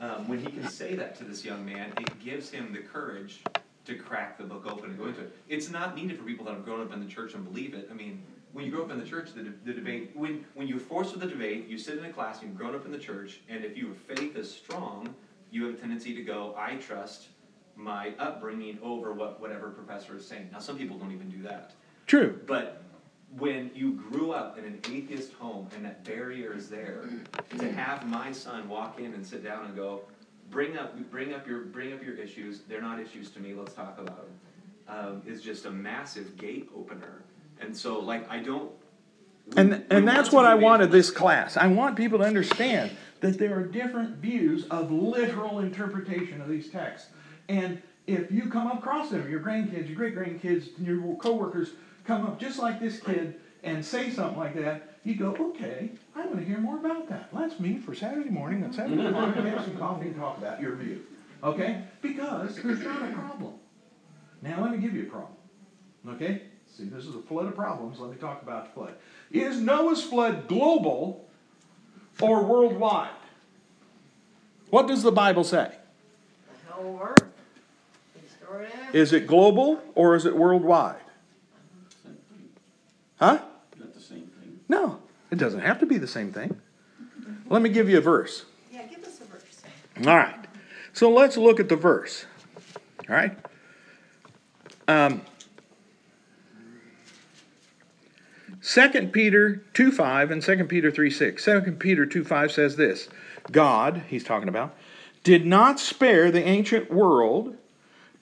Um, 0.00 0.28
when 0.28 0.38
he 0.38 0.50
can 0.50 0.68
say 0.68 0.94
that 0.96 1.16
to 1.18 1.24
this 1.24 1.44
young 1.44 1.64
man, 1.64 1.92
it 1.98 2.18
gives 2.18 2.50
him 2.50 2.72
the 2.72 2.80
courage 2.80 3.42
to 3.86 3.94
crack 3.94 4.36
the 4.36 4.44
book 4.44 4.66
open 4.66 4.90
and 4.90 4.98
go 4.98 5.06
into 5.06 5.20
it. 5.20 5.36
It's 5.48 5.70
not 5.70 5.94
needed 5.94 6.18
for 6.18 6.24
people 6.24 6.44
that 6.46 6.54
have 6.54 6.64
grown 6.64 6.82
up 6.82 6.92
in 6.92 7.00
the 7.00 7.06
church 7.06 7.34
and 7.34 7.44
believe 7.44 7.72
it. 7.72 7.88
I 7.90 7.94
mean, 7.94 8.22
when 8.52 8.64
you 8.64 8.70
grow 8.70 8.82
up 8.82 8.90
in 8.90 8.98
the 8.98 9.06
church, 9.06 9.32
the, 9.34 9.52
the 9.64 9.72
debate, 9.72 10.10
when, 10.14 10.44
when 10.54 10.66
you're 10.66 10.80
forced 10.80 11.12
with 11.12 11.20
the 11.20 11.28
debate, 11.28 11.68
you 11.68 11.78
sit 11.78 11.96
in 11.96 12.04
a 12.04 12.12
class, 12.12 12.42
you've 12.42 12.56
grown 12.56 12.74
up 12.74 12.84
in 12.84 12.90
the 12.90 12.98
church, 12.98 13.40
and 13.48 13.64
if 13.64 13.76
your 13.76 13.94
faith 13.94 14.36
is 14.36 14.52
strong, 14.52 15.14
you 15.50 15.64
have 15.66 15.74
a 15.74 15.78
tendency 15.78 16.14
to 16.14 16.22
go, 16.22 16.54
I 16.58 16.74
trust 16.76 17.28
my 17.76 18.12
upbringing 18.18 18.78
over 18.82 19.12
what 19.12 19.40
whatever 19.40 19.68
professor 19.68 20.16
is 20.16 20.26
saying. 20.26 20.48
Now, 20.52 20.58
some 20.58 20.76
people 20.76 20.96
don't 20.98 21.12
even 21.12 21.30
do 21.30 21.42
that. 21.42 21.72
True. 22.06 22.40
But 22.46 22.82
when 23.38 23.70
you 23.74 23.92
grew 23.92 24.32
up 24.32 24.58
in 24.58 24.64
an 24.64 24.80
atheist 24.90 25.32
home 25.34 25.68
and 25.76 25.84
that 25.84 26.04
barrier 26.04 26.54
is 26.54 26.68
there, 26.68 27.04
to 27.58 27.70
have 27.72 28.06
my 28.08 28.32
son 28.32 28.68
walk 28.68 28.98
in 28.98 29.12
and 29.14 29.26
sit 29.26 29.44
down 29.44 29.66
and 29.66 29.76
go, 29.76 30.02
bring 30.50 30.78
up, 30.78 30.96
bring 31.10 31.34
up 31.34 31.46
your, 31.46 31.60
bring 31.60 31.92
up 31.92 32.02
your 32.02 32.14
issues. 32.16 32.60
They're 32.68 32.80
not 32.80 32.98
issues 33.00 33.30
to 33.32 33.40
me. 33.40 33.52
Let's 33.54 33.74
talk 33.74 33.98
about 33.98 34.16
them. 34.16 34.32
Um, 34.88 35.22
is 35.26 35.42
just 35.42 35.66
a 35.66 35.70
massive 35.70 36.36
gate 36.36 36.70
opener. 36.76 37.22
And 37.60 37.76
so, 37.76 37.98
like, 37.98 38.30
I 38.30 38.38
don't. 38.38 38.70
we- 39.48 39.56
And, 39.56 39.70
we 39.70 39.76
and 39.90 40.04
want 40.04 40.06
that's 40.06 40.32
what 40.32 40.46
I 40.46 40.54
made- 40.54 40.62
wanted 40.62 40.90
this 40.92 41.10
class. 41.10 41.56
I 41.56 41.66
want 41.66 41.96
people 41.96 42.18
to 42.18 42.24
understand 42.24 42.92
that 43.20 43.38
there 43.38 43.58
are 43.58 43.64
different 43.64 44.16
views 44.18 44.64
of 44.68 44.92
literal 44.92 45.58
interpretation 45.58 46.40
of 46.40 46.48
these 46.48 46.70
texts. 46.70 47.10
And 47.48 47.82
if 48.06 48.30
you 48.30 48.48
come 48.48 48.70
across 48.70 49.10
them, 49.10 49.28
your 49.28 49.40
grandkids, 49.40 49.88
your 49.88 49.96
great 49.96 50.14
grandkids, 50.14 50.68
your 50.78 51.16
coworkers 51.16 51.70
come 52.06 52.26
up 52.26 52.40
just 52.40 52.58
like 52.58 52.80
this 52.80 53.00
kid 53.00 53.34
and 53.62 53.84
say 53.84 54.10
something 54.10 54.38
like 54.38 54.54
that, 54.54 54.98
you 55.04 55.16
go, 55.16 55.34
okay, 55.38 55.90
I 56.14 56.26
want 56.26 56.38
to 56.38 56.44
hear 56.44 56.58
more 56.58 56.78
about 56.78 57.08
that. 57.08 57.28
Let's 57.32 57.58
meet 57.60 57.82
for 57.82 57.94
Saturday 57.94 58.30
morning 58.30 58.62
at 58.64 58.74
seven 58.74 58.98
o'clock 59.04 59.36
and 59.36 59.46
have 59.48 59.64
some 59.64 59.76
coffee 59.76 60.08
and 60.08 60.16
talk 60.16 60.38
about 60.38 60.60
your 60.60 60.76
view. 60.76 61.02
Okay? 61.42 61.82
Because 62.02 62.56
there's 62.56 62.80
not 62.80 63.02
a 63.02 63.12
problem. 63.12 63.54
Now 64.42 64.62
let 64.62 64.72
me 64.72 64.78
give 64.78 64.94
you 64.94 65.04
a 65.04 65.06
problem. 65.06 65.32
Okay? 66.08 66.42
See, 66.76 66.84
this 66.84 67.06
is 67.06 67.14
a 67.14 67.22
flood 67.22 67.46
of 67.46 67.56
problems. 67.56 67.98
Let 67.98 68.10
me 68.10 68.16
talk 68.16 68.42
about 68.42 68.66
the 68.66 68.72
flood. 68.72 68.94
Is 69.30 69.60
Noah's 69.60 70.02
flood 70.02 70.46
global 70.48 71.28
or 72.20 72.44
worldwide? 72.44 73.10
What 74.70 74.86
does 74.86 75.02
the 75.02 75.12
Bible 75.12 75.44
say? 75.44 75.72
The 76.66 76.72
whole 76.72 77.00
earth. 77.02 77.22
Is 78.92 79.12
it 79.12 79.26
global 79.26 79.82
or 79.94 80.14
is 80.14 80.26
it 80.26 80.36
worldwide? 80.36 81.00
Huh? 83.18 83.40
Not 83.78 83.94
the 83.94 84.00
same 84.00 84.30
thing. 84.40 84.60
No, 84.68 85.00
it 85.30 85.38
doesn't 85.38 85.60
have 85.60 85.78
to 85.80 85.86
be 85.86 85.98
the 85.98 86.06
same 86.06 86.32
thing. 86.32 86.60
Let 87.48 87.62
me 87.62 87.68
give 87.68 87.88
you 87.88 87.98
a 87.98 88.00
verse. 88.00 88.44
Yeah, 88.72 88.82
give 88.86 89.04
us 89.04 89.20
a 89.20 89.24
verse. 89.24 89.62
All 90.06 90.16
right. 90.16 90.46
So 90.92 91.10
let's 91.10 91.36
look 91.36 91.60
at 91.60 91.68
the 91.68 91.76
verse. 91.76 92.26
All 93.08 93.14
right. 93.14 93.38
Um, 94.88 95.22
2 98.62 99.08
Peter 99.12 99.62
2 99.74 99.92
5 99.92 100.30
and 100.30 100.42
2 100.42 100.64
Peter 100.64 100.90
3 100.90 101.10
6. 101.10 101.44
2 101.44 101.60
Peter 101.78 102.04
2 102.04 102.24
5 102.24 102.52
says 102.52 102.76
this 102.76 103.08
God, 103.50 104.02
he's 104.08 104.24
talking 104.24 104.48
about, 104.48 104.74
did 105.22 105.46
not 105.46 105.78
spare 105.78 106.30
the 106.30 106.42
ancient 106.42 106.92
world, 106.92 107.56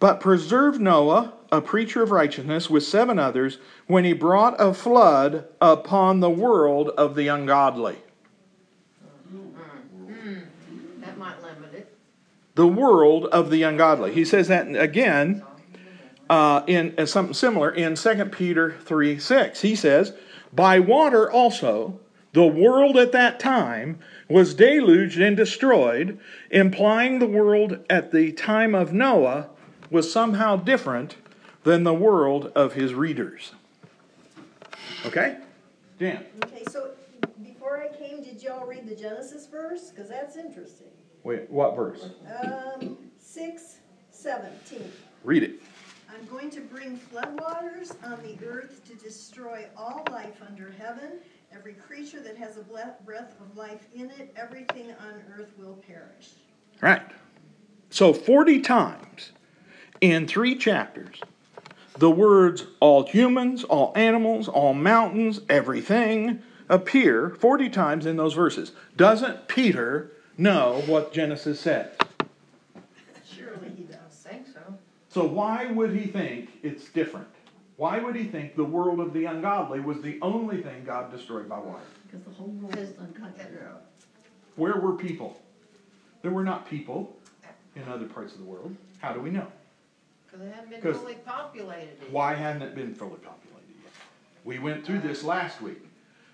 but 0.01 0.21
preserved 0.21 0.81
Noah, 0.81 1.33
a 1.51 1.61
preacher 1.61 2.03
of 2.03 2.11
righteousness, 2.11 2.69
with 2.69 2.85
seven 2.85 3.19
others, 3.19 3.59
when 3.87 4.05
he 4.05 4.13
brought 4.13 4.61
a 4.61 4.75
flood 4.75 5.47
upon 5.61 6.21
the 6.21 6.31
world 6.31 6.91
of 6.91 7.15
the 7.15 7.29
ungodly. 7.29 7.97
That 11.01 11.19
might 11.19 11.43
limit 11.43 11.75
it. 11.75 11.97
the 12.55 12.67
world 12.67 13.27
of 13.27 13.51
the 13.51 13.63
ungodly. 13.63 14.13
He 14.13 14.25
says 14.25 14.49
that 14.49 14.75
again 14.75 15.43
uh, 16.29 16.63
in 16.67 16.95
uh, 16.99 17.07
something 17.07 17.35
similar 17.35 17.71
in 17.71 17.95
2 17.95 18.25
Peter 18.27 18.77
3 18.85 19.19
6. 19.19 19.61
He 19.61 19.77
says, 19.77 20.15
By 20.53 20.81
water 20.81 21.31
also 21.31 22.01
the 22.33 22.47
world 22.47 22.97
at 22.97 23.13
that 23.13 23.39
time 23.39 24.01
was 24.29 24.55
deluged 24.55 25.21
and 25.21 25.37
destroyed, 25.37 26.19
implying 26.51 27.19
the 27.19 27.27
world 27.27 27.79
at 27.89 28.11
the 28.11 28.33
time 28.33 28.75
of 28.75 28.93
Noah 28.93 29.51
was 29.91 30.11
somehow 30.11 30.57
different 30.57 31.17
than 31.63 31.85
the 31.85 31.95
world 31.95 32.53
of 32.55 32.75
his 32.75 32.95
readers. 32.95 33.53
Okay? 35.07 35.39
Dan. 35.99 36.25
Okay, 36.45 36.65
so 36.71 36.91
before 37.43 37.83
I 37.83 37.95
came, 37.97 38.23
did 38.23 38.43
y'all 38.43 38.67
read 38.67 38.87
the 38.87 38.97
Genesis 38.97 39.47
verse? 39.47 39.91
Because 39.91 40.09
that's 40.09 40.37
interesting. 40.37 40.89
Wait, 41.23 41.49
what 41.51 41.75
verse? 41.75 42.11
Um, 42.43 42.99
six 43.19 43.79
seventeen. 44.11 44.91
Read 45.23 45.43
it. 45.43 45.63
I'm 46.09 46.27
going 46.27 46.51
to 46.51 46.61
bring 46.61 46.99
floodwaters 46.99 47.95
on 48.05 48.23
the 48.23 48.37
earth 48.47 48.83
to 48.87 48.95
destroy 48.95 49.67
all 49.77 50.05
life 50.11 50.41
under 50.47 50.73
heaven. 50.79 51.19
Every 51.53 51.75
creature 51.75 52.21
that 52.21 52.37
has 52.37 52.57
a 52.57 52.63
breath 52.63 53.35
of 53.41 53.57
life 53.57 53.87
in 53.95 54.11
it, 54.11 54.35
everything 54.37 54.91
on 55.01 55.23
earth 55.37 55.53
will 55.57 55.83
perish. 55.87 56.31
Right. 56.81 57.03
So 57.91 58.13
40 58.13 58.61
times 58.61 59.33
in 60.01 60.27
three 60.27 60.57
chapters, 60.57 61.21
the 61.99 62.11
words 62.11 62.67
all 62.81 63.07
humans, 63.07 63.65
all 63.65 63.93
animals, 63.95 64.49
all 64.49 64.75
mountains, 64.75 65.41
everything 65.49 66.43
appear 66.69 67.31
40 67.31 67.69
times 67.69 68.07
in 68.07 68.17
those 68.17 68.35
verses. 68.35 68.73
Doesn't 68.97 69.49
Peter 69.49 70.11
know 70.37 70.83
what 70.87 71.13
Genesis 71.13 71.61
said? 71.61 71.93
Surely 73.25 73.71
he 73.77 73.85
does. 73.85 73.99
Think 74.11 74.47
so. 74.47 74.61
So 75.09 75.25
why 75.25 75.71
would 75.71 75.95
he 75.95 76.07
think 76.07 76.51
it's 76.63 76.89
different? 76.89 77.29
Why 77.77 77.99
would 77.99 78.15
he 78.15 78.25
think 78.25 78.57
the 78.57 78.65
world 78.65 79.01
of 79.01 79.13
the 79.13 79.25
ungodly 79.25 79.81
was 79.81 80.01
the 80.01 80.19
only 80.23 80.63
thing 80.63 80.85
God 80.85 81.11
destroyed 81.11 81.49
by 81.49 81.59
water? 81.59 81.83
Because 82.07 82.25
the 82.25 82.33
whole 82.33 82.49
world 82.49 82.77
is 82.79 82.91
ungodly. 82.99 83.45
Where 84.57 84.77
were 84.77 84.93
people? 84.93 85.41
There 86.23 86.31
were 86.31 86.45
not 86.45 86.69
people 86.69 87.15
in 87.75 87.83
other 87.89 88.07
parts 88.07 88.33
of 88.33 88.39
the 88.39 88.45
world. 88.45 88.75
How 89.01 89.13
do 89.13 89.21
we 89.21 89.31
know? 89.31 89.47
Because 90.35 90.49
it 90.49 90.55
hadn't 90.55 90.71
been 90.71 90.81
'Cause- 90.81 91.01
fully 91.01 91.15
populated. 91.15 91.97
yet. 92.01 92.11
Why 92.11 92.35
hadn't 92.35 92.63
it 92.63 92.75
been 92.75 92.95
fully 92.95 93.19
populated 93.19 93.75
yet? 93.83 93.93
We 94.45 94.59
went 94.59 94.85
through 94.85 95.01
this 95.01 95.23
last 95.23 95.61
week. 95.63 95.87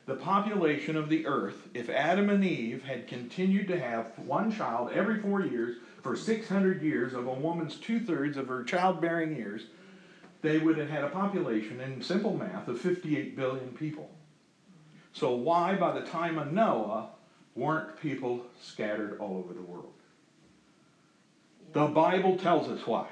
The 0.07 0.17
population 0.17 0.97
of 0.97 1.11
the 1.11 1.27
earth, 1.27 1.69
if 1.75 1.91
Adam 1.91 2.31
and 2.31 2.43
Eve 2.43 2.85
had 2.85 3.07
continued 3.07 3.69
to 3.69 3.79
have 3.79 4.19
one 4.19 4.51
child 4.51 4.91
every 4.93 5.21
four 5.21 5.43
years 5.43 5.77
for 6.03 6.17
600 6.17 6.81
years 6.83 7.13
of 7.13 7.27
a 7.27 7.33
woman's 7.35 7.77
two 7.77 8.01
thirds 8.01 8.39
of 8.39 8.49
her 8.49 8.65
childbearing 8.65 9.37
years, 9.37 9.67
they 10.41 10.59
would 10.59 10.79
have 10.79 10.89
had 10.89 11.05
a 11.05 11.11
population, 11.11 11.81
in 11.81 12.01
simple 12.01 12.35
math, 12.35 12.67
of 12.69 12.81
58 12.81 13.37
billion 13.37 13.69
people. 13.75 14.11
So, 15.13 15.35
why, 15.35 15.75
by 15.75 15.93
the 15.93 16.07
time 16.07 16.39
of 16.39 16.53
Noah, 16.53 17.11
weren't 17.55 18.01
people 18.01 18.47
scattered 18.61 19.19
all 19.19 19.37
over 19.37 19.53
the 19.53 19.61
world? 19.61 19.93
The 21.73 21.87
Bible 21.87 22.39
tells 22.39 22.69
us 22.69 22.87
why. 22.87 23.07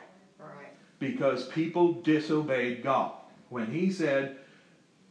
Because 0.99 1.47
people 1.49 1.95
disobeyed 1.95 2.83
God. 2.83 3.13
When 3.49 3.73
He 3.73 3.91
said, 3.91 4.37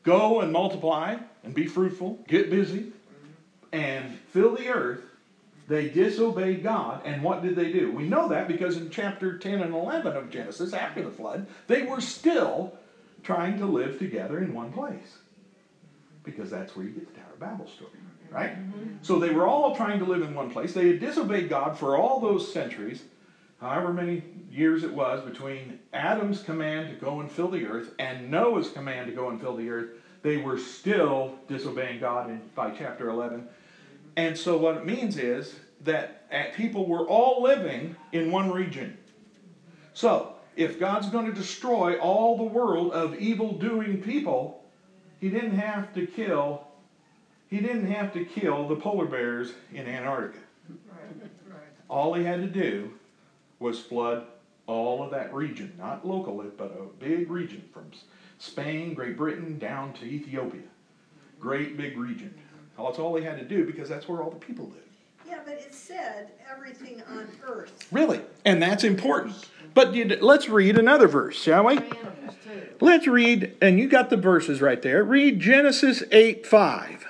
Go 0.03 0.41
and 0.41 0.53
multiply 0.53 1.17
and 1.43 1.53
be 1.53 1.67
fruitful, 1.67 2.19
get 2.27 2.49
busy, 2.49 2.93
and 3.71 4.17
fill 4.31 4.55
the 4.55 4.69
earth, 4.69 5.01
They 5.67 5.89
disobeyed 5.89 6.63
God, 6.63 7.01
and 7.05 7.21
what 7.21 7.43
did 7.43 7.55
they 7.55 7.71
do? 7.73 7.91
We 7.91 8.07
know 8.07 8.29
that 8.29 8.47
because 8.47 8.77
in 8.77 8.89
chapter 8.89 9.37
10 9.37 9.61
and 9.61 9.73
11 9.73 10.15
of 10.15 10.29
Genesis, 10.29 10.73
after 10.73 11.03
the 11.03 11.11
flood, 11.11 11.47
they 11.67 11.81
were 11.81 11.99
still 11.99 12.77
trying 13.23 13.57
to 13.59 13.65
live 13.65 13.99
together 13.99 14.39
in 14.39 14.53
one 14.53 14.71
place. 14.71 15.17
Because 16.23 16.49
that's 16.49 16.75
where 16.75 16.85
you 16.85 16.91
get 16.91 17.13
the 17.13 17.19
Tower 17.19 17.33
of 17.33 17.39
Babel 17.39 17.67
story, 17.67 17.91
right? 18.31 18.57
Mm-hmm. 18.57 18.95
So 19.01 19.19
they 19.19 19.31
were 19.31 19.45
all 19.45 19.75
trying 19.75 19.99
to 19.99 20.05
live 20.05 20.21
in 20.21 20.33
one 20.33 20.49
place. 20.49 20.73
They 20.73 20.87
had 20.87 20.99
disobeyed 21.01 21.49
God 21.49 21.77
for 21.77 21.97
all 21.97 22.21
those 22.21 22.51
centuries, 22.51 23.03
however 23.59 23.93
many 23.93 24.23
years 24.51 24.83
it 24.83 24.93
was 24.93 25.23
between 25.23 25.79
Adam's 25.93 26.43
command 26.43 26.89
to 26.89 26.95
go 26.95 27.19
and 27.19 27.31
fill 27.31 27.49
the 27.49 27.65
earth 27.65 27.93
and 27.99 28.29
Noah's 28.29 28.69
command 28.69 29.07
to 29.07 29.13
go 29.13 29.29
and 29.29 29.39
fill 29.39 29.55
the 29.55 29.69
earth. 29.69 29.89
They 30.23 30.37
were 30.37 30.57
still 30.57 31.35
disobeying 31.47 31.99
God 31.99 32.29
in, 32.29 32.41
by 32.55 32.71
chapter 32.71 33.09
11. 33.09 33.47
And 34.15 34.37
so 34.37 34.57
what 34.57 34.77
it 34.77 34.85
means 34.85 35.17
is 35.17 35.55
that 35.81 36.53
people 36.55 36.87
were 36.87 37.07
all 37.07 37.43
living 37.43 37.95
in 38.11 38.31
one 38.31 38.51
region. 38.51 38.97
So, 39.93 40.33
if 40.55 40.79
God's 40.79 41.09
going 41.09 41.27
to 41.27 41.33
destroy 41.33 41.99
all 41.99 42.35
the 42.35 42.43
world 42.43 42.91
of 42.91 43.15
evil 43.15 43.53
doing 43.53 44.01
people, 44.01 44.63
he 45.19 45.29
didn't 45.29 45.57
have 45.57 45.93
to 45.93 46.05
kill 46.05 46.67
he 47.49 47.59
didn't 47.61 47.89
have 47.89 48.11
to 48.13 48.25
kill 48.25 48.67
the 48.67 48.75
polar 48.75 49.05
bears 49.05 49.53
in 49.73 49.87
Antarctica. 49.87 50.39
All 51.89 52.13
he 52.13 52.25
had 52.25 52.41
to 52.41 52.47
do 52.47 52.91
was 53.59 53.79
flood 53.79 54.25
all 54.65 55.03
of 55.03 55.11
that 55.11 55.33
region, 55.33 55.73
not 55.77 56.05
locally, 56.05 56.47
but 56.57 56.77
a 56.79 57.03
big 57.03 57.31
region 57.31 57.63
from 57.73 57.89
Spain, 58.37 58.93
Great 58.93 59.17
Britain, 59.17 59.57
down 59.57 59.93
to 59.93 60.05
Ethiopia. 60.05 60.61
Great 61.39 61.77
big 61.77 61.97
region. 61.97 62.33
Mm-hmm. 62.35 62.83
That's 62.83 62.99
all 62.99 63.15
he 63.15 63.23
had 63.23 63.37
to 63.39 63.45
do 63.45 63.65
because 63.65 63.87
that's 63.87 64.07
where 64.07 64.21
all 64.21 64.29
the 64.29 64.35
people 64.37 64.65
live. 64.65 64.83
Yeah, 65.27 65.39
but 65.43 65.55
it 65.55 65.73
said 65.73 66.31
everything 66.49 67.01
on 67.09 67.27
earth. 67.45 67.87
Really? 67.91 68.21
And 68.45 68.61
that's 68.61 68.83
important. 68.83 69.35
But 69.73 69.93
you, 69.93 70.05
let's 70.21 70.47
read 70.47 70.77
another 70.77 71.07
verse, 71.07 71.37
shall 71.37 71.65
we? 71.65 71.79
Let's 72.79 73.07
read, 73.07 73.55
and 73.61 73.79
you 73.79 73.87
got 73.87 74.09
the 74.09 74.17
verses 74.17 74.61
right 74.61 74.81
there. 74.81 75.03
Read 75.03 75.39
Genesis 75.39 76.03
8 76.11 76.45
5. 76.45 77.05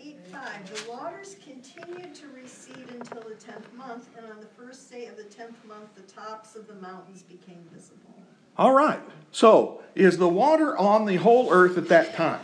Eight 0.00 0.18
five, 0.32 0.84
the 0.84 0.90
waters 0.90 1.36
continued 1.44 2.14
to 2.14 2.26
recede 2.28 2.88
until 2.90 3.22
the 3.22 3.34
tenth 3.36 3.72
month, 3.74 4.08
and 4.16 4.26
on 4.26 4.40
the 4.40 4.46
first 4.46 4.90
day 4.90 5.06
of 5.06 5.16
the 5.16 5.24
tenth 5.24 5.56
month, 5.66 5.94
the 5.94 6.02
tops 6.02 6.47
of 6.58 6.66
the 6.66 6.74
mountains 6.74 7.22
became 7.22 7.64
visible. 7.72 8.14
All 8.56 8.72
right. 8.72 9.00
So, 9.32 9.80
is 9.94 10.18
the 10.18 10.28
water 10.28 10.76
on 10.76 11.06
the 11.06 11.16
whole 11.16 11.50
earth 11.52 11.78
at 11.78 11.88
that 11.88 12.14
time? 12.14 12.40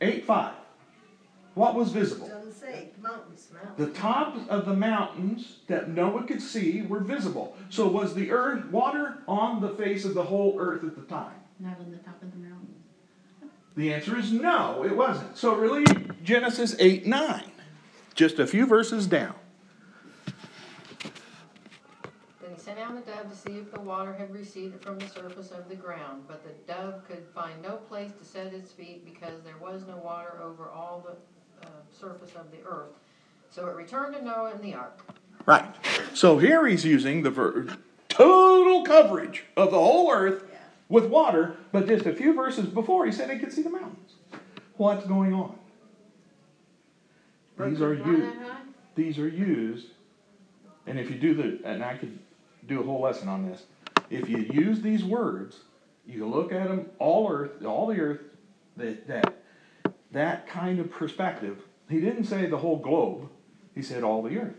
8 0.00 0.24
5. 0.24 0.54
What 1.54 1.74
was 1.74 1.90
visible? 1.90 2.28
Doesn't 2.28 2.52
say, 2.52 2.88
mountains. 3.00 3.48
The 3.78 3.86
tops 3.86 4.40
of 4.48 4.66
the 4.66 4.74
mountains 4.74 5.60
that 5.68 5.88
Noah 5.88 6.24
could 6.24 6.42
see 6.42 6.82
were 6.82 7.00
visible. 7.00 7.56
So, 7.70 7.88
was 7.88 8.14
the 8.14 8.30
earth 8.30 8.66
water 8.66 9.18
on 9.26 9.60
the 9.60 9.70
face 9.70 10.04
of 10.04 10.14
the 10.14 10.24
whole 10.24 10.56
earth 10.58 10.84
at 10.84 10.94
the 10.96 11.02
time? 11.02 11.34
Not 11.58 11.78
on 11.80 11.90
the 11.90 11.96
top 11.98 12.22
of 12.22 12.30
the 12.30 12.38
mountain. 12.38 12.74
The 13.76 13.92
answer 13.92 14.18
is 14.18 14.32
no, 14.32 14.84
it 14.84 14.94
wasn't. 14.94 15.36
So, 15.36 15.54
really, 15.54 15.84
Genesis 16.22 16.76
8 16.78 17.06
9. 17.06 17.42
Just 18.14 18.38
a 18.38 18.46
few 18.46 18.66
verses 18.66 19.06
down. 19.06 19.34
Then 22.40 22.50
he 22.54 22.55
sent 22.66 22.80
out 22.80 22.96
the 22.96 23.12
dove 23.12 23.30
to 23.30 23.36
see 23.36 23.58
if 23.58 23.70
the 23.72 23.80
water 23.80 24.12
had 24.12 24.28
receded 24.34 24.82
from 24.82 24.98
the 24.98 25.06
surface 25.06 25.52
of 25.52 25.68
the 25.68 25.76
ground, 25.76 26.24
but 26.26 26.42
the 26.42 26.72
dove 26.72 27.06
could 27.06 27.24
find 27.32 27.62
no 27.62 27.76
place 27.76 28.10
to 28.18 28.24
set 28.24 28.52
its 28.52 28.72
feet 28.72 29.04
because 29.04 29.40
there 29.44 29.56
was 29.60 29.86
no 29.86 29.96
water 29.98 30.40
over 30.42 30.68
all 30.68 31.06
the 31.06 31.64
uh, 31.64 31.70
surface 31.92 32.32
of 32.34 32.50
the 32.50 32.58
earth. 32.68 32.90
So 33.50 33.68
it 33.68 33.76
returned 33.76 34.16
to 34.16 34.24
Noah 34.24 34.54
in 34.56 34.62
the 34.62 34.74
ark. 34.74 35.00
Right. 35.46 35.76
So 36.12 36.38
here 36.38 36.66
he's 36.66 36.84
using 36.84 37.22
the 37.22 37.30
verb 37.30 37.78
total 38.08 38.82
coverage 38.82 39.44
of 39.56 39.70
the 39.70 39.78
whole 39.78 40.10
earth 40.10 40.42
Yeah. 40.50 40.58
with 40.88 41.04
water, 41.04 41.54
but 41.70 41.86
just 41.86 42.04
a 42.06 42.14
few 42.14 42.34
verses 42.34 42.66
before 42.66 43.06
he 43.06 43.12
said 43.12 43.30
he 43.30 43.38
could 43.38 43.52
see 43.52 43.62
the 43.62 43.70
mountains. 43.70 44.14
What's 44.76 45.06
going 45.06 45.32
on? 45.32 45.56
These 47.60 47.80
are 47.80 47.94
Not 47.94 48.06
used. 48.08 48.36
These 48.96 49.18
are 49.20 49.28
used, 49.28 49.86
and 50.86 50.98
if 50.98 51.10
you 51.10 51.16
do 51.16 51.34
the, 51.34 51.60
and 51.64 51.84
I 51.84 51.96
could 51.96 52.18
do 52.66 52.80
a 52.80 52.82
whole 52.84 53.00
lesson 53.00 53.28
on 53.28 53.48
this. 53.48 53.64
If 54.10 54.28
you 54.28 54.38
use 54.38 54.80
these 54.80 55.04
words, 55.04 55.60
you 56.06 56.26
look 56.26 56.52
at 56.52 56.68
them 56.68 56.90
all 56.98 57.30
earth, 57.30 57.64
all 57.64 57.86
the 57.86 58.00
earth, 58.00 58.20
that 58.76 59.06
that 59.08 59.36
that 60.12 60.46
kind 60.46 60.78
of 60.78 60.90
perspective. 60.90 61.58
He 61.88 62.00
didn't 62.00 62.24
say 62.24 62.46
the 62.46 62.58
whole 62.58 62.78
globe. 62.78 63.28
He 63.74 63.82
said 63.82 64.02
all 64.02 64.22
the 64.22 64.38
earth. 64.38 64.54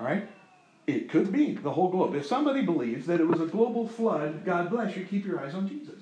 All 0.00 0.06
right? 0.06 0.28
It 0.86 1.08
could 1.08 1.32
be 1.32 1.54
the 1.54 1.72
whole 1.72 1.90
globe. 1.90 2.14
If 2.14 2.26
somebody 2.26 2.62
believes 2.62 3.06
that 3.06 3.20
it 3.20 3.26
was 3.26 3.40
a 3.40 3.46
global 3.46 3.88
flood, 3.88 4.44
God 4.44 4.70
bless 4.70 4.96
you, 4.96 5.04
keep 5.04 5.24
your 5.24 5.40
eyes 5.40 5.54
on 5.54 5.68
Jesus. 5.68 6.00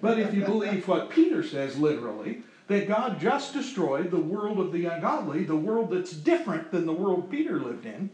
But 0.00 0.18
if 0.18 0.34
you 0.34 0.44
believe 0.44 0.86
what 0.86 1.10
Peter 1.10 1.42
says 1.42 1.78
literally, 1.78 2.42
that 2.68 2.86
God 2.86 3.18
just 3.18 3.54
destroyed 3.54 4.10
the 4.10 4.20
world 4.20 4.58
of 4.58 4.72
the 4.72 4.84
ungodly, 4.86 5.44
the 5.44 5.56
world 5.56 5.90
that's 5.90 6.12
different 6.12 6.70
than 6.70 6.86
the 6.86 6.92
world 6.92 7.30
Peter 7.30 7.58
lived 7.58 7.86
in, 7.86 8.10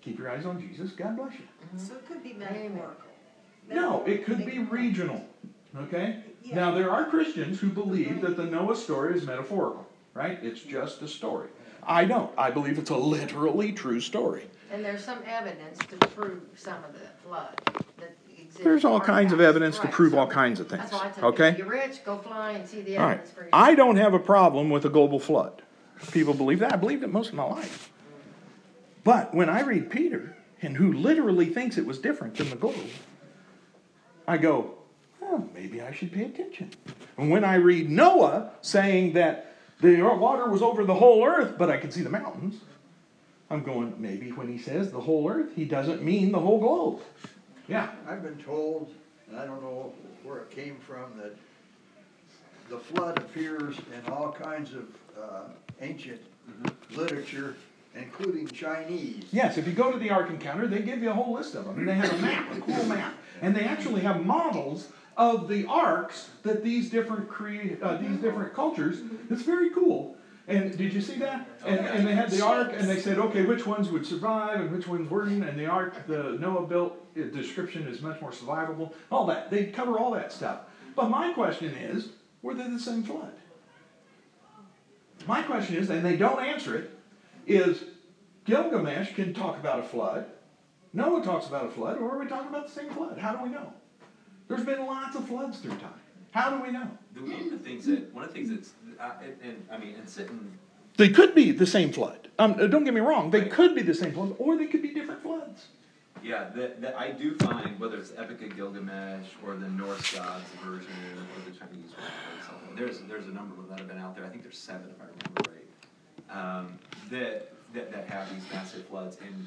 keep 0.00 0.18
your 0.18 0.30
eyes 0.30 0.46
on 0.46 0.60
Jesus, 0.60 0.92
God 0.92 1.16
bless 1.16 1.32
you. 1.34 1.40
Mm-hmm. 1.66 1.78
So 1.78 1.94
it 1.94 2.06
could 2.06 2.22
be 2.22 2.32
metaphorical. 2.32 3.04
No, 3.68 4.04
it 4.04 4.24
could 4.24 4.44
be 4.44 4.58
regional. 4.58 5.24
Okay? 5.76 6.20
Now, 6.52 6.72
there 6.72 6.90
are 6.90 7.04
Christians 7.08 7.60
who 7.60 7.68
believe 7.68 8.20
that 8.22 8.36
the 8.36 8.44
Noah 8.44 8.74
story 8.74 9.16
is 9.16 9.24
metaphorical, 9.24 9.86
right? 10.14 10.38
It's 10.42 10.60
just 10.62 11.02
a 11.02 11.08
story. 11.08 11.48
I 11.82 12.04
don't. 12.04 12.32
I 12.36 12.50
believe 12.50 12.78
it's 12.78 12.90
a 12.90 12.96
literally 12.96 13.72
true 13.72 14.00
story. 14.00 14.46
And 14.72 14.84
there's 14.84 15.04
some 15.04 15.18
evidence 15.26 15.78
to 15.78 15.96
prove 16.08 16.42
some 16.56 16.82
of 16.84 16.92
the 16.92 17.06
flood 17.24 17.60
that 17.98 18.16
exists. 18.36 18.62
There's 18.62 18.84
all 18.84 18.96
in 18.96 19.00
our 19.02 19.06
kinds 19.06 19.32
of 19.32 19.38
past. 19.38 19.48
evidence 19.48 19.78
to 19.80 19.88
prove 19.88 20.12
so 20.12 20.18
all 20.18 20.26
kinds 20.26 20.60
of 20.60 20.68
things. 20.68 20.82
That's 20.82 20.92
why 20.92 21.08
I 21.08 21.10
tell 21.10 21.28
Okay? 21.30 21.52
you, 21.52 21.58
you're 21.58 21.68
rich, 21.68 22.04
go 22.04 22.18
fly 22.18 22.52
and 22.52 22.66
see 22.68 22.82
the 22.82 22.96
All 22.96 23.04
right. 23.06 23.12
evidence 23.14 23.30
for 23.32 23.44
yourself. 23.44 23.62
I 23.62 23.74
don't 23.74 23.96
have 23.96 24.14
a 24.14 24.18
problem 24.18 24.70
with 24.70 24.84
a 24.84 24.90
global 24.90 25.20
flood. 25.20 25.62
People 26.12 26.34
believe 26.34 26.58
that. 26.60 26.72
I 26.72 26.76
believed 26.76 27.02
it 27.02 27.08
most 27.10 27.28
of 27.28 27.34
my 27.34 27.44
life. 27.44 27.89
But 29.04 29.34
when 29.34 29.48
I 29.48 29.62
read 29.62 29.90
Peter, 29.90 30.36
and 30.62 30.76
who 30.76 30.92
literally 30.92 31.46
thinks 31.46 31.78
it 31.78 31.86
was 31.86 31.98
different 31.98 32.34
than 32.36 32.50
the 32.50 32.56
globe, 32.56 32.76
I 34.28 34.36
go, 34.36 34.74
oh, 35.22 35.48
maybe 35.54 35.80
I 35.80 35.92
should 35.92 36.12
pay 36.12 36.24
attention. 36.24 36.70
And 37.16 37.30
when 37.30 37.44
I 37.44 37.54
read 37.54 37.90
Noah 37.90 38.52
saying 38.60 39.14
that 39.14 39.56
the 39.80 40.02
water 40.02 40.48
was 40.48 40.62
over 40.62 40.84
the 40.84 40.94
whole 40.94 41.24
earth, 41.24 41.56
but 41.56 41.70
I 41.70 41.78
could 41.78 41.92
see 41.92 42.02
the 42.02 42.10
mountains, 42.10 42.60
I'm 43.48 43.62
going, 43.62 43.94
maybe 43.98 44.30
when 44.30 44.48
he 44.48 44.58
says 44.58 44.92
the 44.92 45.00
whole 45.00 45.28
earth, 45.28 45.56
he 45.56 45.64
doesn't 45.64 46.02
mean 46.02 46.30
the 46.30 46.38
whole 46.38 46.60
globe. 46.60 47.00
Yeah. 47.66 47.90
I've 48.06 48.22
been 48.22 48.38
told, 48.38 48.92
and 49.28 49.38
I 49.38 49.46
don't 49.46 49.62
know 49.62 49.92
where 50.22 50.38
it 50.38 50.50
came 50.50 50.76
from, 50.76 51.16
that 51.16 51.34
the 52.68 52.78
flood 52.78 53.18
appears 53.18 53.76
in 53.78 54.12
all 54.12 54.30
kinds 54.30 54.74
of 54.74 54.84
uh, 55.20 55.42
ancient 55.80 56.20
literature, 56.94 57.56
including 57.94 58.48
Chinese. 58.48 59.24
Yes, 59.32 59.58
if 59.58 59.66
you 59.66 59.72
go 59.72 59.90
to 59.92 59.98
the 59.98 60.10
Ark 60.10 60.30
Encounter, 60.30 60.66
they 60.66 60.80
give 60.80 61.02
you 61.02 61.10
a 61.10 61.14
whole 61.14 61.34
list 61.34 61.54
of 61.54 61.64
them. 61.64 61.78
And 61.78 61.88
they 61.88 61.94
have 61.94 62.12
a 62.12 62.18
map, 62.18 62.56
a 62.56 62.60
cool 62.60 62.84
map. 62.84 63.14
And 63.42 63.54
they 63.54 63.64
actually 63.64 64.02
have 64.02 64.24
models 64.24 64.88
of 65.16 65.48
the 65.48 65.66
arks 65.66 66.30
that 66.42 66.62
these 66.62 66.90
different 66.90 67.28
crea- 67.28 67.76
uh, 67.82 67.96
these 67.96 68.18
different 68.18 68.54
cultures. 68.54 69.00
It's 69.28 69.42
very 69.42 69.70
cool. 69.70 70.16
And 70.48 70.76
did 70.76 70.92
you 70.92 71.00
see 71.00 71.16
that? 71.16 71.48
And, 71.64 71.78
and 71.78 72.06
they 72.06 72.14
had 72.14 72.30
the 72.30 72.44
ark, 72.44 72.72
and 72.74 72.88
they 72.88 72.98
said, 72.98 73.18
okay, 73.18 73.44
which 73.44 73.66
ones 73.66 73.88
would 73.90 74.04
survive 74.04 74.60
and 74.60 74.72
which 74.72 74.88
ones 74.88 75.08
wouldn't. 75.10 75.44
And 75.44 75.58
the 75.58 75.66
ark, 75.66 76.06
the 76.06 76.36
Noah 76.40 76.66
built 76.66 77.14
description 77.14 77.86
is 77.86 78.02
much 78.02 78.20
more 78.20 78.30
survivable. 78.30 78.92
All 79.10 79.26
that 79.26 79.50
they 79.50 79.66
cover 79.66 79.98
all 79.98 80.10
that 80.12 80.32
stuff. 80.32 80.60
But 80.96 81.08
my 81.08 81.32
question 81.32 81.74
is, 81.74 82.10
were 82.42 82.54
they 82.54 82.68
the 82.68 82.80
same 82.80 83.02
flood? 83.02 83.32
My 85.26 85.42
question 85.42 85.76
is, 85.76 85.90
and 85.90 86.04
they 86.04 86.16
don't 86.16 86.42
answer 86.42 86.74
it, 86.76 86.98
is 87.50 87.84
Gilgamesh 88.44 89.14
can 89.14 89.34
talk 89.34 89.58
about 89.58 89.80
a 89.80 89.82
flood. 89.82 90.26
Noah 90.92 91.22
talks 91.22 91.46
about 91.46 91.66
a 91.66 91.70
flood, 91.70 91.98
or 91.98 92.10
are 92.14 92.18
we 92.18 92.26
talking 92.26 92.48
about 92.48 92.66
the 92.66 92.72
same 92.72 92.90
flood? 92.90 93.18
How 93.18 93.32
do 93.34 93.42
we 93.44 93.48
know? 93.48 93.72
There's 94.48 94.64
been 94.64 94.84
lots 94.86 95.14
of 95.16 95.26
floods 95.28 95.58
through 95.58 95.76
time. 95.76 95.94
How 96.32 96.50
do 96.50 96.62
we 96.62 96.70
know? 96.72 96.88
One 97.14 97.32
of 97.40 97.50
the 97.50 97.58
things 97.58 97.86
that, 97.86 98.12
one 98.14 98.24
of 98.24 98.30
the 98.30 98.34
things 98.34 98.50
that's, 98.50 98.72
uh, 99.00 99.12
and, 99.42 99.64
I 99.70 99.78
mean, 99.78 99.94
and 99.96 100.08
sitting, 100.08 100.58
They 100.96 101.08
could 101.10 101.34
be 101.34 101.52
the 101.52 101.66
same 101.66 101.92
flood. 101.92 102.28
Um, 102.38 102.54
uh, 102.58 102.66
don't 102.66 102.84
get 102.84 102.94
me 102.94 103.00
wrong, 103.00 103.30
they 103.30 103.40
Right. 103.42 103.50
could 103.52 103.74
be 103.74 103.82
the 103.82 103.94
same 103.94 104.12
flood, 104.12 104.34
or 104.38 104.56
they 104.56 104.66
could 104.66 104.82
be 104.82 104.92
different 104.94 105.22
floods. 105.22 105.68
yeah, 106.22 106.50
that, 106.54 106.80
that 106.82 106.94
I 106.98 107.12
do 107.12 107.34
find, 107.36 107.78
whether 107.80 107.96
it's 107.96 108.12
Epic 108.16 108.42
of 108.42 108.56
Gilgamesh 108.56 109.26
or 109.46 109.54
the 109.54 109.68
Norse 109.68 110.14
gods 110.14 110.44
version 110.62 110.90
or 111.36 111.50
the 111.50 111.56
Chinese 111.56 111.90
version, 111.92 112.12
or 112.38 112.44
something, 112.46 112.76
there's, 112.76 113.00
there's 113.02 113.26
a 113.26 113.30
number 113.32 113.54
of 113.54 113.62
them 113.62 113.68
that 113.70 113.78
have 113.78 113.88
been 113.88 113.98
out 113.98 114.14
there, 114.16 114.24
I 114.24 114.28
think 114.28 114.42
there's 114.42 114.58
seven 114.58 114.90
if 114.90 115.00
I 115.00 115.06
remember. 115.06 115.49
Um, 116.32 116.78
that, 117.10 117.52
that, 117.74 117.90
that 117.92 118.08
have 118.08 118.32
these 118.32 118.42
massive 118.52 118.86
floods 118.86 119.18
and, 119.20 119.46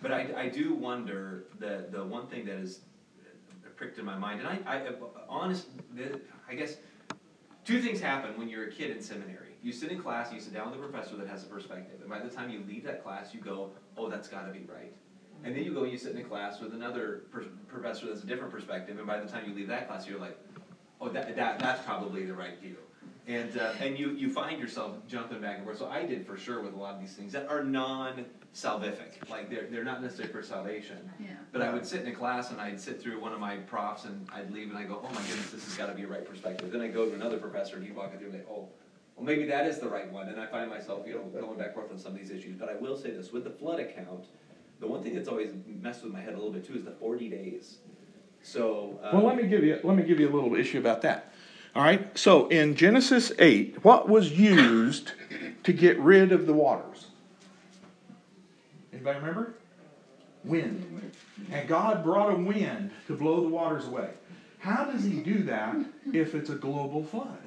but 0.00 0.10
I, 0.10 0.28
I 0.36 0.48
do 0.48 0.74
wonder 0.74 1.44
that 1.58 1.92
the 1.92 2.02
one 2.02 2.26
thing 2.26 2.46
that 2.46 2.56
is 2.56 2.80
pricked 3.76 3.98
in 3.98 4.04
my 4.04 4.16
mind, 4.16 4.40
and 4.40 4.48
I, 4.48 4.58
I, 4.66 4.92
honest, 5.28 5.66
I 6.48 6.54
guess, 6.54 6.76
two 7.64 7.80
things 7.80 8.00
happen 8.00 8.38
when 8.38 8.48
you're 8.48 8.64
a 8.64 8.70
kid 8.70 8.90
in 8.90 9.02
seminary. 9.02 9.48
You 9.62 9.72
sit 9.72 9.90
in 9.90 10.00
class, 10.00 10.32
you 10.32 10.40
sit 10.40 10.52
down 10.52 10.70
with 10.70 10.78
a 10.78 10.82
professor 10.82 11.16
that 11.16 11.26
has 11.28 11.42
a 11.42 11.46
perspective, 11.46 12.00
and 12.00 12.08
by 12.08 12.20
the 12.20 12.28
time 12.28 12.50
you 12.50 12.62
leave 12.68 12.84
that 12.84 13.02
class, 13.02 13.32
you 13.32 13.40
go, 13.40 13.70
"Oh, 13.96 14.10
that's 14.10 14.28
got 14.28 14.46
to 14.46 14.52
be 14.52 14.66
right." 14.66 14.92
And 15.42 15.56
then 15.56 15.64
you 15.64 15.72
go 15.72 15.84
you 15.84 15.96
sit 15.96 16.12
in 16.12 16.18
a 16.18 16.24
class 16.24 16.60
with 16.60 16.74
another 16.74 17.22
per- 17.30 17.46
professor 17.68 18.06
that's 18.06 18.22
a 18.22 18.26
different 18.26 18.52
perspective, 18.52 18.98
and 18.98 19.06
by 19.06 19.20
the 19.20 19.26
time 19.26 19.48
you 19.48 19.54
leave 19.54 19.68
that 19.68 19.88
class, 19.88 20.06
you're 20.06 20.20
like, 20.20 20.38
"Oh, 21.00 21.08
that, 21.08 21.34
that 21.36 21.58
that's 21.58 21.82
probably 21.82 22.24
the 22.26 22.34
right 22.34 22.60
view." 22.60 22.76
And 23.26 23.56
uh, 23.58 23.72
and 23.80 23.98
you 23.98 24.10
you 24.10 24.30
find 24.30 24.60
yourself 24.60 24.96
jumping 25.08 25.40
back 25.40 25.56
and 25.56 25.64
forth. 25.64 25.78
So 25.78 25.88
I 25.88 26.04
did 26.04 26.26
for 26.26 26.36
sure 26.36 26.60
with 26.60 26.74
a 26.74 26.76
lot 26.76 26.94
of 26.94 27.00
these 27.00 27.14
things 27.14 27.32
that 27.32 27.48
are 27.48 27.64
non-salvific, 27.64 29.30
like 29.30 29.48
they're 29.48 29.66
they're 29.70 29.84
not 29.84 30.02
necessarily 30.02 30.32
for 30.32 30.42
salvation. 30.42 31.10
Yeah. 31.18 31.28
But 31.50 31.62
I 31.62 31.72
would 31.72 31.86
sit 31.86 32.02
in 32.02 32.08
a 32.08 32.14
class 32.14 32.50
and 32.50 32.60
I'd 32.60 32.78
sit 32.78 33.00
through 33.00 33.18
one 33.20 33.32
of 33.32 33.40
my 33.40 33.56
profs 33.56 34.04
and 34.04 34.28
I'd 34.30 34.50
leave 34.50 34.68
and 34.68 34.78
I 34.78 34.84
go, 34.84 35.00
oh 35.02 35.08
my 35.08 35.22
goodness, 35.22 35.50
this 35.50 35.64
has 35.64 35.74
got 35.76 35.86
to 35.86 35.94
be 35.94 36.02
a 36.02 36.06
right 36.06 36.24
perspective. 36.28 36.70
Then 36.70 36.82
I 36.82 36.88
go 36.88 37.08
to 37.08 37.14
another 37.14 37.38
professor 37.38 37.76
and 37.76 37.84
he'd 37.84 37.96
walk 37.96 38.12
me 38.12 38.18
through 38.18 38.30
and 38.30 38.36
say, 38.36 38.44
oh, 38.50 38.68
well 39.16 39.24
maybe 39.24 39.46
that 39.46 39.66
is 39.66 39.78
the 39.78 39.88
right 39.88 40.10
one. 40.12 40.28
And 40.28 40.38
I 40.38 40.46
find 40.46 40.68
myself, 40.68 41.06
you 41.06 41.14
know, 41.14 41.22
going 41.40 41.56
back 41.56 41.68
and 41.68 41.74
forth 41.76 41.90
on 41.92 41.98
some 41.98 42.12
of 42.12 42.18
these 42.18 42.30
issues. 42.30 42.56
But 42.56 42.68
I 42.68 42.74
will 42.74 42.96
say 42.96 43.10
this 43.10 43.32
with 43.32 43.44
the 43.44 43.50
flood 43.50 43.80
account, 43.80 44.26
the 44.80 44.86
one 44.86 45.02
thing 45.02 45.14
that's 45.14 45.28
always 45.28 45.52
messed 45.66 46.02
with 46.04 46.12
my 46.12 46.20
head 46.20 46.34
a 46.34 46.36
little 46.36 46.52
bit 46.52 46.66
too 46.66 46.74
is 46.74 46.84
the 46.84 46.90
40 46.90 47.30
days. 47.30 47.78
So. 48.42 48.98
Um, 49.02 49.16
Well, 49.16 49.26
let 49.26 49.36
me 49.36 49.48
give 49.48 49.64
you 49.64 49.80
let 49.82 49.96
me 49.96 50.02
give 50.02 50.20
you 50.20 50.28
a 50.28 50.34
little 50.34 50.54
issue 50.54 50.78
about 50.78 51.00
that. 51.02 51.32
All 51.74 51.82
right. 51.82 52.16
So 52.16 52.48
in 52.48 52.76
Genesis 52.76 53.32
eight, 53.38 53.84
what 53.84 54.08
was 54.08 54.32
used 54.32 55.12
to 55.64 55.72
get 55.72 55.98
rid 55.98 56.32
of 56.32 56.46
the 56.46 56.52
waters? 56.52 57.06
Anybody 58.92 59.18
remember? 59.18 59.54
Wind. 60.44 61.12
And 61.50 61.68
God 61.68 62.04
brought 62.04 62.32
a 62.32 62.36
wind 62.36 62.90
to 63.06 63.16
blow 63.16 63.40
the 63.40 63.48
waters 63.48 63.86
away. 63.86 64.10
How 64.58 64.84
does 64.84 65.04
He 65.04 65.20
do 65.20 65.42
that 65.44 65.76
if 66.12 66.34
it's 66.34 66.50
a 66.50 66.54
global 66.54 67.02
flood? 67.02 67.38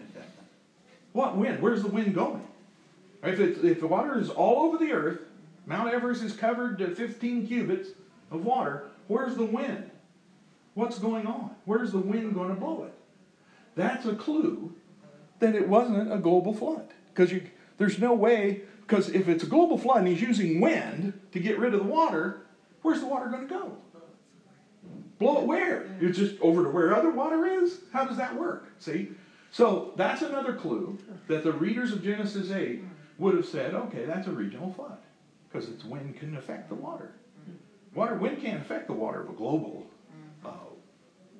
What 1.13 1.35
wind? 1.35 1.61
Where's 1.63 1.81
the 1.81 1.87
wind 1.87 2.13
going? 2.13 2.45
If 3.23 3.39
if 3.39 3.79
the 3.79 3.87
water 3.87 4.19
is 4.19 4.29
all 4.29 4.67
over 4.67 4.77
the 4.77 4.91
earth, 4.91 5.21
Mount 5.65 5.91
Everest 5.91 6.21
is 6.21 6.33
covered 6.33 6.77
to 6.77 6.93
15 6.93 7.47
cubits 7.47 7.89
of 8.29 8.45
water. 8.45 8.83
Where's 9.07 9.35
the 9.35 9.45
wind? 9.45 9.89
What's 10.75 10.99
going 10.99 11.25
on? 11.25 11.55
Where's 11.65 11.91
the 11.91 11.97
wind 11.97 12.35
going 12.35 12.49
to 12.49 12.55
blow 12.55 12.83
it? 12.83 12.93
That's 13.77 14.07
a 14.07 14.15
clue 14.15 14.73
that 15.39 15.55
it 15.55 15.69
wasn't 15.69 16.11
a 16.11 16.17
global 16.17 16.53
flood. 16.53 16.89
Because 17.13 17.31
there's 17.77 17.99
no 17.99 18.13
way, 18.13 18.63
because 18.81 19.09
if 19.09 19.29
it's 19.29 19.43
a 19.43 19.47
global 19.47 19.77
flood 19.77 19.99
and 19.99 20.07
he's 20.07 20.21
using 20.21 20.59
wind 20.59 21.13
to 21.31 21.39
get 21.39 21.59
rid 21.59 21.73
of 21.73 21.79
the 21.79 21.85
water, 21.85 22.47
where's 22.81 22.99
the 22.99 23.07
water 23.07 23.29
going 23.29 23.47
to 23.47 23.53
go? 23.53 23.77
Blow 25.19 25.41
it 25.41 25.47
where? 25.47 25.95
It's 26.01 26.17
just 26.17 26.39
over 26.41 26.63
to 26.63 26.69
where 26.69 26.95
other 26.95 27.11
water 27.11 27.45
is? 27.45 27.79
How 27.93 28.05
does 28.05 28.17
that 28.17 28.35
work? 28.35 28.67
See? 28.79 29.09
So 29.51 29.93
that's 29.95 30.21
another 30.23 30.53
clue 30.53 30.97
that 31.27 31.43
the 31.43 31.53
readers 31.53 31.91
of 31.91 32.03
Genesis 32.03 32.51
8 32.51 32.83
would 33.19 33.35
have 33.35 33.45
said, 33.45 33.73
okay, 33.73 34.05
that's 34.05 34.27
a 34.27 34.31
regional 34.31 34.73
flood. 34.73 34.97
Because 35.49 35.69
its 35.69 35.83
wind 35.83 36.17
can 36.17 36.35
affect 36.35 36.69
the 36.69 36.75
water. 36.75 37.13
Water, 37.93 38.15
wind 38.15 38.41
can't 38.41 38.61
affect 38.61 38.87
the 38.87 38.93
water 38.93 39.21
of 39.21 39.29
a 39.29 39.33
global 39.33 39.87
uh, 40.45 40.49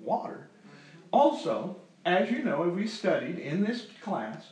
water. 0.02 0.50
Also, 1.12 1.78
as 2.08 2.32
you 2.32 2.42
know, 2.42 2.62
we 2.62 2.88
studied 2.88 3.38
in 3.38 3.62
this 3.62 3.88
class, 4.02 4.52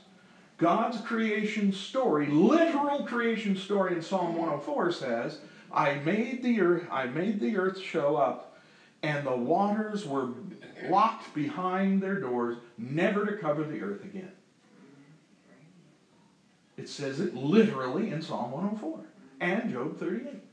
God's 0.58 1.00
creation 1.00 1.72
story, 1.72 2.28
literal 2.28 3.06
creation 3.06 3.56
story 3.56 3.96
in 3.96 4.02
Psalm 4.02 4.36
104 4.36 4.92
says, 4.92 5.40
I 5.72 5.96
made 5.96 6.44
the 6.44 6.60
earth, 6.60 6.86
I 6.92 7.06
made 7.06 7.40
the 7.40 7.56
earth 7.58 7.80
show 7.80 8.18
up, 8.18 8.60
and 9.04 9.26
the 9.26 9.36
waters 9.36 10.06
were 10.06 10.32
locked 10.90 11.34
behind 11.34 12.04
their 12.04 12.20
doors, 12.20 12.58
never 12.78 13.26
to 13.26 13.38
cover 13.38 13.64
the 13.64 13.82
earth 13.82 14.04
again. 14.04 14.32
It 16.76 16.90
says 16.90 17.22
it 17.22 17.36
literally 17.36 18.10
in 18.10 18.22
Psalm 18.22 18.52
104 18.52 19.00
and 19.40 19.72
Job 19.72 19.98
38. 19.98 20.44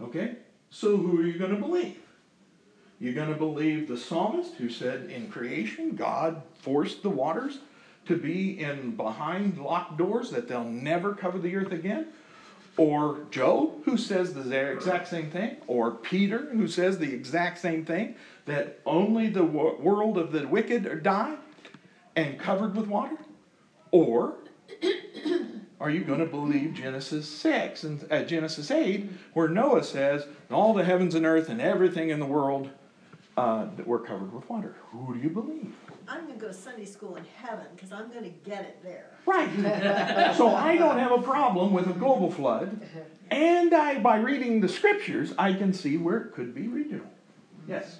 Okay? 0.00 0.36
So 0.70 0.96
who 0.96 1.20
are 1.20 1.24
you 1.24 1.38
going 1.38 1.54
to 1.54 1.60
believe? 1.60 1.98
You're 2.98 3.14
going 3.14 3.32
to 3.32 3.38
believe 3.38 3.88
the 3.88 3.98
psalmist 3.98 4.54
who 4.54 4.70
said 4.70 5.10
in 5.10 5.28
creation 5.30 5.96
God 5.96 6.42
forced 6.58 7.02
the 7.02 7.10
waters 7.10 7.58
to 8.06 8.16
be 8.16 8.58
in 8.60 8.96
behind 8.96 9.58
locked 9.58 9.98
doors 9.98 10.30
that 10.30 10.48
they'll 10.48 10.64
never 10.64 11.14
cover 11.14 11.38
the 11.38 11.56
earth 11.56 11.72
again? 11.72 12.08
Or 12.78 13.20
Job 13.30 13.84
who 13.84 13.96
says 13.98 14.32
the 14.32 14.72
exact 14.72 15.08
same 15.08 15.30
thing? 15.30 15.56
Or 15.66 15.90
Peter 15.90 16.38
who 16.38 16.68
says 16.68 16.98
the 16.98 17.12
exact 17.12 17.58
same 17.58 17.84
thing 17.84 18.14
that 18.46 18.80
only 18.86 19.28
the 19.28 19.44
world 19.44 20.16
of 20.16 20.32
the 20.32 20.46
wicked 20.46 21.02
die 21.02 21.36
and 22.14 22.38
covered 22.38 22.74
with 22.74 22.86
water? 22.86 23.16
Or 23.90 24.36
are 25.80 25.90
you 25.90 26.02
going 26.04 26.20
to 26.20 26.26
believe 26.26 26.74
Genesis 26.74 27.28
6 27.28 27.84
and 27.84 28.10
uh, 28.10 28.22
Genesis 28.22 28.70
8, 28.70 29.10
where 29.34 29.48
Noah 29.48 29.84
says, 29.84 30.26
all 30.50 30.72
the 30.72 30.84
heavens 30.84 31.14
and 31.14 31.26
earth 31.26 31.50
and 31.50 31.60
everything 31.60 32.08
in 32.08 32.20
the 32.20 32.26
world 32.26 32.70
uh, 33.36 33.66
that 33.76 33.86
were 33.86 33.98
covered 33.98 34.32
with 34.32 34.48
water? 34.48 34.74
Who 34.92 35.14
do 35.14 35.20
you 35.20 35.28
believe? 35.28 35.74
I'm 36.08 36.26
gonna 36.26 36.38
go 36.38 36.48
to 36.48 36.54
Sunday 36.54 36.84
school 36.86 37.16
in 37.16 37.24
heaven, 37.36 37.66
cause 37.78 37.92
I'm 37.92 38.10
gonna 38.12 38.30
get 38.44 38.62
it 38.62 38.82
there. 38.82 39.10
Right. 39.26 40.34
so 40.36 40.54
I 40.54 40.76
don't 40.76 40.98
have 40.98 41.12
a 41.12 41.20
problem 41.20 41.72
with 41.72 41.88
a 41.88 41.92
global 41.92 42.30
flood, 42.30 42.80
and 43.30 43.74
I, 43.74 43.98
by 43.98 44.16
reading 44.16 44.60
the 44.60 44.68
scriptures, 44.68 45.34
I 45.38 45.52
can 45.52 45.72
see 45.72 45.96
where 45.96 46.16
it 46.18 46.32
could 46.32 46.54
be 46.54 46.68
regional. 46.68 47.06
Yes. 47.68 47.98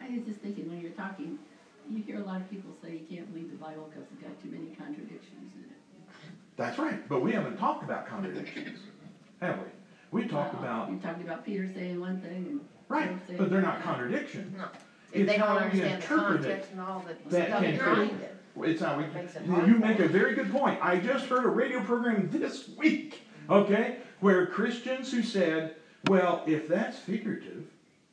I 0.00 0.08
was 0.16 0.26
just 0.26 0.40
thinking 0.40 0.68
when 0.68 0.80
you're 0.80 0.90
talking, 0.92 1.38
you 1.90 2.02
hear 2.02 2.18
a 2.20 2.24
lot 2.24 2.40
of 2.40 2.50
people 2.50 2.70
say 2.82 2.92
you 2.92 3.16
can't 3.16 3.32
believe 3.32 3.50
the 3.50 3.56
Bible 3.56 3.88
because 3.90 4.08
it's 4.12 4.22
got 4.22 4.42
too 4.42 4.50
many 4.50 4.74
contradictions 4.76 5.52
in 5.54 5.64
it. 5.64 5.76
That's 6.56 6.78
right, 6.78 7.06
but 7.08 7.20
we 7.22 7.32
haven't 7.32 7.56
talked 7.58 7.84
about 7.84 8.06
contradictions, 8.08 8.78
have 9.40 9.58
we? 9.58 10.22
We 10.22 10.28
talked 10.28 10.54
Well, 10.54 10.62
about 10.62 10.90
You 10.90 10.98
talked 10.98 11.22
about 11.22 11.44
Peter 11.44 11.68
saying 11.72 12.00
one 12.00 12.20
thing 12.20 12.46
and. 12.48 12.60
Right, 12.88 13.10
Job 13.10 13.20
saying 13.26 13.38
but 13.38 13.50
they're 13.50 13.60
not 13.62 13.76
another. 13.76 13.84
contradictions. 13.84 14.56
No. 14.56 14.64
It's 15.12 15.20
If 15.20 15.26
they 15.28 15.38
don't 15.38 15.46
how 15.48 15.54
we 15.54 15.60
understand 15.62 15.90
the 15.90 15.94
interpret 15.96 16.40
it 16.40 16.42
context 16.48 16.70
and 16.72 16.80
all 16.80 17.04
that 17.06 17.30
that 17.30 17.48
stuff 17.48 17.62
can 17.62 17.76
behind 17.76 17.96
create- 18.10 18.20
it. 18.22 18.30
It's 18.62 18.80
not. 18.80 18.98
We, 18.98 19.04
Makes 19.06 19.34
it 19.36 19.42
you 19.46 19.78
make 19.78 19.96
for 19.96 20.02
a 20.04 20.06
us. 20.06 20.12
very 20.12 20.34
good 20.36 20.50
point. 20.52 20.78
I 20.80 20.98
just 20.98 21.26
heard 21.26 21.44
a 21.44 21.48
radio 21.48 21.80
program 21.82 22.28
this 22.30 22.68
week, 22.76 23.22
okay, 23.50 23.96
where 24.20 24.46
Christians 24.46 25.10
who 25.10 25.22
said, 25.24 25.74
"Well, 26.08 26.44
if 26.46 26.68
that's 26.68 26.96
figurative, 26.96 27.64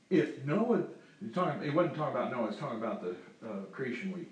if 0.09 0.43
Noah, 0.45 0.83
you're 1.21 1.31
talking, 1.31 1.61
it 1.63 1.71
wasn't 1.75 1.95
talking 1.95 2.15
about 2.15 2.31
Noah, 2.31 2.47
it's 2.47 2.57
talking 2.57 2.79
about 2.79 3.03
the 3.03 3.11
uh, 3.47 3.65
creation 3.71 4.11
week. 4.13 4.31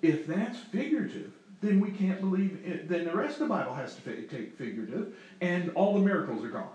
If 0.00 0.26
that's 0.26 0.58
figurative, 0.58 1.32
then 1.60 1.80
we 1.80 1.90
can't 1.90 2.20
believe. 2.20 2.58
It, 2.64 2.88
then 2.88 3.04
the 3.04 3.14
rest 3.14 3.34
of 3.34 3.40
the 3.48 3.54
Bible 3.54 3.74
has 3.74 3.94
to 3.96 4.00
fi- 4.00 4.22
take 4.34 4.56
figurative, 4.56 5.14
and 5.42 5.70
all 5.74 5.92
the 5.98 6.00
miracles 6.04 6.42
are 6.44 6.48
gone. 6.50 6.68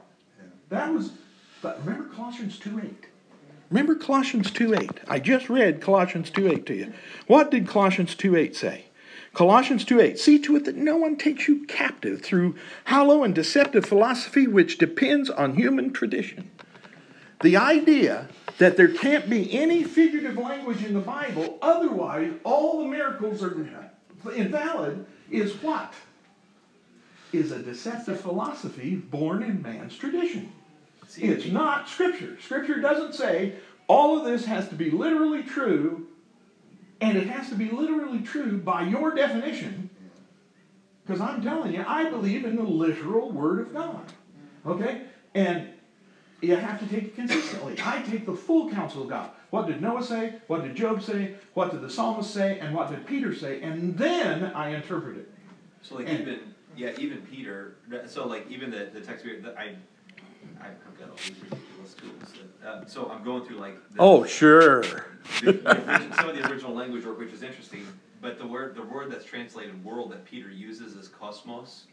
That 0.70 0.94
was. 0.94 1.14
But 1.62 1.80
remember 1.86 2.14
Colossians 2.14 2.60
two 2.60 2.80
eight. 2.80 3.08
Remember 3.70 3.96
Colossians 3.96 4.50
2.8. 4.52 5.00
I 5.10 5.20
just 5.20 5.50
read 5.50 5.82
Colossians 5.82 6.32
2.8 6.32 6.66
to 6.68 6.74
you. 6.74 6.94
What 7.28 7.52
did 7.52 7.68
Colossians 7.68 8.16
2.8 8.16 8.56
say? 8.56 8.86
Colossians 9.34 9.84
2.8, 9.86 10.18
see 10.18 10.40
to 10.40 10.56
it 10.56 10.66
that 10.66 10.78
no 10.78 10.96
one 10.96 11.18
takes 11.18 11.48
you 11.48 11.66
captive 11.66 12.22
through 12.22 12.56
hollow 12.86 13.24
and 13.24 13.36
deceptive 13.36 13.86
philosophy 13.86 14.48
which 14.48 14.78
depends 14.78 15.30
on 15.30 15.56
human 15.56 15.92
tradition. 15.92 16.50
The 17.42 17.58
idea 17.58 18.30
that 18.58 18.78
there 18.78 18.88
can't 18.88 19.30
be 19.30 19.54
any 19.54 19.84
figurative 19.84 20.38
language 20.38 20.84
in 20.84 20.94
the 20.94 21.02
Bible, 21.02 21.60
otherwise 21.62 22.34
all 22.44 22.80
the 22.80 22.88
miracles 22.88 23.44
are 23.44 23.56
invalid, 24.34 25.06
is 25.30 25.62
what? 25.62 25.94
Is 27.32 27.52
a 27.52 27.60
deceptive 27.60 28.22
philosophy 28.22 28.96
born 28.96 29.44
in 29.44 29.62
man's 29.62 29.96
tradition. 29.96 30.52
It's 31.16 31.46
not 31.46 31.88
Scripture. 31.88 32.38
Scripture 32.42 32.80
doesn't 32.80 33.14
say 33.14 33.54
all 33.88 34.20
of 34.20 34.26
this 34.26 34.46
has 34.46 34.68
to 34.70 34.76
be 34.76 34.92
literally 34.92 35.44
true, 35.44 36.08
and 37.00 37.18
it 37.18 37.28
has 37.28 37.50
to 37.50 37.56
be 37.56 37.70
literally 37.70 38.20
true 38.20 38.58
by 38.58 38.84
your 38.84 39.14
definition. 39.14 39.90
Because 41.06 41.22
I'm 41.22 41.42
telling 41.42 41.74
you, 41.74 41.86
I 41.88 42.10
believe 42.10 42.44
in 42.44 42.58
the 42.58 42.64
literal 42.64 43.32
Word 43.32 43.60
of 43.62 43.74
God. 43.74 44.12
Okay? 44.66 45.04
And 45.34 45.70
you 46.42 46.56
have 46.58 46.80
to 46.82 46.88
take 46.88 47.06
it 47.06 47.16
consistently. 47.16 47.76
I 47.84 48.02
take 48.02 48.26
the 48.26 48.34
full 48.36 48.70
counsel 48.70 49.04
of 49.04 49.10
God. 49.10 49.32
What 49.50 49.68
did 49.68 49.82
Noah 49.82 50.04
say? 50.04 50.36
What 50.48 50.64
did 50.64 50.76
Job 50.76 51.02
say? 51.02 51.36
What 51.54 51.72
did 51.72 51.82
the 51.82 51.90
psalmist 51.90 52.34
say? 52.34 52.60
And 52.60 52.76
what 52.76 52.90
did 52.90 53.08
Peter 53.08 53.34
say? 53.34 53.62
And 53.62 53.98
then 53.98 54.44
I 54.54 54.76
interpret 54.76 55.18
it. 55.18 55.32
So 55.82 55.96
like 55.96 56.10
And- 56.10 56.20
even 56.22 56.40
yeah 56.76 56.92
even 57.00 57.22
Peter 57.22 57.78
so 58.06 58.28
like 58.28 58.46
even 58.52 58.70
the 58.70 58.90
the 58.94 59.02
text 59.02 59.26
that 59.26 59.56
I 60.62 60.68
I've 60.68 61.00
got 61.00 61.10
all 61.10 61.16
these 61.18 61.36
ridiculous 61.42 61.94
tools 61.94 62.34
that, 62.62 62.68
uh, 62.68 62.86
so 62.86 63.10
I'm 63.12 63.24
going 63.24 63.46
through 63.46 63.58
like 63.58 63.76
the, 63.94 64.02
Oh, 64.02 64.26
sure. 64.26 64.82
the, 65.44 65.54
the 65.54 65.90
origin, 65.90 66.14
some 66.14 66.30
of 66.30 66.36
the 66.36 66.50
original 66.50 66.74
language 66.74 67.06
work 67.06 67.20
which 67.20 67.32
is 67.34 67.44
interesting 67.44 67.86
but 68.22 68.40
the 68.40 68.48
word 68.48 68.76
the 68.76 68.82
word 68.84 69.12
that's 69.12 69.26
translated 69.26 69.84
world 69.84 70.12
that 70.12 70.26
Peter 70.26 70.50
uses 70.50 70.94
is 70.96 71.08
cosmos 71.08 71.86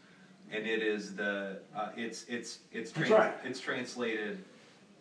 and 0.51 0.67
it 0.67 0.83
is 0.83 1.15
the 1.15 1.59
uh, 1.77 1.89
it's 1.97 2.25
it's 2.29 2.59
it's 2.73 2.91
That's 2.93 3.09
tran- 3.11 3.19
right. 3.19 3.35
it's 3.45 3.61
translated 3.61 4.39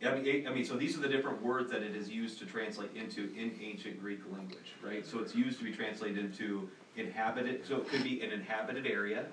I 0.06 0.16
mean, 0.16 0.26
it- 0.26 0.48
I 0.48 0.54
mean, 0.54 0.66
so 0.66 0.76
these 0.76 0.98
are 0.98 1.00
the 1.02 1.08
different 1.08 1.42
words 1.42 1.72
that 1.72 1.82
it 1.82 1.96
is 1.96 2.10
used 2.10 2.38
to 2.40 2.46
translate 2.46 2.90
into 2.94 3.30
in 3.38 3.58
ancient 3.64 4.02
Greek 4.02 4.20
language, 4.34 4.74
right? 4.84 5.08
So 5.08 5.20
it's 5.20 5.34
used 5.34 5.60
to 5.60 5.64
be 5.64 5.72
translated 5.72 6.18
into 6.18 6.70
inhabited, 6.98 7.66
so 7.66 7.78
it 7.78 7.88
could 7.88 8.04
be 8.04 8.22
an 8.22 8.32
inhabited 8.32 8.86
area, 8.86 9.26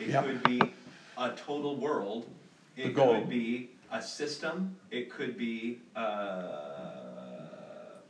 it 0.00 0.08
Yep. 0.08 0.24
could 0.24 0.42
be 0.44 0.60
a 1.18 1.32
total 1.32 1.76
world, 1.76 2.30
The 2.76 2.82
it 2.86 2.94
could 2.94 3.28
be 3.28 3.70
a 3.90 4.02
system, 4.02 4.76
it 4.90 5.10
could 5.10 5.36
be, 5.38 5.80
uh, 5.96 6.02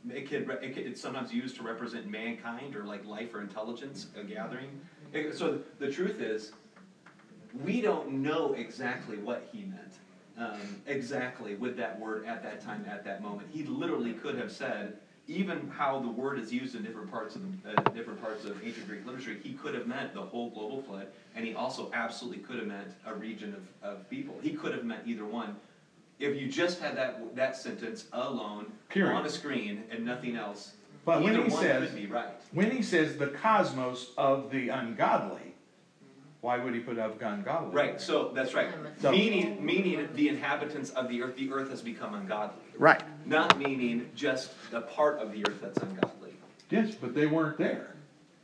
it 0.09 0.29
could, 0.29 0.49
it 0.61 0.73
could, 0.73 0.85
it's 0.85 1.01
sometimes 1.01 1.33
used 1.33 1.55
to 1.55 1.63
represent 1.63 2.05
mankind 2.07 2.75
or 2.75 2.83
like 2.83 3.05
life 3.05 3.33
or 3.33 3.41
intelligence, 3.41 4.07
a 4.15 4.23
gathering. 4.23 4.77
It- 5.13 5.35
So 5.35 5.59
the 5.79 5.89
truth 5.89 6.19
is, 6.19 6.51
we 7.63 7.79
don't 7.81 8.09
know 8.09 8.53
exactly 8.53 9.17
what 9.17 9.47
he 9.51 9.63
meant, 9.63 9.93
um, 10.37 10.59
exactly 10.85 11.55
with 11.55 11.77
that 11.77 11.97
word 11.97 12.25
at 12.25 12.43
that 12.43 12.59
time, 12.59 12.85
at 12.89 13.05
that 13.05 13.21
moment. 13.21 13.47
He 13.49 13.63
literally 13.63 14.11
could 14.13 14.37
have 14.37 14.51
said, 14.51 14.97
even 15.27 15.69
how 15.69 15.99
the 15.99 16.07
word 16.07 16.39
is 16.39 16.53
used 16.53 16.75
in 16.75 16.83
different 16.83 17.11
parts 17.11 17.35
of 17.35 17.41
the, 17.63 17.69
uh, 17.77 17.81
different 17.89 18.21
parts 18.21 18.45
of 18.45 18.63
ancient 18.65 18.87
Greek 18.87 19.05
literature, 19.05 19.35
he 19.43 19.53
could 19.53 19.73
have 19.73 19.85
meant 19.87 20.13
the 20.13 20.21
whole 20.21 20.49
global 20.51 20.81
flood, 20.83 21.07
and 21.35 21.45
he 21.45 21.53
also 21.53 21.91
absolutely 21.93 22.39
could 22.39 22.57
have 22.57 22.67
meant 22.67 22.87
a 23.05 23.13
region 23.13 23.53
of, 23.83 23.89
of 23.89 24.09
people. 24.09 24.35
He 24.41 24.51
could 24.51 24.73
have 24.73 24.85
meant 24.85 25.01
either 25.05 25.25
one. 25.25 25.55
If 26.19 26.39
you 26.39 26.47
just 26.47 26.79
had 26.79 26.95
that, 26.97 27.35
that 27.35 27.55
sentence 27.55 28.05
alone 28.13 28.71
Period. 28.89 29.13
on 29.13 29.25
a 29.25 29.29
screen 29.29 29.83
and 29.91 30.05
nothing 30.05 30.35
else, 30.35 30.73
But 31.05 31.21
when 31.21 31.33
he 31.33 31.39
one 31.41 31.51
says- 31.51 31.89
could 31.89 31.95
be 31.95 32.07
right. 32.07 32.29
When 32.53 32.71
he 32.71 32.81
says 32.81 33.17
the 33.17 33.27
cosmos 33.27 34.11
of 34.17 34.49
the 34.49 34.69
ungodly, 34.69 35.46
why 36.41 36.57
would 36.57 36.73
he 36.73 36.79
put 36.79 36.97
of 36.99 37.21
ungodly? 37.21 37.73
Right, 37.75 37.99
so, 37.99 38.31
that's 38.33 38.53
right. 38.53 38.69
So- 39.01 39.11
Meaning, 39.11 39.63
meaning 39.65 40.07
the 40.13 40.29
inhabitants 40.29 40.91
of 40.91 41.09
the 41.09 41.21
earth, 41.23 41.35
the 41.35 41.51
earth 41.51 41.69
has 41.69 41.81
become 41.81 42.13
ungodly. 42.13 42.63
Right. 42.77 43.01
Not 43.25 43.57
meaning 43.59 44.09
just 44.15 44.51
the 44.71 44.81
part 44.81 45.19
of 45.19 45.31
the 45.31 45.41
earth 45.47 45.59
that's 45.61 45.79
ungodly. 45.79 46.33
Yes, 46.69 46.95
but 46.95 47.15
they 47.15 47.25
weren't 47.25 47.57
there, 47.57 47.95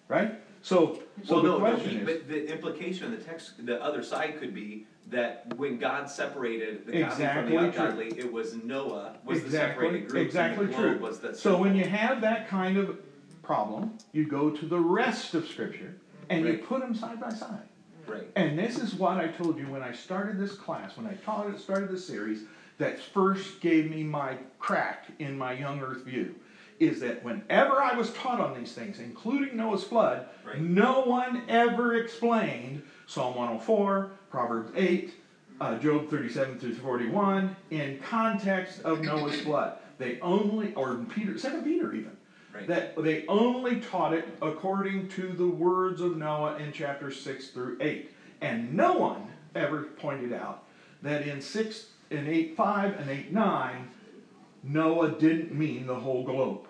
right? 0.08 0.39
So, 0.62 1.00
so 1.24 1.36
Well, 1.36 1.44
the 1.44 1.50
no, 1.50 1.58
no, 1.58 1.60
question 1.60 1.89
he- 1.91 1.98
is, 1.98 2.06
but 2.06 2.28
the 2.30 2.52
implication 2.52 3.06
of 3.14 3.20
the 3.20 3.24
text, 3.24 3.66
the 3.66 3.82
other 3.84 4.02
side 4.02 4.39
could 4.39 4.54
be 4.54 4.88
that 5.10 5.54
when 5.58 5.78
God 5.78 6.10
separated 6.10 6.86
the 6.86 6.94
godly 6.94 7.04
from 7.04 7.12
Exactly 7.12 7.52
the 7.58 7.72
true. 7.72 7.84
ungodly, 7.84 8.08
it 8.18 8.32
was 8.32 8.56
Noah 8.56 9.18
was 9.26 9.39
the 9.41 9.46
exactly, 9.48 9.86
separated 9.86 10.10
group, 10.10 10.26
exactly 10.26 10.66
and 10.66 10.74
the 10.74 10.78
true. 10.78 10.98
was 11.00 11.20
the. 11.20 11.36
So 11.36 11.58
when 11.58 11.76
you 11.76 11.84
have 11.84 12.22
that 12.22 12.48
kind 12.48 12.78
of 12.78 12.98
problem, 13.44 13.98
you 14.14 14.26
go 14.26 14.50
to 14.50 14.66
the 14.66 14.80
rest 14.80 15.34
of 15.36 15.46
scripture 15.48 15.96
and 16.30 16.46
you 16.46 16.58
put 16.60 16.80
them 16.80 16.96
side 16.96 17.20
by 17.20 17.30
side. 17.30 17.68
Right, 18.08 18.28
And 18.36 18.58
this 18.58 18.78
is 18.78 18.93
what 18.95 19.18
I 19.18 19.28
told 19.28 19.58
you 19.58 19.66
when 19.68 19.82
I 19.82 19.93
started 19.93 20.38
this 20.38 20.54
class, 20.54 20.97
when 20.97 21.08
I 21.08 21.14
taught 21.14 21.49
it, 21.49 21.60
started 21.60 21.89
this 21.89 22.06
series, 22.06 22.43
that 22.78 22.99
first 22.99 23.62
gave 23.62 23.89
me 23.89 24.04
my 24.04 24.38
crack 24.60 25.06
in 25.20 25.38
my 25.38 25.54
young 25.54 25.82
earth 25.82 26.04
view. 26.04 26.36
Is 26.80 26.99
that 27.01 27.24
whenever 27.24 27.82
I 27.82 27.95
was 27.97 28.12
taught 28.14 28.39
on 28.41 28.58
these 28.58 28.74
things, 28.74 28.99
including 28.99 29.56
Noah's 29.56 29.84
flood, 29.84 30.28
Right. 30.45 30.60
no 30.60 31.01
one 31.01 31.43
ever 31.47 31.95
explained 31.95 32.84
Psalm 33.06 33.36
104, 33.36 34.12
Proverbs 34.30 34.72
8, 34.76 35.14
uh, 35.62 35.78
Job 35.78 36.10
37 36.10 36.60
through 36.60 36.74
41 36.76 37.56
in 37.70 37.99
context 37.99 38.82
of 38.82 39.01
Noah's 39.01 39.39
flood. 39.41 39.78
They 39.97 40.20
only, 40.20 40.74
or 40.74 40.95
Peter, 40.95 41.38
Second 41.38 41.64
Peter 41.64 41.93
even, 41.93 42.18
right. 42.54 42.68
that 42.68 43.01
they 43.04 43.26
only 43.28 43.80
taught 43.80 44.14
it 44.14 44.28
according 44.41 45.10
to 45.10 45.28
the 45.30 45.47
words 45.47 46.01
of 46.01 46.18
Noah 46.18 46.58
in 46.58 46.72
chapter 46.72 47.12
6 47.12 47.47
through 47.49 47.78
8. 47.80 48.12
And 48.41 48.74
no 48.74 48.93
one 48.93 49.28
ever 49.56 49.84
pointed 49.84 50.34
out 50.34 50.64
that 51.01 51.28
in 51.28 51.41
6 51.41 51.86
and 52.12 52.28
8 52.28 52.56
5 52.56 52.99
and 52.99 53.10
8 53.10 53.32
9, 53.32 53.89
Noah 54.64 55.12
didn't 55.12 55.54
mean 55.54 55.88
the 55.88 55.95
whole 55.95 56.24
globe. 56.24 56.68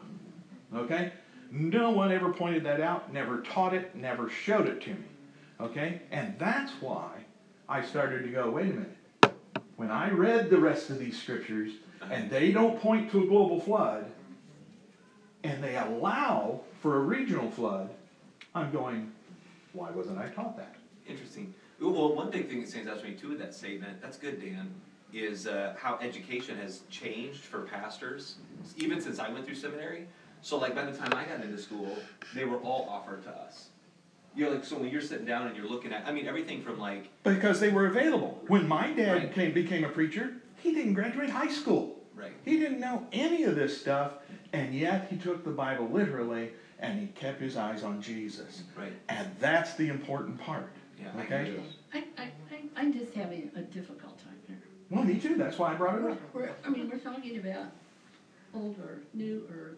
Okay? 0.76 1.12
No 1.52 1.92
one 1.92 2.12
ever 2.12 2.34
pointed 2.34 2.64
that 2.64 2.82
out, 2.82 3.14
never 3.14 3.42
taught 3.42 3.74
it, 3.74 3.96
never 3.96 4.30
showed 4.30 4.68
it 4.68 4.82
to 4.82 4.90
me. 4.92 5.06
Okay? 5.60 6.02
And 6.12 6.36
that's 6.40 6.72
why 6.82 7.10
I 7.70 7.84
started 7.84 8.24
to 8.24 8.30
go, 8.30 8.50
wait 8.50 8.72
a 8.72 8.74
minute. 8.74 8.98
When 9.76 9.92
I 9.92 10.10
read 10.10 10.50
the 10.50 10.58
rest 10.58 10.90
of 10.90 11.00
these 11.00 11.22
scriptures, 11.22 11.72
uh-huh. 12.02 12.14
and 12.14 12.30
they 12.30 12.52
don't 12.52 12.80
point 12.80 13.12
to 13.12 13.24
a 13.24 13.28
global 13.28 13.60
flood, 13.60 14.06
and 15.44 15.64
they 15.64 15.76
allow 15.78 16.62
for 16.82 16.98
a 16.98 17.00
regional 17.00 17.50
flood, 17.52 17.90
I'm 18.56 18.72
going, 18.72 19.12
why 19.74 19.92
wasn't 19.92 20.18
I 20.18 20.28
taught 20.30 20.58
that? 20.58 20.76
Interesting. 21.08 21.54
Well, 21.82 22.14
one 22.16 22.30
big 22.30 22.48
thing 22.48 22.62
that 22.62 22.70
stands 22.70 22.90
out 22.90 23.00
to 23.00 23.06
me 23.06 23.14
too 23.14 23.30
with 23.30 23.40
that 23.40 23.54
statement, 23.54 24.02
that's 24.02 24.18
good, 24.18 24.40
Dan, 24.42 24.70
is 25.12 25.48
uh, 25.48 25.76
how 25.78 25.98
education 26.02 26.58
has 26.58 26.82
changed 26.90 27.42
for 27.42 27.62
pastors, 27.62 28.36
even 28.78 29.02
since 29.02 29.20
I 29.20 29.30
went 29.30 29.46
through 29.46 29.56
seminary. 29.56 30.08
So 30.42 30.58
like 30.58 30.76
by 30.76 30.84
the 30.84 30.96
time 30.98 31.14
I 31.14 31.26
got 31.26 31.44
into 31.44 31.58
school, 31.58 31.98
they 32.34 32.46
were 32.46 32.58
all 32.58 32.88
offered 32.90 33.24
to 33.24 33.30
us. 33.30 33.70
You're 34.36 34.50
like 34.50 34.66
so 34.66 34.78
when 34.78 34.90
you're 34.90 35.02
sitting 35.02 35.26
down 35.26 35.48
and 35.48 35.56
you're 35.56 35.68
looking 35.70 35.94
at, 35.94 36.08
I 36.08 36.12
mean, 36.12 36.28
everything 36.28 36.62
from 36.62 36.80
like, 36.80 37.10
Because 37.24 37.60
they 37.60 37.70
were 37.70 37.86
available. 37.88 38.42
When 38.48 38.68
my 38.68 38.92
dad 38.92 39.12
Right. 39.14 39.34
came, 39.34 39.54
became 39.54 39.84
a 39.84 39.90
preacher, 39.90 40.34
he 40.58 40.74
didn't 40.74 40.94
graduate 40.94 41.30
high 41.30 41.52
school. 41.52 42.00
right, 42.16 42.32
He 42.46 42.58
didn't 42.60 42.80
know 42.80 43.06
any 43.12 43.44
of 43.44 43.56
this 43.56 43.80
stuff, 43.80 44.14
and 44.54 44.74
yet 44.74 45.08
he 45.10 45.18
took 45.18 45.44
the 45.44 45.52
Bible 45.52 45.90
literally 45.90 46.52
and 46.80 47.00
he 47.00 47.08
kept 47.08 47.42
his 47.42 47.58
eyes 47.58 47.84
on 47.84 48.02
Jesus. 48.02 48.64
right, 48.78 48.94
And 49.10 49.28
that's 49.40 49.74
the 49.74 49.90
important 49.90 50.40
part. 50.40 50.70
yeah, 51.00 51.08
I 51.16 51.22
Okay. 51.22 51.42
agree. 51.44 51.62
I, 51.94 52.04
I, 52.18 52.24
I, 52.52 52.62
I'm 52.76 52.94
just 52.94 53.14
having 53.14 53.50
a 53.56 53.62
difficult 53.62 54.18
time 54.20 54.38
here. 54.48 54.60
Well, 54.90 55.04
me 55.04 55.16
too. 55.20 55.36
That's 55.36 55.58
why 55.58 55.72
I 55.72 55.76
brought 55.76 55.98
it 55.98 56.06
up. 56.06 56.18
we're, 56.34 56.50
I 56.66 56.70
mean, 56.70 56.88
we're 56.90 56.98
talking 56.98 57.38
about 57.38 57.72
old 58.54 58.76
earth, 58.80 59.06
new 59.14 59.44
earth, 59.52 59.78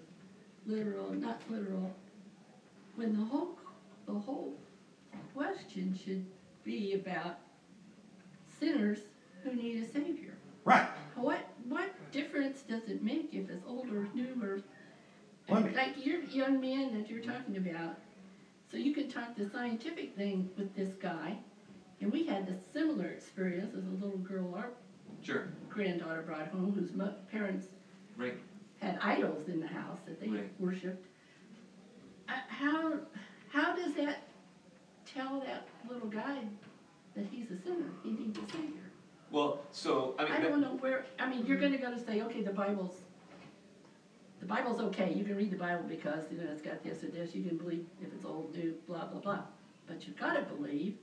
literal, 0.65 1.11
not 1.13 1.39
literal, 1.49 1.89
when 2.95 3.13
the 3.13 3.23
whole, 3.23 3.57
the 4.05 4.13
whole 4.13 4.53
question 5.34 5.95
should 6.03 6.26
be 6.63 6.93
about 6.93 7.38
sinners 8.59 8.99
who 9.43 9.53
need 9.53 9.84
a 9.84 9.86
savior. 9.86 10.34
Right. 10.65 10.86
What, 11.15 11.39
what 11.68 11.89
difference 12.11 12.61
does 12.61 12.88
it 12.88 13.01
make 13.01 13.34
if 13.34 13.49
it's 13.49 13.63
old 13.66 13.89
or 13.89 14.07
new 14.13 14.41
or 14.41 14.59
Let 15.47 15.63
me- 15.63 15.72
Like 15.74 15.95
your 15.95 16.20
young 16.22 16.59
man 16.59 16.91
that 16.91 17.09
you're 17.09 17.20
talking 17.20 17.55
about, 17.55 17.95
so 18.70 18.78
you 18.78 18.91
can 18.91 19.07
talk 19.07 19.36
the 19.36 19.45
scientific 19.45 20.09
thing 20.11 20.45
with 20.55 20.74
this 20.74 20.95
guy, 20.95 21.38
and 21.99 22.11
we 22.11 22.24
had 22.24 22.47
a 22.47 22.53
similar 22.53 23.07
experience 23.07 23.74
as 23.74 23.86
a 23.86 23.89
little 23.89 24.18
girl 24.18 24.53
our 24.53 24.70
Sure, 25.22 25.43
granddaughter 25.70 26.22
brought 26.22 26.47
home 26.47 26.72
whose 26.72 26.91
parents 27.28 27.70
right, 28.18 28.34
had 28.78 28.95
idols 28.99 29.47
in 29.47 29.59
the 29.59 29.66
house 29.68 29.99
that 30.05 30.20
they 30.20 30.28
Right. 30.30 30.49
worshipped. 30.57 31.07
Uh, 32.28 32.34
how, 32.47 32.99
how 33.47 33.72
does 33.74 33.93
that 33.93 34.18
tell 35.05 35.39
that 35.39 35.61
little 35.84 36.07
guy 36.07 36.45
that 37.13 37.28
he's 37.28 37.49
a 37.49 37.55
sinner, 37.55 37.91
he 38.03 38.11
needs 38.11 38.38
a 38.38 38.43
savior? 38.45 38.84
Well, 39.32 39.59
so, 39.71 40.15
I 40.19 40.23
mean. 40.23 40.32
I 40.34 40.39
that- 40.39 40.49
don't 40.49 40.61
know 40.61 40.78
where, 40.80 41.05
I 41.19 41.28
mean, 41.30 41.45
you're 41.45 41.57
gonna 41.57 41.78
go 41.78 41.91
to 41.91 41.99
say, 41.99 42.21
okay, 42.21 42.41
the 42.41 42.51
Bible's, 42.53 42.95
the 44.39 44.45
Bible's 44.45 44.80
okay, 44.80 45.13
you 45.13 45.23
can 45.23 45.36
read 45.36 45.51
the 45.51 45.57
Bible 45.57 45.84
because, 45.88 46.26
you 46.32 46.38
know, 46.38 46.49
it's 46.51 46.61
got 46.61 46.84
this 46.84 47.03
or 47.03 47.07
this, 47.07 47.34
you 47.34 47.43
can 47.43 47.57
believe 47.57 47.86
if 48.01 48.13
it's 48.13 48.26
old, 48.26 48.55
new, 48.55 48.73
blah, 48.88 49.05
blah, 49.05 49.19
blah. 49.19 49.39
But 49.88 50.05
you've 50.07 50.17
gotta 50.17 50.41
believe, 50.41 50.95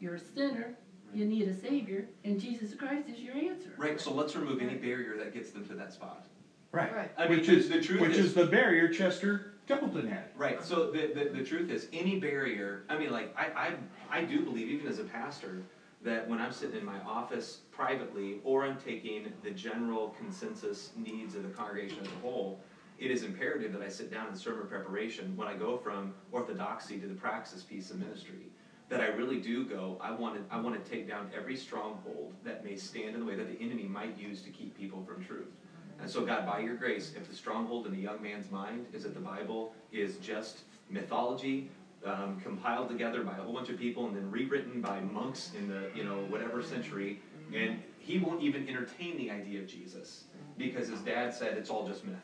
you're 0.00 0.14
a 0.16 0.20
sinner, 0.20 0.74
you 1.14 1.24
need 1.24 1.48
a 1.48 1.54
savior, 1.54 2.06
and 2.24 2.40
Jesus 2.40 2.74
Christ 2.74 3.08
is 3.08 3.20
your 3.20 3.34
answer. 3.34 3.70
Right, 3.76 4.00
so 4.00 4.12
let's 4.12 4.36
remove 4.36 4.60
any 4.60 4.74
barrier 4.74 5.16
that 5.18 5.32
gets 5.32 5.50
them 5.50 5.66
to 5.68 5.74
that 5.74 5.92
spot. 5.92 6.26
Right. 6.72 6.94
Right. 6.94 7.10
I 7.16 7.28
mean, 7.28 7.38
which 7.38 7.46
the- 7.46 7.56
is 7.56 7.68
the 7.68 7.80
truth 7.80 8.00
which 8.00 8.10
is- 8.12 8.26
is 8.26 8.34
the 8.34 8.46
barrier 8.46 8.88
Chester 8.88 9.52
Templeton 9.66 10.06
had. 10.08 10.24
Right. 10.36 10.62
So 10.62 10.90
the, 10.90 11.12
the, 11.14 11.30
the 11.38 11.42
truth 11.44 11.70
is, 11.70 11.88
any 11.92 12.20
barrier. 12.20 12.84
I 12.88 12.98
mean, 12.98 13.10
like 13.10 13.34
I, 13.36 13.74
I 14.10 14.18
I 14.18 14.24
do 14.24 14.42
believe, 14.44 14.68
even 14.68 14.86
as 14.86 14.98
a 14.98 15.04
pastor, 15.04 15.62
that 16.06 16.28
when 16.28 16.40
I'm 16.40 16.52
sitting 16.52 16.76
in 16.76 16.84
my 16.84 17.00
office 17.00 17.62
privately, 17.72 18.38
or 18.44 18.64
I'm 18.64 18.76
taking 18.76 19.32
the 19.42 19.50
general 19.50 20.14
consensus 20.16 20.92
needs 20.94 21.34
of 21.34 21.42
the 21.42 21.48
congregation 21.48 21.98
as 22.00 22.06
a 22.06 22.20
whole, 22.22 22.60
it 22.96 23.10
is 23.10 23.24
imperative 23.24 23.72
that 23.72 23.82
I 23.82 23.88
sit 23.88 24.10
down 24.10 24.28
in 24.28 24.36
sermon 24.36 24.68
preparation 24.68 25.36
when 25.36 25.48
I 25.48 25.54
go 25.54 25.76
from 25.76 26.14
orthodoxy 26.30 26.96
to 26.98 27.08
the 27.08 27.14
praxis 27.14 27.64
piece 27.64 27.90
of 27.90 27.98
ministry. 27.98 28.46
That 28.88 29.00
I 29.00 29.06
really 29.08 29.38
do 29.38 29.64
go. 29.64 29.98
I 30.00 30.12
want 30.12 30.36
to. 30.36 30.54
I 30.54 30.60
want 30.60 30.82
to 30.82 30.90
take 30.90 31.08
down 31.08 31.28
every 31.36 31.56
stronghold 31.56 32.32
that 32.44 32.62
may 32.62 32.76
stand 32.76 33.14
in 33.14 33.20
the 33.20 33.26
way 33.26 33.34
that 33.34 33.48
the 33.48 33.64
enemy 33.64 33.82
might 33.82 34.16
use 34.16 34.42
to 34.42 34.50
keep 34.50 34.76
people 34.76 35.02
from 35.02 35.24
truth. 35.24 35.50
And 35.98 36.08
so, 36.08 36.24
God, 36.24 36.46
by 36.46 36.60
your 36.60 36.76
grace, 36.76 37.12
if 37.16 37.28
the 37.28 37.34
stronghold 37.34 37.86
in 37.86 37.92
the 37.92 37.98
young 37.98 38.22
man's 38.22 38.48
mind 38.48 38.86
is 38.92 39.02
that 39.02 39.14
the 39.14 39.20
Bible 39.20 39.72
is 39.90 40.18
just 40.18 40.60
mythology, 40.88 41.68
um, 42.04 42.40
compiled 42.42 42.88
together 42.88 43.22
by 43.22 43.32
a 43.32 43.40
whole 43.40 43.54
bunch 43.54 43.68
of 43.68 43.78
people 43.78 44.06
and 44.06 44.16
then 44.16 44.30
rewritten 44.30 44.80
by 44.80 45.00
monks 45.00 45.52
in 45.58 45.68
the, 45.68 45.88
you 45.94 46.04
know, 46.04 46.16
whatever 46.28 46.62
century, 46.62 47.20
and 47.54 47.80
he 47.98 48.18
won't 48.18 48.42
even 48.42 48.68
entertain 48.68 49.16
the 49.16 49.30
idea 49.30 49.60
of 49.60 49.66
Jesus 49.66 50.24
because 50.56 50.88
his 50.88 51.00
dad 51.00 51.34
said 51.34 51.56
it's 51.56 51.70
all 51.70 51.86
just 51.86 52.04
myth. 52.04 52.16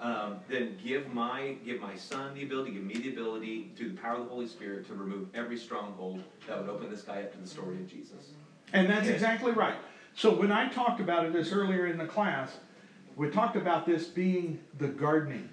Um, 0.00 0.36
then 0.48 0.78
give 0.82 1.12
my 1.12 1.56
give 1.64 1.80
my 1.80 1.94
son 1.94 2.34
the 2.34 2.42
ability, 2.42 2.70
give 2.72 2.84
me 2.84 2.94
the 2.94 3.10
ability 3.10 3.70
through 3.76 3.90
the 3.90 3.96
power 3.96 4.14
of 4.14 4.24
the 4.24 4.30
Holy 4.30 4.46
Spirit 4.46 4.86
to 4.86 4.94
remove 4.94 5.28
every 5.34 5.58
stronghold 5.58 6.22
that 6.46 6.58
would 6.58 6.70
open 6.70 6.90
this 6.90 7.02
guy 7.02 7.20
up 7.20 7.32
to 7.32 7.38
the 7.38 7.46
story 7.46 7.76
of 7.76 7.86
Jesus. 7.86 8.32
And 8.72 8.88
that's 8.88 9.08
exactly 9.08 9.52
right. 9.52 9.76
So 10.14 10.32
when 10.32 10.50
I 10.50 10.68
talked 10.68 11.00
about 11.00 11.26
it 11.26 11.32
this 11.32 11.52
earlier 11.52 11.86
in 11.86 11.98
the 11.98 12.06
class, 12.06 12.56
we 13.16 13.28
talked 13.28 13.56
about 13.56 13.84
this 13.84 14.06
being 14.06 14.60
the 14.78 14.88
gardening. 14.88 15.48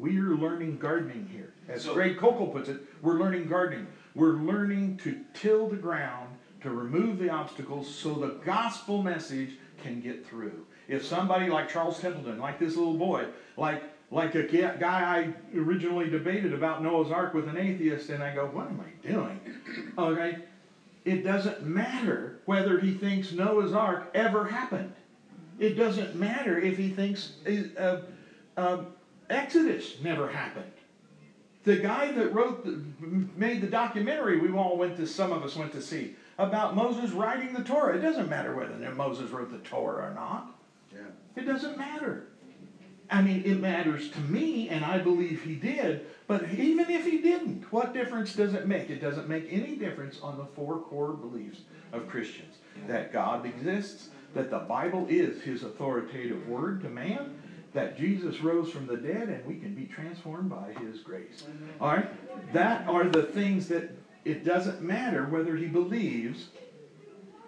We 0.00 0.18
are 0.18 0.34
learning 0.34 0.78
gardening 0.78 1.28
here. 1.30 1.52
As 1.68 1.84
So- 1.84 1.92
Greg 1.92 2.16
Koukl 2.16 2.52
puts 2.52 2.70
it, 2.70 2.80
we're 3.02 3.18
learning 3.18 3.48
gardening. 3.48 3.86
We're 4.14 4.32
learning 4.32 4.96
to 5.04 5.20
till 5.34 5.68
the 5.68 5.76
ground, 5.76 6.30
to 6.62 6.70
remove 6.70 7.18
the 7.18 7.28
obstacles 7.28 7.94
so 7.94 8.14
the 8.14 8.40
gospel 8.44 9.02
message 9.02 9.50
can 9.82 10.00
get 10.00 10.26
through. 10.26 10.66
If 10.88 11.04
somebody 11.04 11.48
like 11.50 11.68
Charles 11.68 12.00
Templeton, 12.00 12.38
like 12.38 12.58
this 12.58 12.76
little 12.76 12.96
boy, 12.96 13.26
like 13.56 13.82
like 14.10 14.34
a 14.34 14.42
guy 14.42 15.32
I 15.54 15.56
originally 15.56 16.10
debated 16.10 16.52
about 16.52 16.82
Noah's 16.82 17.12
Ark 17.12 17.32
with 17.32 17.46
an 17.46 17.56
atheist, 17.56 18.10
and 18.10 18.24
I 18.24 18.34
go, 18.34 18.46
what 18.46 18.66
am 18.66 18.80
I 18.80 19.06
doing? 19.08 19.38
Okay, 19.96 20.38
it 21.04 21.22
doesn't 21.22 21.62
matter 21.62 22.40
whether 22.46 22.80
he 22.80 22.92
thinks 22.94 23.30
Noah's 23.32 23.72
Ark 23.72 24.10
ever 24.14 24.46
happened. 24.46 24.92
It 25.60 25.74
doesn't 25.74 26.16
matter 26.16 26.58
if 26.58 26.76
he 26.76 26.88
thinks 26.88 27.34
uh, 27.78 28.00
uh, 28.56 28.84
Exodus 29.30 30.00
never 30.02 30.28
happened. 30.28 30.72
The 31.64 31.76
guy 31.76 32.10
that 32.12 32.32
wrote, 32.34 32.64
the, 32.64 32.82
made 33.36 33.60
the 33.60 33.66
documentary, 33.66 34.38
we 34.38 34.50
all 34.56 34.76
went 34.76 34.96
to, 34.96 35.06
some 35.06 35.30
of 35.30 35.42
us 35.42 35.56
went 35.56 35.72
to 35.72 35.82
see, 35.82 36.16
about 36.38 36.74
Moses 36.74 37.10
writing 37.10 37.52
the 37.52 37.62
Torah. 37.62 37.96
It 37.96 38.00
doesn't 38.00 38.28
matter 38.28 38.56
whether 38.56 38.74
Moses 38.94 39.30
wrote 39.30 39.50
the 39.50 39.58
Torah 39.58 40.10
or 40.10 40.14
not. 40.14 40.54
Yeah. 40.92 41.00
It 41.36 41.46
doesn't 41.46 41.76
matter. 41.76 42.28
I 43.10 43.22
mean, 43.22 43.42
it 43.44 43.60
matters 43.60 44.10
to 44.10 44.20
me, 44.20 44.68
and 44.68 44.84
I 44.84 44.98
believe 44.98 45.42
he 45.42 45.56
did, 45.56 46.06
but 46.28 46.48
even 46.50 46.88
if 46.88 47.04
he 47.04 47.18
didn't, 47.18 47.70
what 47.72 47.92
difference 47.92 48.34
does 48.34 48.54
it 48.54 48.68
make? 48.68 48.88
It 48.88 49.00
doesn't 49.00 49.28
make 49.28 49.48
any 49.50 49.74
difference 49.74 50.20
on 50.22 50.38
the 50.38 50.44
four 50.44 50.78
core 50.78 51.12
beliefs 51.12 51.62
of 51.92 52.08
Christians 52.08 52.56
that 52.86 53.12
God 53.12 53.44
exists, 53.46 54.10
that 54.32 54.48
the 54.48 54.60
Bible 54.60 55.06
is 55.10 55.42
his 55.42 55.64
authoritative 55.64 56.46
word 56.48 56.80
to 56.82 56.88
man, 56.88 57.39
that 57.72 57.96
Jesus 57.96 58.40
rose 58.40 58.70
from 58.70 58.86
the 58.86 58.96
dead, 58.96 59.28
and 59.28 59.46
we 59.46 59.56
can 59.56 59.74
be 59.74 59.86
transformed 59.86 60.50
by 60.50 60.72
his 60.80 61.00
grace. 61.00 61.44
All 61.80 61.88
right? 61.88 62.52
That 62.52 62.86
are 62.88 63.04
the 63.04 63.22
things 63.22 63.68
that 63.68 63.90
it 64.24 64.44
doesn't 64.44 64.82
matter 64.82 65.24
whether 65.24 65.56
he 65.56 65.66
believes 65.66 66.48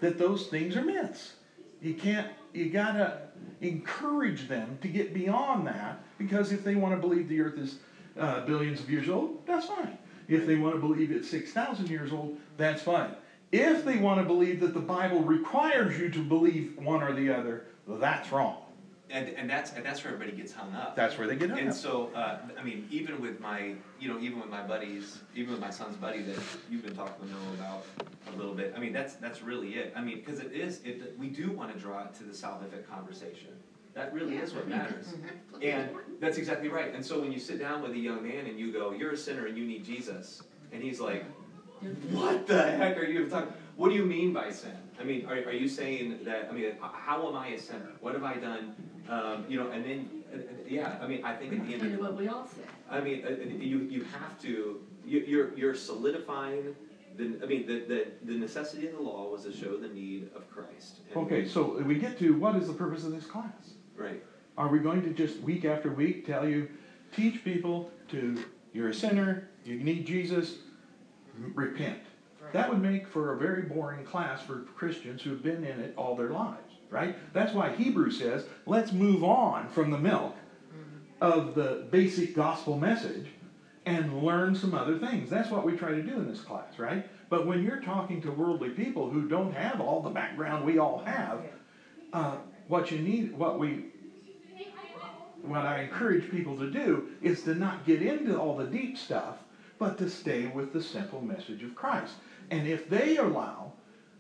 that 0.01 0.19
those 0.19 0.47
things 0.47 0.77
are 0.77 0.83
myths. 0.83 1.35
You 1.81 1.95
can't, 1.95 2.29
you 2.53 2.71
gotta 2.71 3.23
encourage 3.61 4.49
them 4.49 4.79
to 4.83 4.89
get 4.89 5.13
beyond 5.13 5.67
that 5.67 6.05
because 6.19 6.53
if 6.53 6.65
they 6.65 6.75
want 6.75 6.95
to 6.95 7.01
believe 7.01 7.29
the 7.29 7.41
earth 7.41 7.59
is 7.59 7.79
uh, 8.19 8.45
billions 8.45 8.81
of 8.81 8.91
years 8.91 9.09
old, 9.09 9.45
that's 9.47 9.67
fine. 9.67 9.99
If 10.29 10.47
they 10.47 10.57
want 10.57 10.75
to 10.75 10.81
believe 10.81 11.11
it's 11.11 11.29
6,000 11.31 11.89
years 11.89 12.13
old, 12.13 12.39
that's 12.57 12.83
fine. 12.83 13.15
If 13.51 13.85
they 13.85 13.99
want 13.99 14.21
to 14.21 14.25
believe 14.25 14.61
that 14.61 14.73
the 14.73 14.81
Bible 14.81 15.21
requires 15.21 15.99
you 15.99 16.09
to 16.11 16.25
believe 16.25 16.79
one 16.79 17.03
or 17.03 17.13
the 17.13 17.31
other, 17.31 17.67
that's 17.87 18.33
wrong. 18.33 18.62
And, 19.13 19.29
and 19.29 19.49
that's 19.49 19.73
and 19.75 19.85
that's 19.85 20.03
where 20.03 20.15
everybody 20.15 20.37
gets 20.37 20.55
hung 20.55 20.75
up. 20.75 20.97
That's 20.97 21.19
where 21.19 21.27
they 21.27 21.37
get 21.37 21.51
hung 21.51 21.59
And 21.59 21.69
up. 21.69 21.75
And 21.75 21.83
so, 21.83 22.11
uh, 22.15 22.39
I 22.59 22.63
mean, 22.63 22.89
even 22.91 23.21
with 23.21 23.41
my, 23.41 23.75
you 24.01 24.09
know, 24.09 24.19
even 24.19 24.41
with 24.41 24.49
my 24.49 24.63
buddies, 24.63 25.21
even 25.35 25.53
with 25.53 25.61
my 25.61 25.69
son's 25.71 25.97
buddy 25.97 26.23
that 26.23 26.39
you've 26.71 26.83
been 26.83 26.97
talking 26.97 27.27
to 27.27 27.31
Noah 27.31 27.55
about 27.55 27.85
a 28.33 28.37
little 28.39 28.55
bit. 28.55 28.73
I 28.75 28.81
mean, 28.81 28.95
that's 28.95 29.15
that's 29.17 29.43
really 29.43 29.75
it. 29.75 29.93
I 29.95 30.01
mean, 30.01 30.23
because 30.25 30.41
it 30.41 30.53
is, 30.53 30.81
it 30.85 31.15
we 31.19 31.29
do 31.29 31.51
want 31.51 31.75
to 31.75 31.79
draw 31.79 32.05
it 32.05 32.15
to 32.15 32.25
the 32.25 32.33
salvific 32.33 32.89
conversation. 32.89 33.51
That 33.95 34.15
really 34.15 34.37
is 34.37 34.55
what 34.55 34.67
matters. 34.69 35.13
And 35.61 35.91
that's 36.19 36.39
exactly 36.39 36.69
right. 36.69 36.95
And 36.95 37.05
so 37.05 37.21
when 37.21 37.31
you 37.31 37.39
sit 37.39 37.59
down 37.59 37.83
with 37.83 37.93
a 37.93 37.99
young 37.99 38.23
man 38.27 38.47
and 38.47 38.59
you 38.59 38.73
go, 38.73 38.93
"You're 38.93 39.13
a 39.13 39.17
sinner 39.17 39.45
and 39.47 39.59
you 39.59 39.67
need 39.67 39.85
Jesus," 39.85 40.43
and 40.73 40.83
he's 40.83 41.01
like, 41.01 41.27
"What 42.11 42.47
the 42.47 42.63
heck 42.63 42.97
are 42.97 43.05
you 43.05 43.29
talking? 43.29 43.53
What 43.77 43.91
do 43.91 43.95
you 43.95 44.07
mean 44.07 44.33
by 44.33 44.51
sin? 44.51 44.77
I 44.99 45.05
mean, 45.05 45.27
are, 45.27 45.35
are 45.35 45.53
you 45.53 45.69
saying 45.69 46.21
that? 46.25 46.49
I 46.51 46.53
mean, 46.53 46.73
how 46.81 47.29
am 47.29 47.37
I 47.37 47.49
a 47.49 47.59
sinner? 47.59 47.91
What 48.01 48.15
have 48.15 48.25
I 48.25 48.35
done? 48.35 48.75
Um, 49.09 49.45
you 49.49 49.59
know, 49.59 49.71
and 49.71 49.85
then, 49.85 50.11
uh, 50.33 50.37
uh, 50.37 50.41
yeah, 50.69 50.97
I 51.01 51.07
mean, 51.07 51.25
I 51.25 51.35
think 51.35 51.53
at 51.53 51.67
the 51.67 51.75
end 51.75 51.83
of 51.83 51.89
the 51.91 51.95
of 51.97 52.01
what 52.01 52.17
we 52.17 52.29
all 52.29 52.47
said. 52.47 52.67
I 52.91 53.01
mean, 53.01 53.25
uh, 53.25 53.31
uh, 53.31 53.35
you, 53.59 53.81
you 53.81 54.05
have 54.05 54.41
to, 54.43 54.81
you, 55.05 55.21
you're, 55.21 55.55
you're 55.57 55.75
solidifying 55.75 56.75
the, 57.17 57.39
I 57.43 57.47
mean, 57.47 57.67
the, 57.67 57.81
the, 57.81 58.07
the 58.25 58.39
necessity 58.39 58.87
of 58.87 58.95
the 58.95 59.01
law 59.03 59.29
was 59.31 59.43
to 59.45 59.53
show 59.53 59.77
the 59.77 59.89
need 59.89 60.31
of 60.35 60.49
Christ. 60.51 61.01
And- 61.15 61.27
Okay, 61.27 61.47
so 61.47 61.83
we 61.83 61.97
get 61.97 62.19
to 62.21 62.35
what 62.39 62.57
is 62.57 62.69
the 62.69 62.73
purpose 62.75 63.05
of 63.05 63.13
this 63.13 63.27
class? 63.27 63.73
Right, 63.97 64.23
Are 64.57 64.69
we 64.69 64.79
going 64.79 65.03
to 65.03 65.11
just 65.11 65.41
week 65.41 65.65
after 65.65 65.91
week 65.93 66.27
tell 66.27 66.49
you, 66.49 66.69
teach 67.15 67.45
people 67.45 67.91
to, 68.09 68.43
you're 68.73 68.89
a 68.89 68.95
sinner, 68.95 69.49
you 69.65 69.77
need 69.83 70.07
Jesus, 70.07 70.57
m- 71.37 71.53
repent? 71.55 71.99
That 72.53 72.69
would 72.69 72.83
make 72.83 73.07
for 73.09 73.35
a 73.35 73.39
very 73.39 73.63
boring 73.63 74.05
class 74.05 74.43
for 74.43 74.61
Christians 74.77 75.23
who've 75.23 75.43
been 75.43 75.65
in 75.65 75.81
it 75.81 75.95
all 75.97 76.15
their 76.17 76.31
lives, 76.31 76.62
right? 76.93 77.17
That's 77.33 77.55
why 77.55 77.75
Hebrews 77.75 78.19
says, 78.19 78.45
let's 78.67 78.93
move 78.93 79.25
on 79.25 79.69
from 79.71 79.91
the 79.91 79.99
milk 79.99 80.37
of 81.21 81.55
the 81.55 81.87
basic 81.91 82.35
gospel 82.35 82.77
message 82.77 83.29
and 83.87 84.23
learn 84.23 84.55
some 84.55 84.75
other 84.75 84.99
things. 84.99 85.31
That's 85.31 85.51
what 85.51 85.65
we 85.65 85.77
try 85.77 85.91
to 85.91 86.03
do 86.03 86.15
in 86.17 86.29
this 86.29 86.41
class, 86.41 86.79
right? 86.79 87.07
But 87.31 87.47
when 87.47 87.63
you're 87.63 87.81
talking 87.81 88.21
to 88.23 88.31
worldly 88.31 88.71
people 88.71 89.09
who 89.09 89.29
don't 89.29 89.55
have 89.55 89.81
all 89.81 90.03
the 90.03 90.11
background 90.11 90.65
we 90.65 90.79
all 90.79 91.03
have, 91.05 91.41
uh, 92.13 92.37
what 92.69 92.91
you 92.91 92.99
need, 92.99 93.37
what 93.37 93.59
we, 93.59 93.87
what 95.43 95.65
I 95.65 95.83
encourage 95.83 96.31
people 96.31 96.57
to 96.59 96.71
do 96.71 97.09
is 97.23 97.43
to 97.45 97.55
not 97.55 97.87
get 97.87 98.03
into 98.03 98.39
all 98.39 98.57
the 98.57 98.67
deep 98.67 98.99
stuff, 98.99 99.37
but 99.79 99.99
to 99.99 100.11
stay 100.11 100.47
with 100.47 100.73
the 100.73 100.83
simple 100.83 101.21
message 101.21 101.63
of 101.63 101.75
Christ. 101.75 102.15
And 102.51 102.67
if 102.67 102.89
they 102.89 103.17
allow 103.17 103.62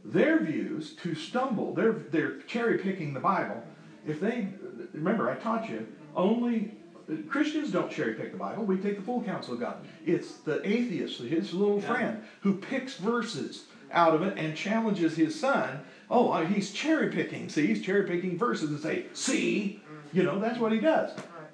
their 0.05 0.39
views 0.41 0.95
to 1.03 1.15
stumble, 1.15 1.75
they're, 1.75 1.93
they're 1.93 2.39
cherry 2.43 2.79
picking 2.79 3.15
the 3.15 3.21
Bible. 3.21 3.63
If 4.07 4.21
they, 4.21 4.49
remember, 4.93 5.31
I 5.31 5.35
taught 5.35 5.69
you, 5.69 5.87
only 6.17 6.75
Christians 7.29 7.71
don't 7.71 7.91
cherry 7.91 8.15
pick 8.15 8.33
the 8.33 8.39
Bible. 8.39 8.65
We 8.65 8.79
take 8.79 8.97
the 8.97 9.03
full 9.03 9.23
counsel 9.23 9.55
of 9.55 9.61
God. 9.61 9.77
It's 10.05 10.35
the 10.39 10.67
atheist, 10.69 11.21
his 11.21 11.53
little 11.53 11.79
Yeah. 11.81 11.87
friend, 11.87 12.23
who 12.41 12.55
picks 12.55 12.97
verses 12.97 13.65
out 13.93 14.15
of 14.15 14.23
it 14.23 14.39
and 14.39 14.57
challenges 14.57 15.17
his 15.17 15.39
son. 15.39 15.81
Oh, 16.11 16.31
uh, 16.31 16.45
he's 16.45 16.73
cherry 16.73 17.09
picking. 17.11 17.49
See, 17.49 17.67
he's 17.67 17.83
cherry 17.83 18.07
picking 18.07 18.39
verses 18.39 18.71
and 18.71 18.81
say, 18.81 19.07
"See," 19.13 19.81
you 20.13 20.23
know, 20.23 20.39
that's 20.39 20.59
what 20.59 20.73
he 20.73 20.79
does. 20.79 21.11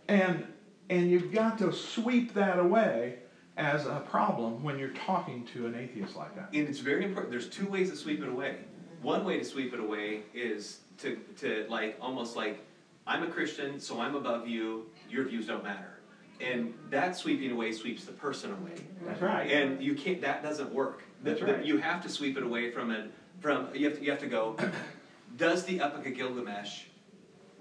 And 0.08 0.46
and 0.90 1.10
you've 1.10 1.32
got 1.32 1.58
to 1.58 1.72
sweep 1.72 2.34
that 2.34 2.58
away 2.58 3.18
as 3.58 3.86
a 3.86 4.00
problem 4.08 4.62
when 4.62 4.78
you're 4.78 4.90
talking 4.90 5.44
to 5.52 5.66
an 5.66 5.74
atheist 5.74 6.16
like 6.16 6.34
that. 6.36 6.48
and 6.54 6.68
it's 6.68 6.78
very 6.78 7.04
important, 7.04 7.30
there's 7.30 7.48
two 7.48 7.66
ways 7.66 7.90
to 7.90 7.96
sweep 7.96 8.22
it 8.22 8.28
away. 8.28 8.56
One 9.02 9.24
way 9.24 9.38
to 9.38 9.44
sweep 9.44 9.74
it 9.74 9.80
away 9.80 10.22
is 10.32 10.78
to, 10.98 11.16
to 11.40 11.66
like, 11.68 11.96
almost 12.00 12.36
like, 12.36 12.64
I'm 13.06 13.22
a 13.24 13.26
Christian, 13.26 13.80
so 13.80 14.00
I'm 14.00 14.14
above 14.14 14.46
you, 14.46 14.86
your 15.10 15.24
views 15.24 15.46
don't 15.46 15.64
matter. 15.64 15.98
And 16.40 16.72
that 16.90 17.16
sweeping 17.16 17.50
away 17.50 17.72
sweeps 17.72 18.04
the 18.04 18.12
person 18.12 18.52
away. 18.52 18.74
That's 19.04 19.20
right. 19.20 19.50
And 19.50 19.82
you 19.82 19.94
can't. 19.96 20.20
That 20.20 20.40
doesn't 20.40 20.72
work. 20.72 21.02
The- 21.24 21.30
That's 21.30 21.40
the- 21.40 21.52
right. 21.54 21.64
You 21.64 21.78
have 21.78 22.00
to 22.02 22.08
sweep 22.08 22.36
it 22.36 22.44
away 22.44 22.70
from 22.70 22.92
it. 22.92 23.10
From 23.40 23.68
you 23.74 23.88
have 23.88 23.98
to. 23.98 24.04
You 24.04 24.10
have 24.12 24.20
to 24.20 24.28
go. 24.28 24.56
does 25.36 25.64
the 25.64 25.80
Epic 25.80 26.06
of 26.06 26.14
Gilgamesh 26.14 26.84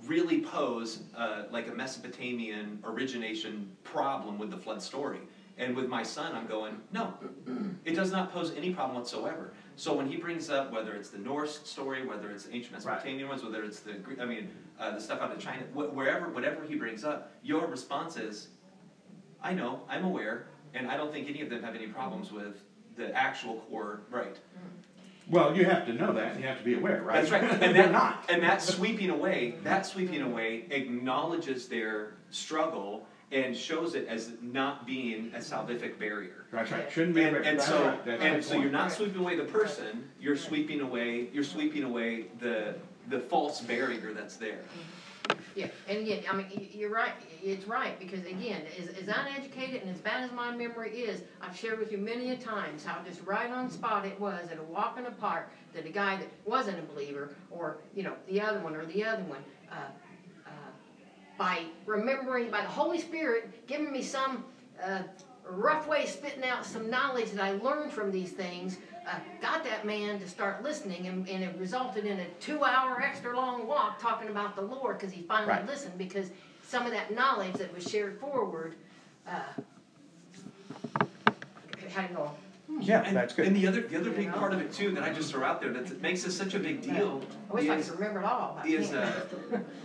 really 0.05 0.41
pose 0.41 1.01
uh, 1.15 1.43
like 1.49 1.67
a 1.69 1.71
Mesopotamian 1.71 2.79
origination 2.83 3.71
problem 3.83 4.37
with 4.37 4.51
the 4.51 4.57
flood 4.57 4.79
story? 4.81 5.21
And 5.59 5.75
with 5.75 5.87
my 5.89 6.03
son, 6.03 6.35
I'm 6.35 6.45
going, 6.45 6.79
no, 6.91 7.13
it 7.83 7.95
does 7.95 8.11
not 8.11 8.31
pose 8.31 8.53
any 8.55 8.71
problem 8.71 8.95
whatsoever. 8.95 9.53
So 9.75 9.93
when 9.93 10.07
he 10.07 10.17
brings 10.17 10.49
up 10.49 10.71
whether 10.71 10.93
it's 10.93 11.09
the 11.09 11.17
Norse 11.17 11.59
story, 11.63 12.05
whether 12.05 12.29
it's 12.29 12.45
the 12.45 12.53
ancient 12.55 12.73
Mesopotamian 12.73 13.27
ones, 13.27 13.43
whether 13.43 13.63
it's 13.63 13.79
the 13.79 13.95
I 14.21 14.25
mean 14.25 14.49
uh, 14.79 14.91
the 14.91 15.01
stuff 15.01 15.21
out 15.21 15.31
of 15.31 15.39
China, 15.39 15.63
wh- 15.73 15.95
wherever, 15.95 16.29
whatever 16.29 16.63
he 16.63 16.75
brings 16.75 17.03
up, 17.03 17.31
your 17.41 17.65
response 17.67 18.17
is, 18.17 18.49
I 19.41 19.53
know, 19.53 19.81
I'm 19.89 20.03
aware, 20.03 20.45
and 20.73 20.87
I 20.87 20.97
don't 20.97 21.11
think 21.11 21.27
any 21.27 21.41
of 21.41 21.49
them 21.49 21.63
have 21.63 21.75
any 21.75 21.87
problems 21.87 22.31
with 22.31 22.61
the 22.95 23.11
actual 23.15 23.55
core 23.69 24.01
right. 24.11 24.35
Well, 25.29 25.57
you 25.57 25.65
have 25.65 25.85
to 25.87 25.93
know 25.93 26.13
that, 26.13 26.33
and 26.33 26.41
you 26.41 26.47
have 26.47 26.57
to 26.59 26.63
be 26.63 26.75
aware, 26.75 27.01
right? 27.01 27.19
That's 27.27 27.31
right. 27.31 27.43
And 27.61 27.75
They're 27.75 27.91
not. 27.91 28.23
and 28.29 28.41
that 28.43 28.61
sweeping 28.61 29.09
away, 29.09 29.55
that 29.63 29.85
sweeping 29.85 30.21
away 30.21 30.65
acknowledges 30.69 31.67
their 31.67 32.13
struggle 32.29 33.05
and 33.31 33.55
shows 33.55 33.93
it 33.95 34.07
as 34.07 34.31
not 34.41 34.85
being 34.85 35.31
a 35.35 35.39
salvific 35.39 35.99
barrier. 35.99 36.45
That's 36.51 36.71
right. 36.71 36.89
Shouldn't 36.91 37.15
be 37.15 37.23
And, 37.23 37.35
aware. 37.35 37.41
and 37.49 37.61
so, 37.61 37.85
right. 37.85 38.05
That's 38.05 38.23
and 38.23 38.37
the 38.37 38.41
so 38.43 38.51
point. 38.51 38.63
you're 38.63 38.71
not 38.71 38.91
sweeping 38.91 39.19
away 39.21 39.35
the 39.35 39.43
person, 39.43 40.09
you're 40.19 40.37
sweeping 40.37 40.79
away, 40.81 41.27
you're 41.33 41.43
sweeping 41.43 41.83
away 41.83 42.27
the, 42.39 42.75
the 43.09 43.19
false 43.19 43.59
barrier 43.61 44.13
that's 44.13 44.37
there. 44.37 44.61
Yeah, 45.55 45.67
and 45.89 45.97
again, 45.97 46.23
I 46.31 46.35
mean, 46.37 46.69
you're 46.71 46.89
right, 46.89 47.11
it's 47.43 47.67
right, 47.67 47.99
because 47.99 48.21
again, 48.21 48.61
as, 48.79 48.87
as 48.89 49.09
uneducated 49.09 49.81
and 49.81 49.91
as 49.91 49.97
bad 49.99 50.23
as 50.23 50.31
my 50.31 50.55
memory 50.55 50.91
is, 51.01 51.21
I've 51.41 51.57
shared 51.57 51.79
with 51.79 51.91
you 51.91 51.97
many 51.97 52.29
a 52.29 52.37
times 52.37 52.85
how 52.85 53.03
just 53.03 53.21
right 53.25 53.51
on 53.51 53.69
spot 53.69 54.05
it 54.05 54.17
was 54.21 54.47
at 54.49 54.57
a 54.57 54.63
walk 54.63 54.97
in 54.97 55.03
the 55.03 55.11
park 55.11 55.51
that 55.73 55.85
a 55.85 55.89
guy 55.89 56.15
that 56.15 56.29
wasn't 56.45 56.79
a 56.79 56.81
believer, 56.83 57.31
or, 57.51 57.77
you 57.93 58.03
know, 58.03 58.13
the 58.29 58.39
other 58.39 58.59
one, 58.61 58.73
or 58.73 58.85
the 58.85 59.03
other 59.03 59.23
one, 59.23 59.43
uh, 59.69 59.75
by 61.37 61.63
remembering, 61.85 62.49
by 62.49 62.61
the 62.61 62.67
Holy 62.67 62.99
Spirit 62.99 63.67
giving 63.67 63.91
me 63.91 64.01
some 64.01 64.43
uh, 64.83 65.03
rough 65.49 65.87
way 65.87 66.03
of 66.03 66.09
spitting 66.09 66.43
out 66.43 66.65
some 66.65 66.89
knowledge 66.89 67.31
that 67.31 67.43
I 67.43 67.51
learned 67.53 67.91
from 67.91 68.11
these 68.11 68.31
things, 68.31 68.77
uh, 69.07 69.19
got 69.41 69.63
that 69.63 69.85
man 69.85 70.19
to 70.19 70.27
start 70.27 70.63
listening, 70.63 71.07
and, 71.07 71.27
and 71.29 71.43
it 71.43 71.55
resulted 71.57 72.05
in 72.05 72.19
a 72.19 72.25
two-hour 72.39 73.01
extra 73.01 73.35
long 73.35 73.65
walk 73.67 74.01
talking 74.01 74.29
about 74.29 74.55
the 74.55 74.61
Lord, 74.61 74.99
cause 74.99 75.11
he 75.11 75.21
finally 75.21 75.51
Right. 75.53 75.65
listened, 75.67 75.97
because 75.97 76.31
some 76.63 76.85
of 76.85 76.91
that 76.91 77.13
knowledge 77.13 77.53
that 77.53 77.73
was 77.73 77.89
shared 77.89 78.19
forward, 78.19 78.75
uh, 79.25 79.39
had 81.89 82.13
no, 82.13 82.31
Yeah, 82.79 83.03
And, 83.03 83.15
that's 83.15 83.37
and 83.37 83.55
the 83.55 83.65
other, 83.65 83.81
the 83.81 83.97
other 83.97 84.11
big 84.11 84.31
part 84.33 84.51
of 84.51 84.59
it 84.59 84.73
too, 84.73 84.91
that 84.91 85.03
I 85.03 85.13
just 85.13 85.31
throw 85.31 85.45
out 85.45 85.61
there, 85.61 85.71
that 85.71 86.01
makes 86.01 86.23
this 86.23 86.37
such 86.37 86.53
a 86.53 86.59
big 86.59 86.81
deal, 86.81 87.21
I 87.49 87.53
wish 87.53 87.69
I 87.69 87.81
could 87.81 87.91
remember 87.91 88.19
it 88.19 88.25
all, 88.25 88.59
is, 88.65 88.91
uh, 88.93 89.23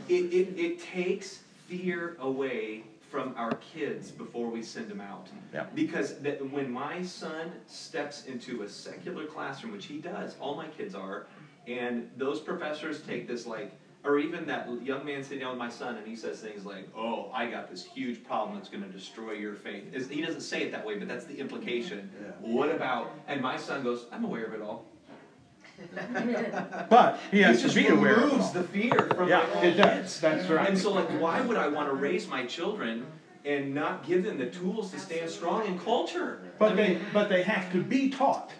it, 0.09 0.14
it, 0.14 0.59
it 0.59 0.80
takes 0.82 1.41
fear 1.73 2.16
away 2.20 2.85
from 3.11 3.35
our 3.37 3.53
kids 3.75 4.11
before 4.11 4.49
we 4.49 4.62
send 4.62 4.89
them 4.89 5.01
out. 5.01 5.29
Yeah. 5.53 5.66
Because 5.75 6.18
that, 6.20 6.51
when 6.51 6.70
my 6.70 7.03
son 7.03 7.53
steps 7.66 8.27
into 8.27 8.62
a 8.62 8.68
secular 8.68 9.27
classroom, 9.27 9.73
which 9.73 9.87
he 9.87 9.99
does, 9.99 10.37
all 10.41 10.55
my 10.55 10.66
kids 10.68 10.95
are, 10.95 11.27
and 11.66 12.11
those 12.16 12.41
professors 12.41 13.01
take 13.03 13.29
this 13.29 13.47
like, 13.47 13.73
or 14.05 14.18
even 14.18 14.45
that 14.47 14.68
young 14.83 15.05
man 15.05 15.23
sitting 15.23 15.41
down 15.41 15.51
with 15.51 15.59
my 15.59 15.68
son 15.68 15.97
and 15.97 16.07
he 16.07 16.16
says 16.16 16.41
things 16.41 16.66
like, 16.66 16.89
oh, 16.97 17.31
I 17.33 17.47
got 17.47 17.70
this 17.70 17.85
huge 17.85 18.25
problem 18.25 18.57
that's 18.57 18.68
gonna 18.68 18.89
destroy 18.89 19.33
your 19.33 19.55
faith. 19.55 20.11
He 20.11 20.20
doesn't 20.20 20.41
say 20.41 20.62
it 20.62 20.73
that 20.73 20.85
way, 20.85 20.99
but 20.99 21.07
that's 21.07 21.25
the 21.25 21.39
implication. 21.39 22.11
Yeah. 22.20 22.31
What 22.41 22.70
about, 22.70 23.12
and 23.29 23.41
my 23.41 23.57
son 23.57 23.85
goes, 23.85 24.07
I'm 24.11 24.25
aware 24.25 24.45
of 24.45 24.55
it 24.55 24.61
all. 24.61 24.87
But 26.91 27.20
he 27.30 27.41
has 27.43 27.62
just 27.62 27.74
to 27.74 27.80
be 27.83 27.89
aware 27.89 28.20
it 28.20 28.24
removes 28.24 28.53
the 28.53 28.62
fear 28.64 29.09
from 29.14 29.28
Yeah, 29.28 29.47
my 29.55 29.61
it 29.62 29.74
does. 29.76 29.99
kids. 29.99 30.20
That's 30.20 30.49
right. 30.49 30.68
And 30.68 30.78
so, 30.78 30.93
like, 30.93 31.09
why 31.20 31.41
would 31.41 31.57
I 31.57 31.68
want 31.68 31.89
to 31.89 31.95
raise 31.95 32.28
my 32.28 32.45
children 32.47 33.07
and 33.45 33.74
not 33.74 34.07
give 34.07 34.24
them 34.24 34.39
the 34.39 34.47
tools 34.47 34.91
to 34.93 34.99
stand 35.01 35.30
strong 35.30 35.66
in 35.66 35.78
culture? 35.78 36.41
But 36.59 36.72
I 36.72 36.74
they, 36.76 36.99
but 37.12 37.28
they 37.28 37.43
have 37.43 37.70
to 37.72 37.83
be 37.83 38.11
taught 38.11 38.53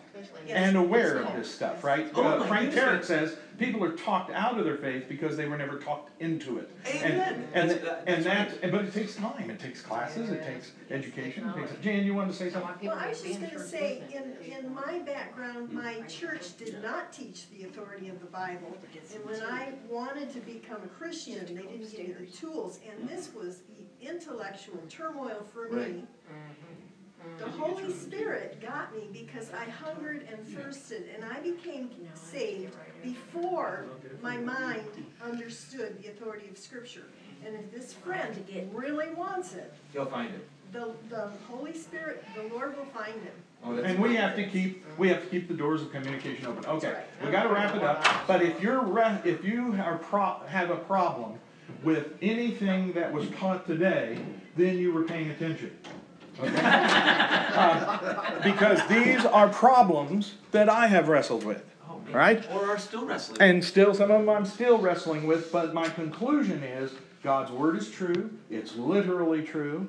Especially- 0.45 0.65
and 0.65 0.77
aware 0.77 1.19
of 1.19 1.35
this 1.37 1.53
stuff, 1.53 1.83
right? 1.85 2.11
Oh 2.15 2.23
Uh, 2.25 2.39
my 2.39 2.47
Frank. 2.49 2.73
Turek 2.73 3.05
says 3.05 3.37
people 3.59 3.83
are 3.85 3.93
talked 3.93 4.31
out 4.33 4.59
of 4.59 4.65
their 4.65 4.77
faith 4.77 5.05
because 5.09 5.37
they 5.37 5.47
were 5.47 5.57
never 5.57 5.79
talked 5.79 6.11
into 6.21 6.59
it. 6.59 6.71
And- 6.85 7.13
Amen. 7.15 7.49
And, 7.55 7.71
That's- 7.71 7.85
that- 7.85 8.05
and 8.07 8.25
that's 8.25 8.57
that, 8.59 8.71
but 8.73 8.85
it 8.85 8.93
takes 8.93 9.15
time, 9.15 9.51
it 9.51 9.59
takes 9.61 9.81
classes, 9.83 10.31
it 10.31 10.45
takes 10.45 10.73
education, 10.91 11.49
it 11.49 11.55
takes, 11.55 11.73
Jan, 11.83 12.05
you 12.05 12.15
wanted 12.15 12.33
to 12.33 12.37
say 12.37 12.51
something? 12.51 12.89
Well, 12.89 12.99
I 12.99 13.09
was 13.11 13.23
just 13.23 13.41
gonna 13.41 13.59
say, 13.59 14.03
in, 14.13 14.53
in 14.53 14.75
my 14.75 14.99
background, 15.01 15.73
my 15.73 16.01
church 16.03 16.57
did 16.57 16.83
not 16.83 17.13
teach 17.13 17.49
the 17.51 17.65
authority 17.65 18.09
of 18.09 18.21
the 18.21 18.27
Bible. 18.27 18.77
And 19.15 19.25
when 19.25 19.43
I 19.43 19.75
wanted 19.89 20.33
to 20.33 20.41
become 20.41 20.83
a 20.83 20.89
Christian, 20.89 21.35
they 21.47 21.55
didn't 21.63 21.91
give 21.91 21.99
me 22.09 22.15
the 22.19 22.27
tools, 22.27 22.81
and 22.89 23.09
this 23.09 23.33
was 23.35 23.59
the 23.61 24.07
intellectual 24.07 24.81
turmoil 24.89 25.47
for 25.53 25.69
me. 25.69 25.83
Mm-hmm. 25.83 26.92
The 27.39 27.49
Holy 27.51 27.93
Spirit 27.93 28.61
got 28.61 28.95
me 28.95 29.09
because 29.13 29.51
I 29.53 29.65
hungered 29.65 30.27
and 30.31 30.47
thirsted, 30.57 31.05
and 31.15 31.25
I 31.25 31.41
became 31.41 31.91
saved 32.15 32.75
before 33.03 33.87
my 34.23 34.37
mind 34.37 34.85
understood 35.25 36.03
the 36.03 36.11
authority 36.11 36.49
of 36.51 36.57
Scripture. 36.59 37.05
And 37.45 37.55
if 37.57 37.73
this 37.73 37.93
friend 37.93 38.45
really 38.73 39.11
wants 39.15 39.55
it, 39.55 39.73
he'll 39.93 40.07
find 40.07 40.33
it. 40.35 40.47
the, 40.73 40.95
the 41.09 41.31
Holy 41.49 41.75
Spirit, 41.75 42.25
the 42.37 42.55
Lord 42.55 42.77
will 42.77 42.87
find 42.87 43.15
him. 43.15 43.33
Oh, 43.65 43.77
And 43.77 43.99
we 44.01 44.15
have 44.17 44.35
to 44.37 44.45
keep, 44.47 44.85
we 44.99 45.09
have 45.09 45.23
to 45.23 45.27
keep 45.29 45.49
the 45.49 45.55
doors 45.55 45.83
of 45.83 45.93
communication 45.93 46.47
open. 46.47 46.65
Okay, 46.67 46.93
right. 46.93 47.05
we 47.25 47.31
gotta 47.31 47.49
wrap 47.49 47.75
it 47.77 47.83
up, 47.83 48.05
but 48.27 48.43
if 48.43 48.61
you're, 48.61 48.83
re- 48.83 49.21
if 49.25 49.45
you 49.45 49.75
are 49.81 49.99
pro, 49.99 50.41
have 50.49 50.71
a 50.71 50.77
problem 50.77 51.39
with 51.85 52.15
anything 52.23 52.93
that 52.93 53.13
was 53.13 53.29
taught 53.31 53.67
today, 53.67 54.19
then 54.57 54.79
you 54.79 54.93
were 54.93 55.03
paying 55.05 55.31
attention. 55.31 55.77
Okay? 56.41 56.61
Uh, 57.53 58.41
Because 58.43 58.81
these 58.89 59.27
are 59.27 59.49
problems 59.49 60.35
that 60.53 60.71
I 60.71 60.87
have 60.87 61.09
wrestled 61.09 61.45
with, 61.45 61.63
Oh, 61.87 62.01
right? 62.11 62.43
Or 62.51 62.71
are 62.71 62.79
still 62.79 63.05
wrestling. 63.05 63.41
And 63.43 63.63
still, 63.63 63.93
some 63.93 64.11
of 64.11 64.21
them 64.21 64.29
I'm 64.31 64.47
still 64.47 64.79
wrestling 64.79 65.27
with, 65.27 65.53
but 65.53 65.75
my 65.75 65.89
conclusion 65.91 66.63
is 66.63 66.93
God's 67.23 67.53
word 67.53 67.77
is 67.77 67.91
true. 67.91 68.31
It's 68.51 68.75
literally 68.77 69.43
true. 69.43 69.89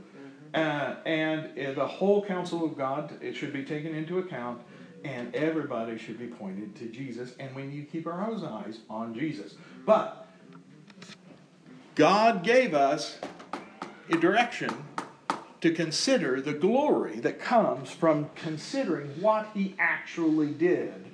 Uh, 0.54 0.96
and 1.06 1.58
uh, 1.58 1.74
the 1.74 1.88
whole 1.88 2.24
counsel 2.24 2.64
of 2.64 2.78
God, 2.78 3.14
it 3.22 3.34
should 3.34 3.54
be 3.54 3.64
taken 3.64 3.96
into 3.96 4.20
account. 4.20 4.62
And 5.04 5.34
everybody 5.36 5.98
should 5.98 6.18
be 6.20 6.28
pointed 6.28 6.76
to 6.78 6.86
Jesus. 6.86 7.34
And 7.40 7.54
we 7.56 7.64
need 7.64 7.86
to 7.86 7.92
keep 7.92 8.08
our 8.08 8.22
eyes 8.22 8.80
on 8.90 9.14
Jesus. 9.14 9.56
But 9.86 10.28
God 11.96 12.44
gave 12.44 12.74
us 12.74 13.18
a 14.10 14.18
direction 14.18 14.74
to 15.64 15.72
consider 15.72 16.42
the 16.42 16.52
glory 16.52 17.22
that 17.22 17.40
comes 17.40 17.90
from 17.90 18.30
considering 18.36 19.08
what 19.22 19.48
He 19.54 19.74
actually 19.80 20.52
did 20.52 21.06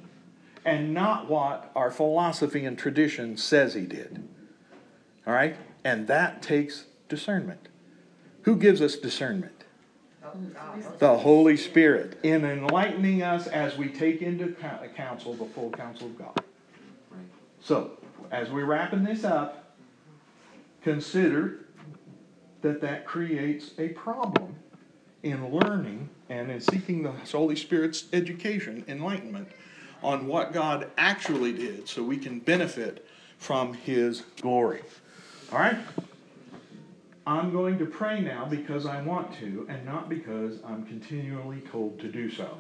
and 0.66 0.92
not 0.92 1.30
what 1.30 1.72
our 1.76 1.92
philosophy 1.92 2.66
and 2.66 2.76
tradition 2.76 3.38
says 3.38 3.76
he 3.76 3.86
did. 3.86 4.28
All 5.28 5.34
right? 5.34 5.56
And 5.84 6.08
that 6.08 6.42
takes 6.42 6.86
discernment. 7.08 7.68
Who 8.42 8.56
gives 8.56 8.82
us 8.82 8.96
discernment? 8.96 9.66
The 10.98 11.20
Holy 11.20 11.56
Spirit, 11.56 12.18
in 12.24 12.44
enlightening 12.44 13.22
us 13.22 13.46
as 13.46 13.78
we 13.78 13.90
take 13.90 14.24
into 14.24 14.48
co- 14.54 14.88
counsel 14.96 15.36
the 15.36 15.46
full 15.46 15.70
counsel 15.70 16.08
of 16.08 16.18
God. 16.18 16.44
So, 17.62 17.92
as 18.32 18.50
we're 18.50 18.66
wrapping 18.66 19.04
this 19.04 19.24
up, 19.24 19.76
consider 20.82 21.66
that 22.62 22.82
that 22.82 23.06
creates 23.06 23.72
a 23.78 23.90
problem 23.90 24.56
in 25.24 25.50
learning 25.52 26.10
and 26.30 26.52
in 26.52 26.62
seeking 26.62 27.04
the 27.04 27.12
Holy 27.12 27.56
Spirit's 27.56 28.06
education, 28.14 28.84
enlightenment 28.88 29.50
on 30.02 30.28
what 30.28 30.54
God 30.54 30.88
actually 30.98 31.54
did 31.54 31.88
so 31.88 32.04
we 32.04 32.18
can 32.18 32.40
benefit 32.40 33.06
from 33.38 33.74
His 33.74 34.22
glory. 34.42 34.82
All 35.52 35.60
right? 35.60 35.78
I'm 37.28 37.52
going 37.52 37.78
to 37.80 37.86
pray 37.86 38.22
now 38.22 38.46
because 38.46 38.86
I 38.86 39.02
want 39.02 39.38
to 39.40 39.66
and 39.70 39.86
not 39.86 40.10
because 40.10 40.60
I'm 40.66 40.86
continually 40.86 41.62
told 41.62 42.00
to 42.00 42.08
do 42.08 42.32
so. 42.32 42.58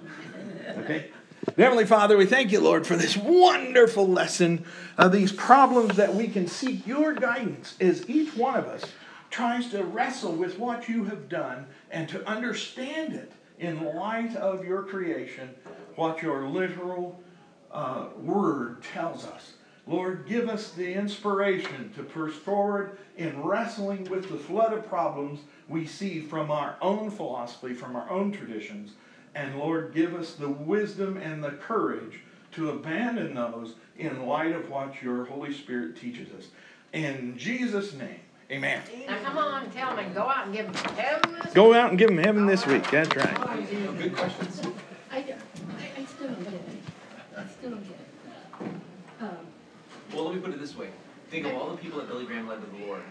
Okay? 0.78 1.10
Heavenly 1.58 1.86
Father, 1.86 2.18
we 2.18 2.26
thank 2.26 2.52
you, 2.52 2.60
Lord, 2.60 2.86
for 2.86 2.95
this 2.95 3.16
wonderful 3.16 4.08
lesson 4.08 4.66
of 4.97 5.12
these 5.12 5.32
problems 5.32 5.95
that 5.95 6.14
we 6.14 6.28
can 6.28 6.47
seek 6.47 6.86
your 6.86 7.14
guidance 7.14 7.76
as 7.80 8.08
each 8.10 8.36
one 8.36 8.56
of 8.56 8.66
us 8.66 8.84
tries 9.30 9.69
to 9.69 9.84
wrestle 9.84 10.34
with 10.34 10.59
what 10.59 10.89
you 10.89 11.05
have 11.05 11.30
done 11.30 11.67
and 11.91 12.09
to 12.09 12.27
understand 12.27 13.13
it 13.13 13.32
in 13.59 13.84
light 13.95 14.36
of 14.36 14.65
your 14.65 14.84
creation, 14.84 15.49
what 15.95 16.21
your 16.21 16.47
literal 16.47 17.21
uh, 17.71 18.07
word 18.21 18.82
tells 18.82 19.25
us. 19.25 19.53
Lord, 19.86 20.27
give 20.27 20.49
us 20.49 20.71
the 20.71 20.93
inspiration 20.93 21.91
to 21.95 22.03
push 22.03 22.34
forward 22.34 22.97
in 23.17 23.41
wrestling 23.41 24.03
with 24.05 24.30
the 24.30 24.38
flood 24.38 24.71
of 24.71 24.88
problems 24.88 25.39
we 25.67 25.86
see 25.86 26.21
from 26.21 26.51
our 26.51 26.77
own 26.82 27.09
philosophy, 27.09 27.73
from 27.73 27.95
our 27.95 28.09
own 28.09 28.32
traditions. 28.32 28.91
And 29.34 29.57
Lord, 29.57 29.93
give 29.93 30.13
us 30.13 30.34
the 30.34 30.49
wisdom 30.49 31.17
and 31.17 31.43
the 31.43 31.51
courage 31.51 32.19
to 32.51 32.69
abandon 32.69 33.34
those 33.34 33.75
in 33.97 34.25
light 34.25 34.53
of 34.53 34.69
what 34.69 35.01
your 35.01 35.25
Holy 35.25 35.53
Spirit 35.53 35.99
teaches 35.99 36.32
us. 36.34 36.47
In 36.93 37.38
Jesus' 37.38 37.93
name, 37.93 38.21
amen. 38.52 38.82
Now, 39.08 39.18
come 39.24 39.38
on, 39.38 39.70
tell 39.72 39.95
me, 39.95 40.04
go 40.14 40.22
out 40.24 40.45
and 40.45 40.56
give 40.56 40.66
them 40.72 40.76
heaven. 40.95 41.36
Go 41.54 41.74
out 41.74 41.89
and 41.89 42.00
give 42.00 42.10
them 42.10 42.18
heaven 42.18 42.45
this 42.45 42.66
week. 42.66 42.89
That's 42.91 43.16
right. 43.16 43.38
Oh, 43.39 43.93
Good 43.97 44.16
questions. 44.16 44.62
I, 45.12 45.22
don't- 45.22 45.39
I, 45.78 46.02
I 46.02 46.06
still 46.06 46.28
don't 46.28 46.43
get 46.43 46.54
it. 46.54 46.62
I 47.38 47.45
still 47.47 47.70
don't 47.72 47.84
get 47.88 47.97
it. 48.00 48.68
Um, 49.22 49.38
Well, 50.14 50.26
let 50.26 50.36
me 50.36 50.41
put 50.41 50.54
it 50.54 50.60
this 50.60 50.76
way. 50.76 50.89
Think 51.30 51.45
of 51.45 51.54
all 51.56 51.70
the 51.70 51.78
people 51.78 52.00
that 52.00 52.08
Billy 52.08 52.26
Graham 52.26 52.47
led 52.47 52.60
to 52.62 52.68
the 52.68 52.86
Lord. 52.86 53.02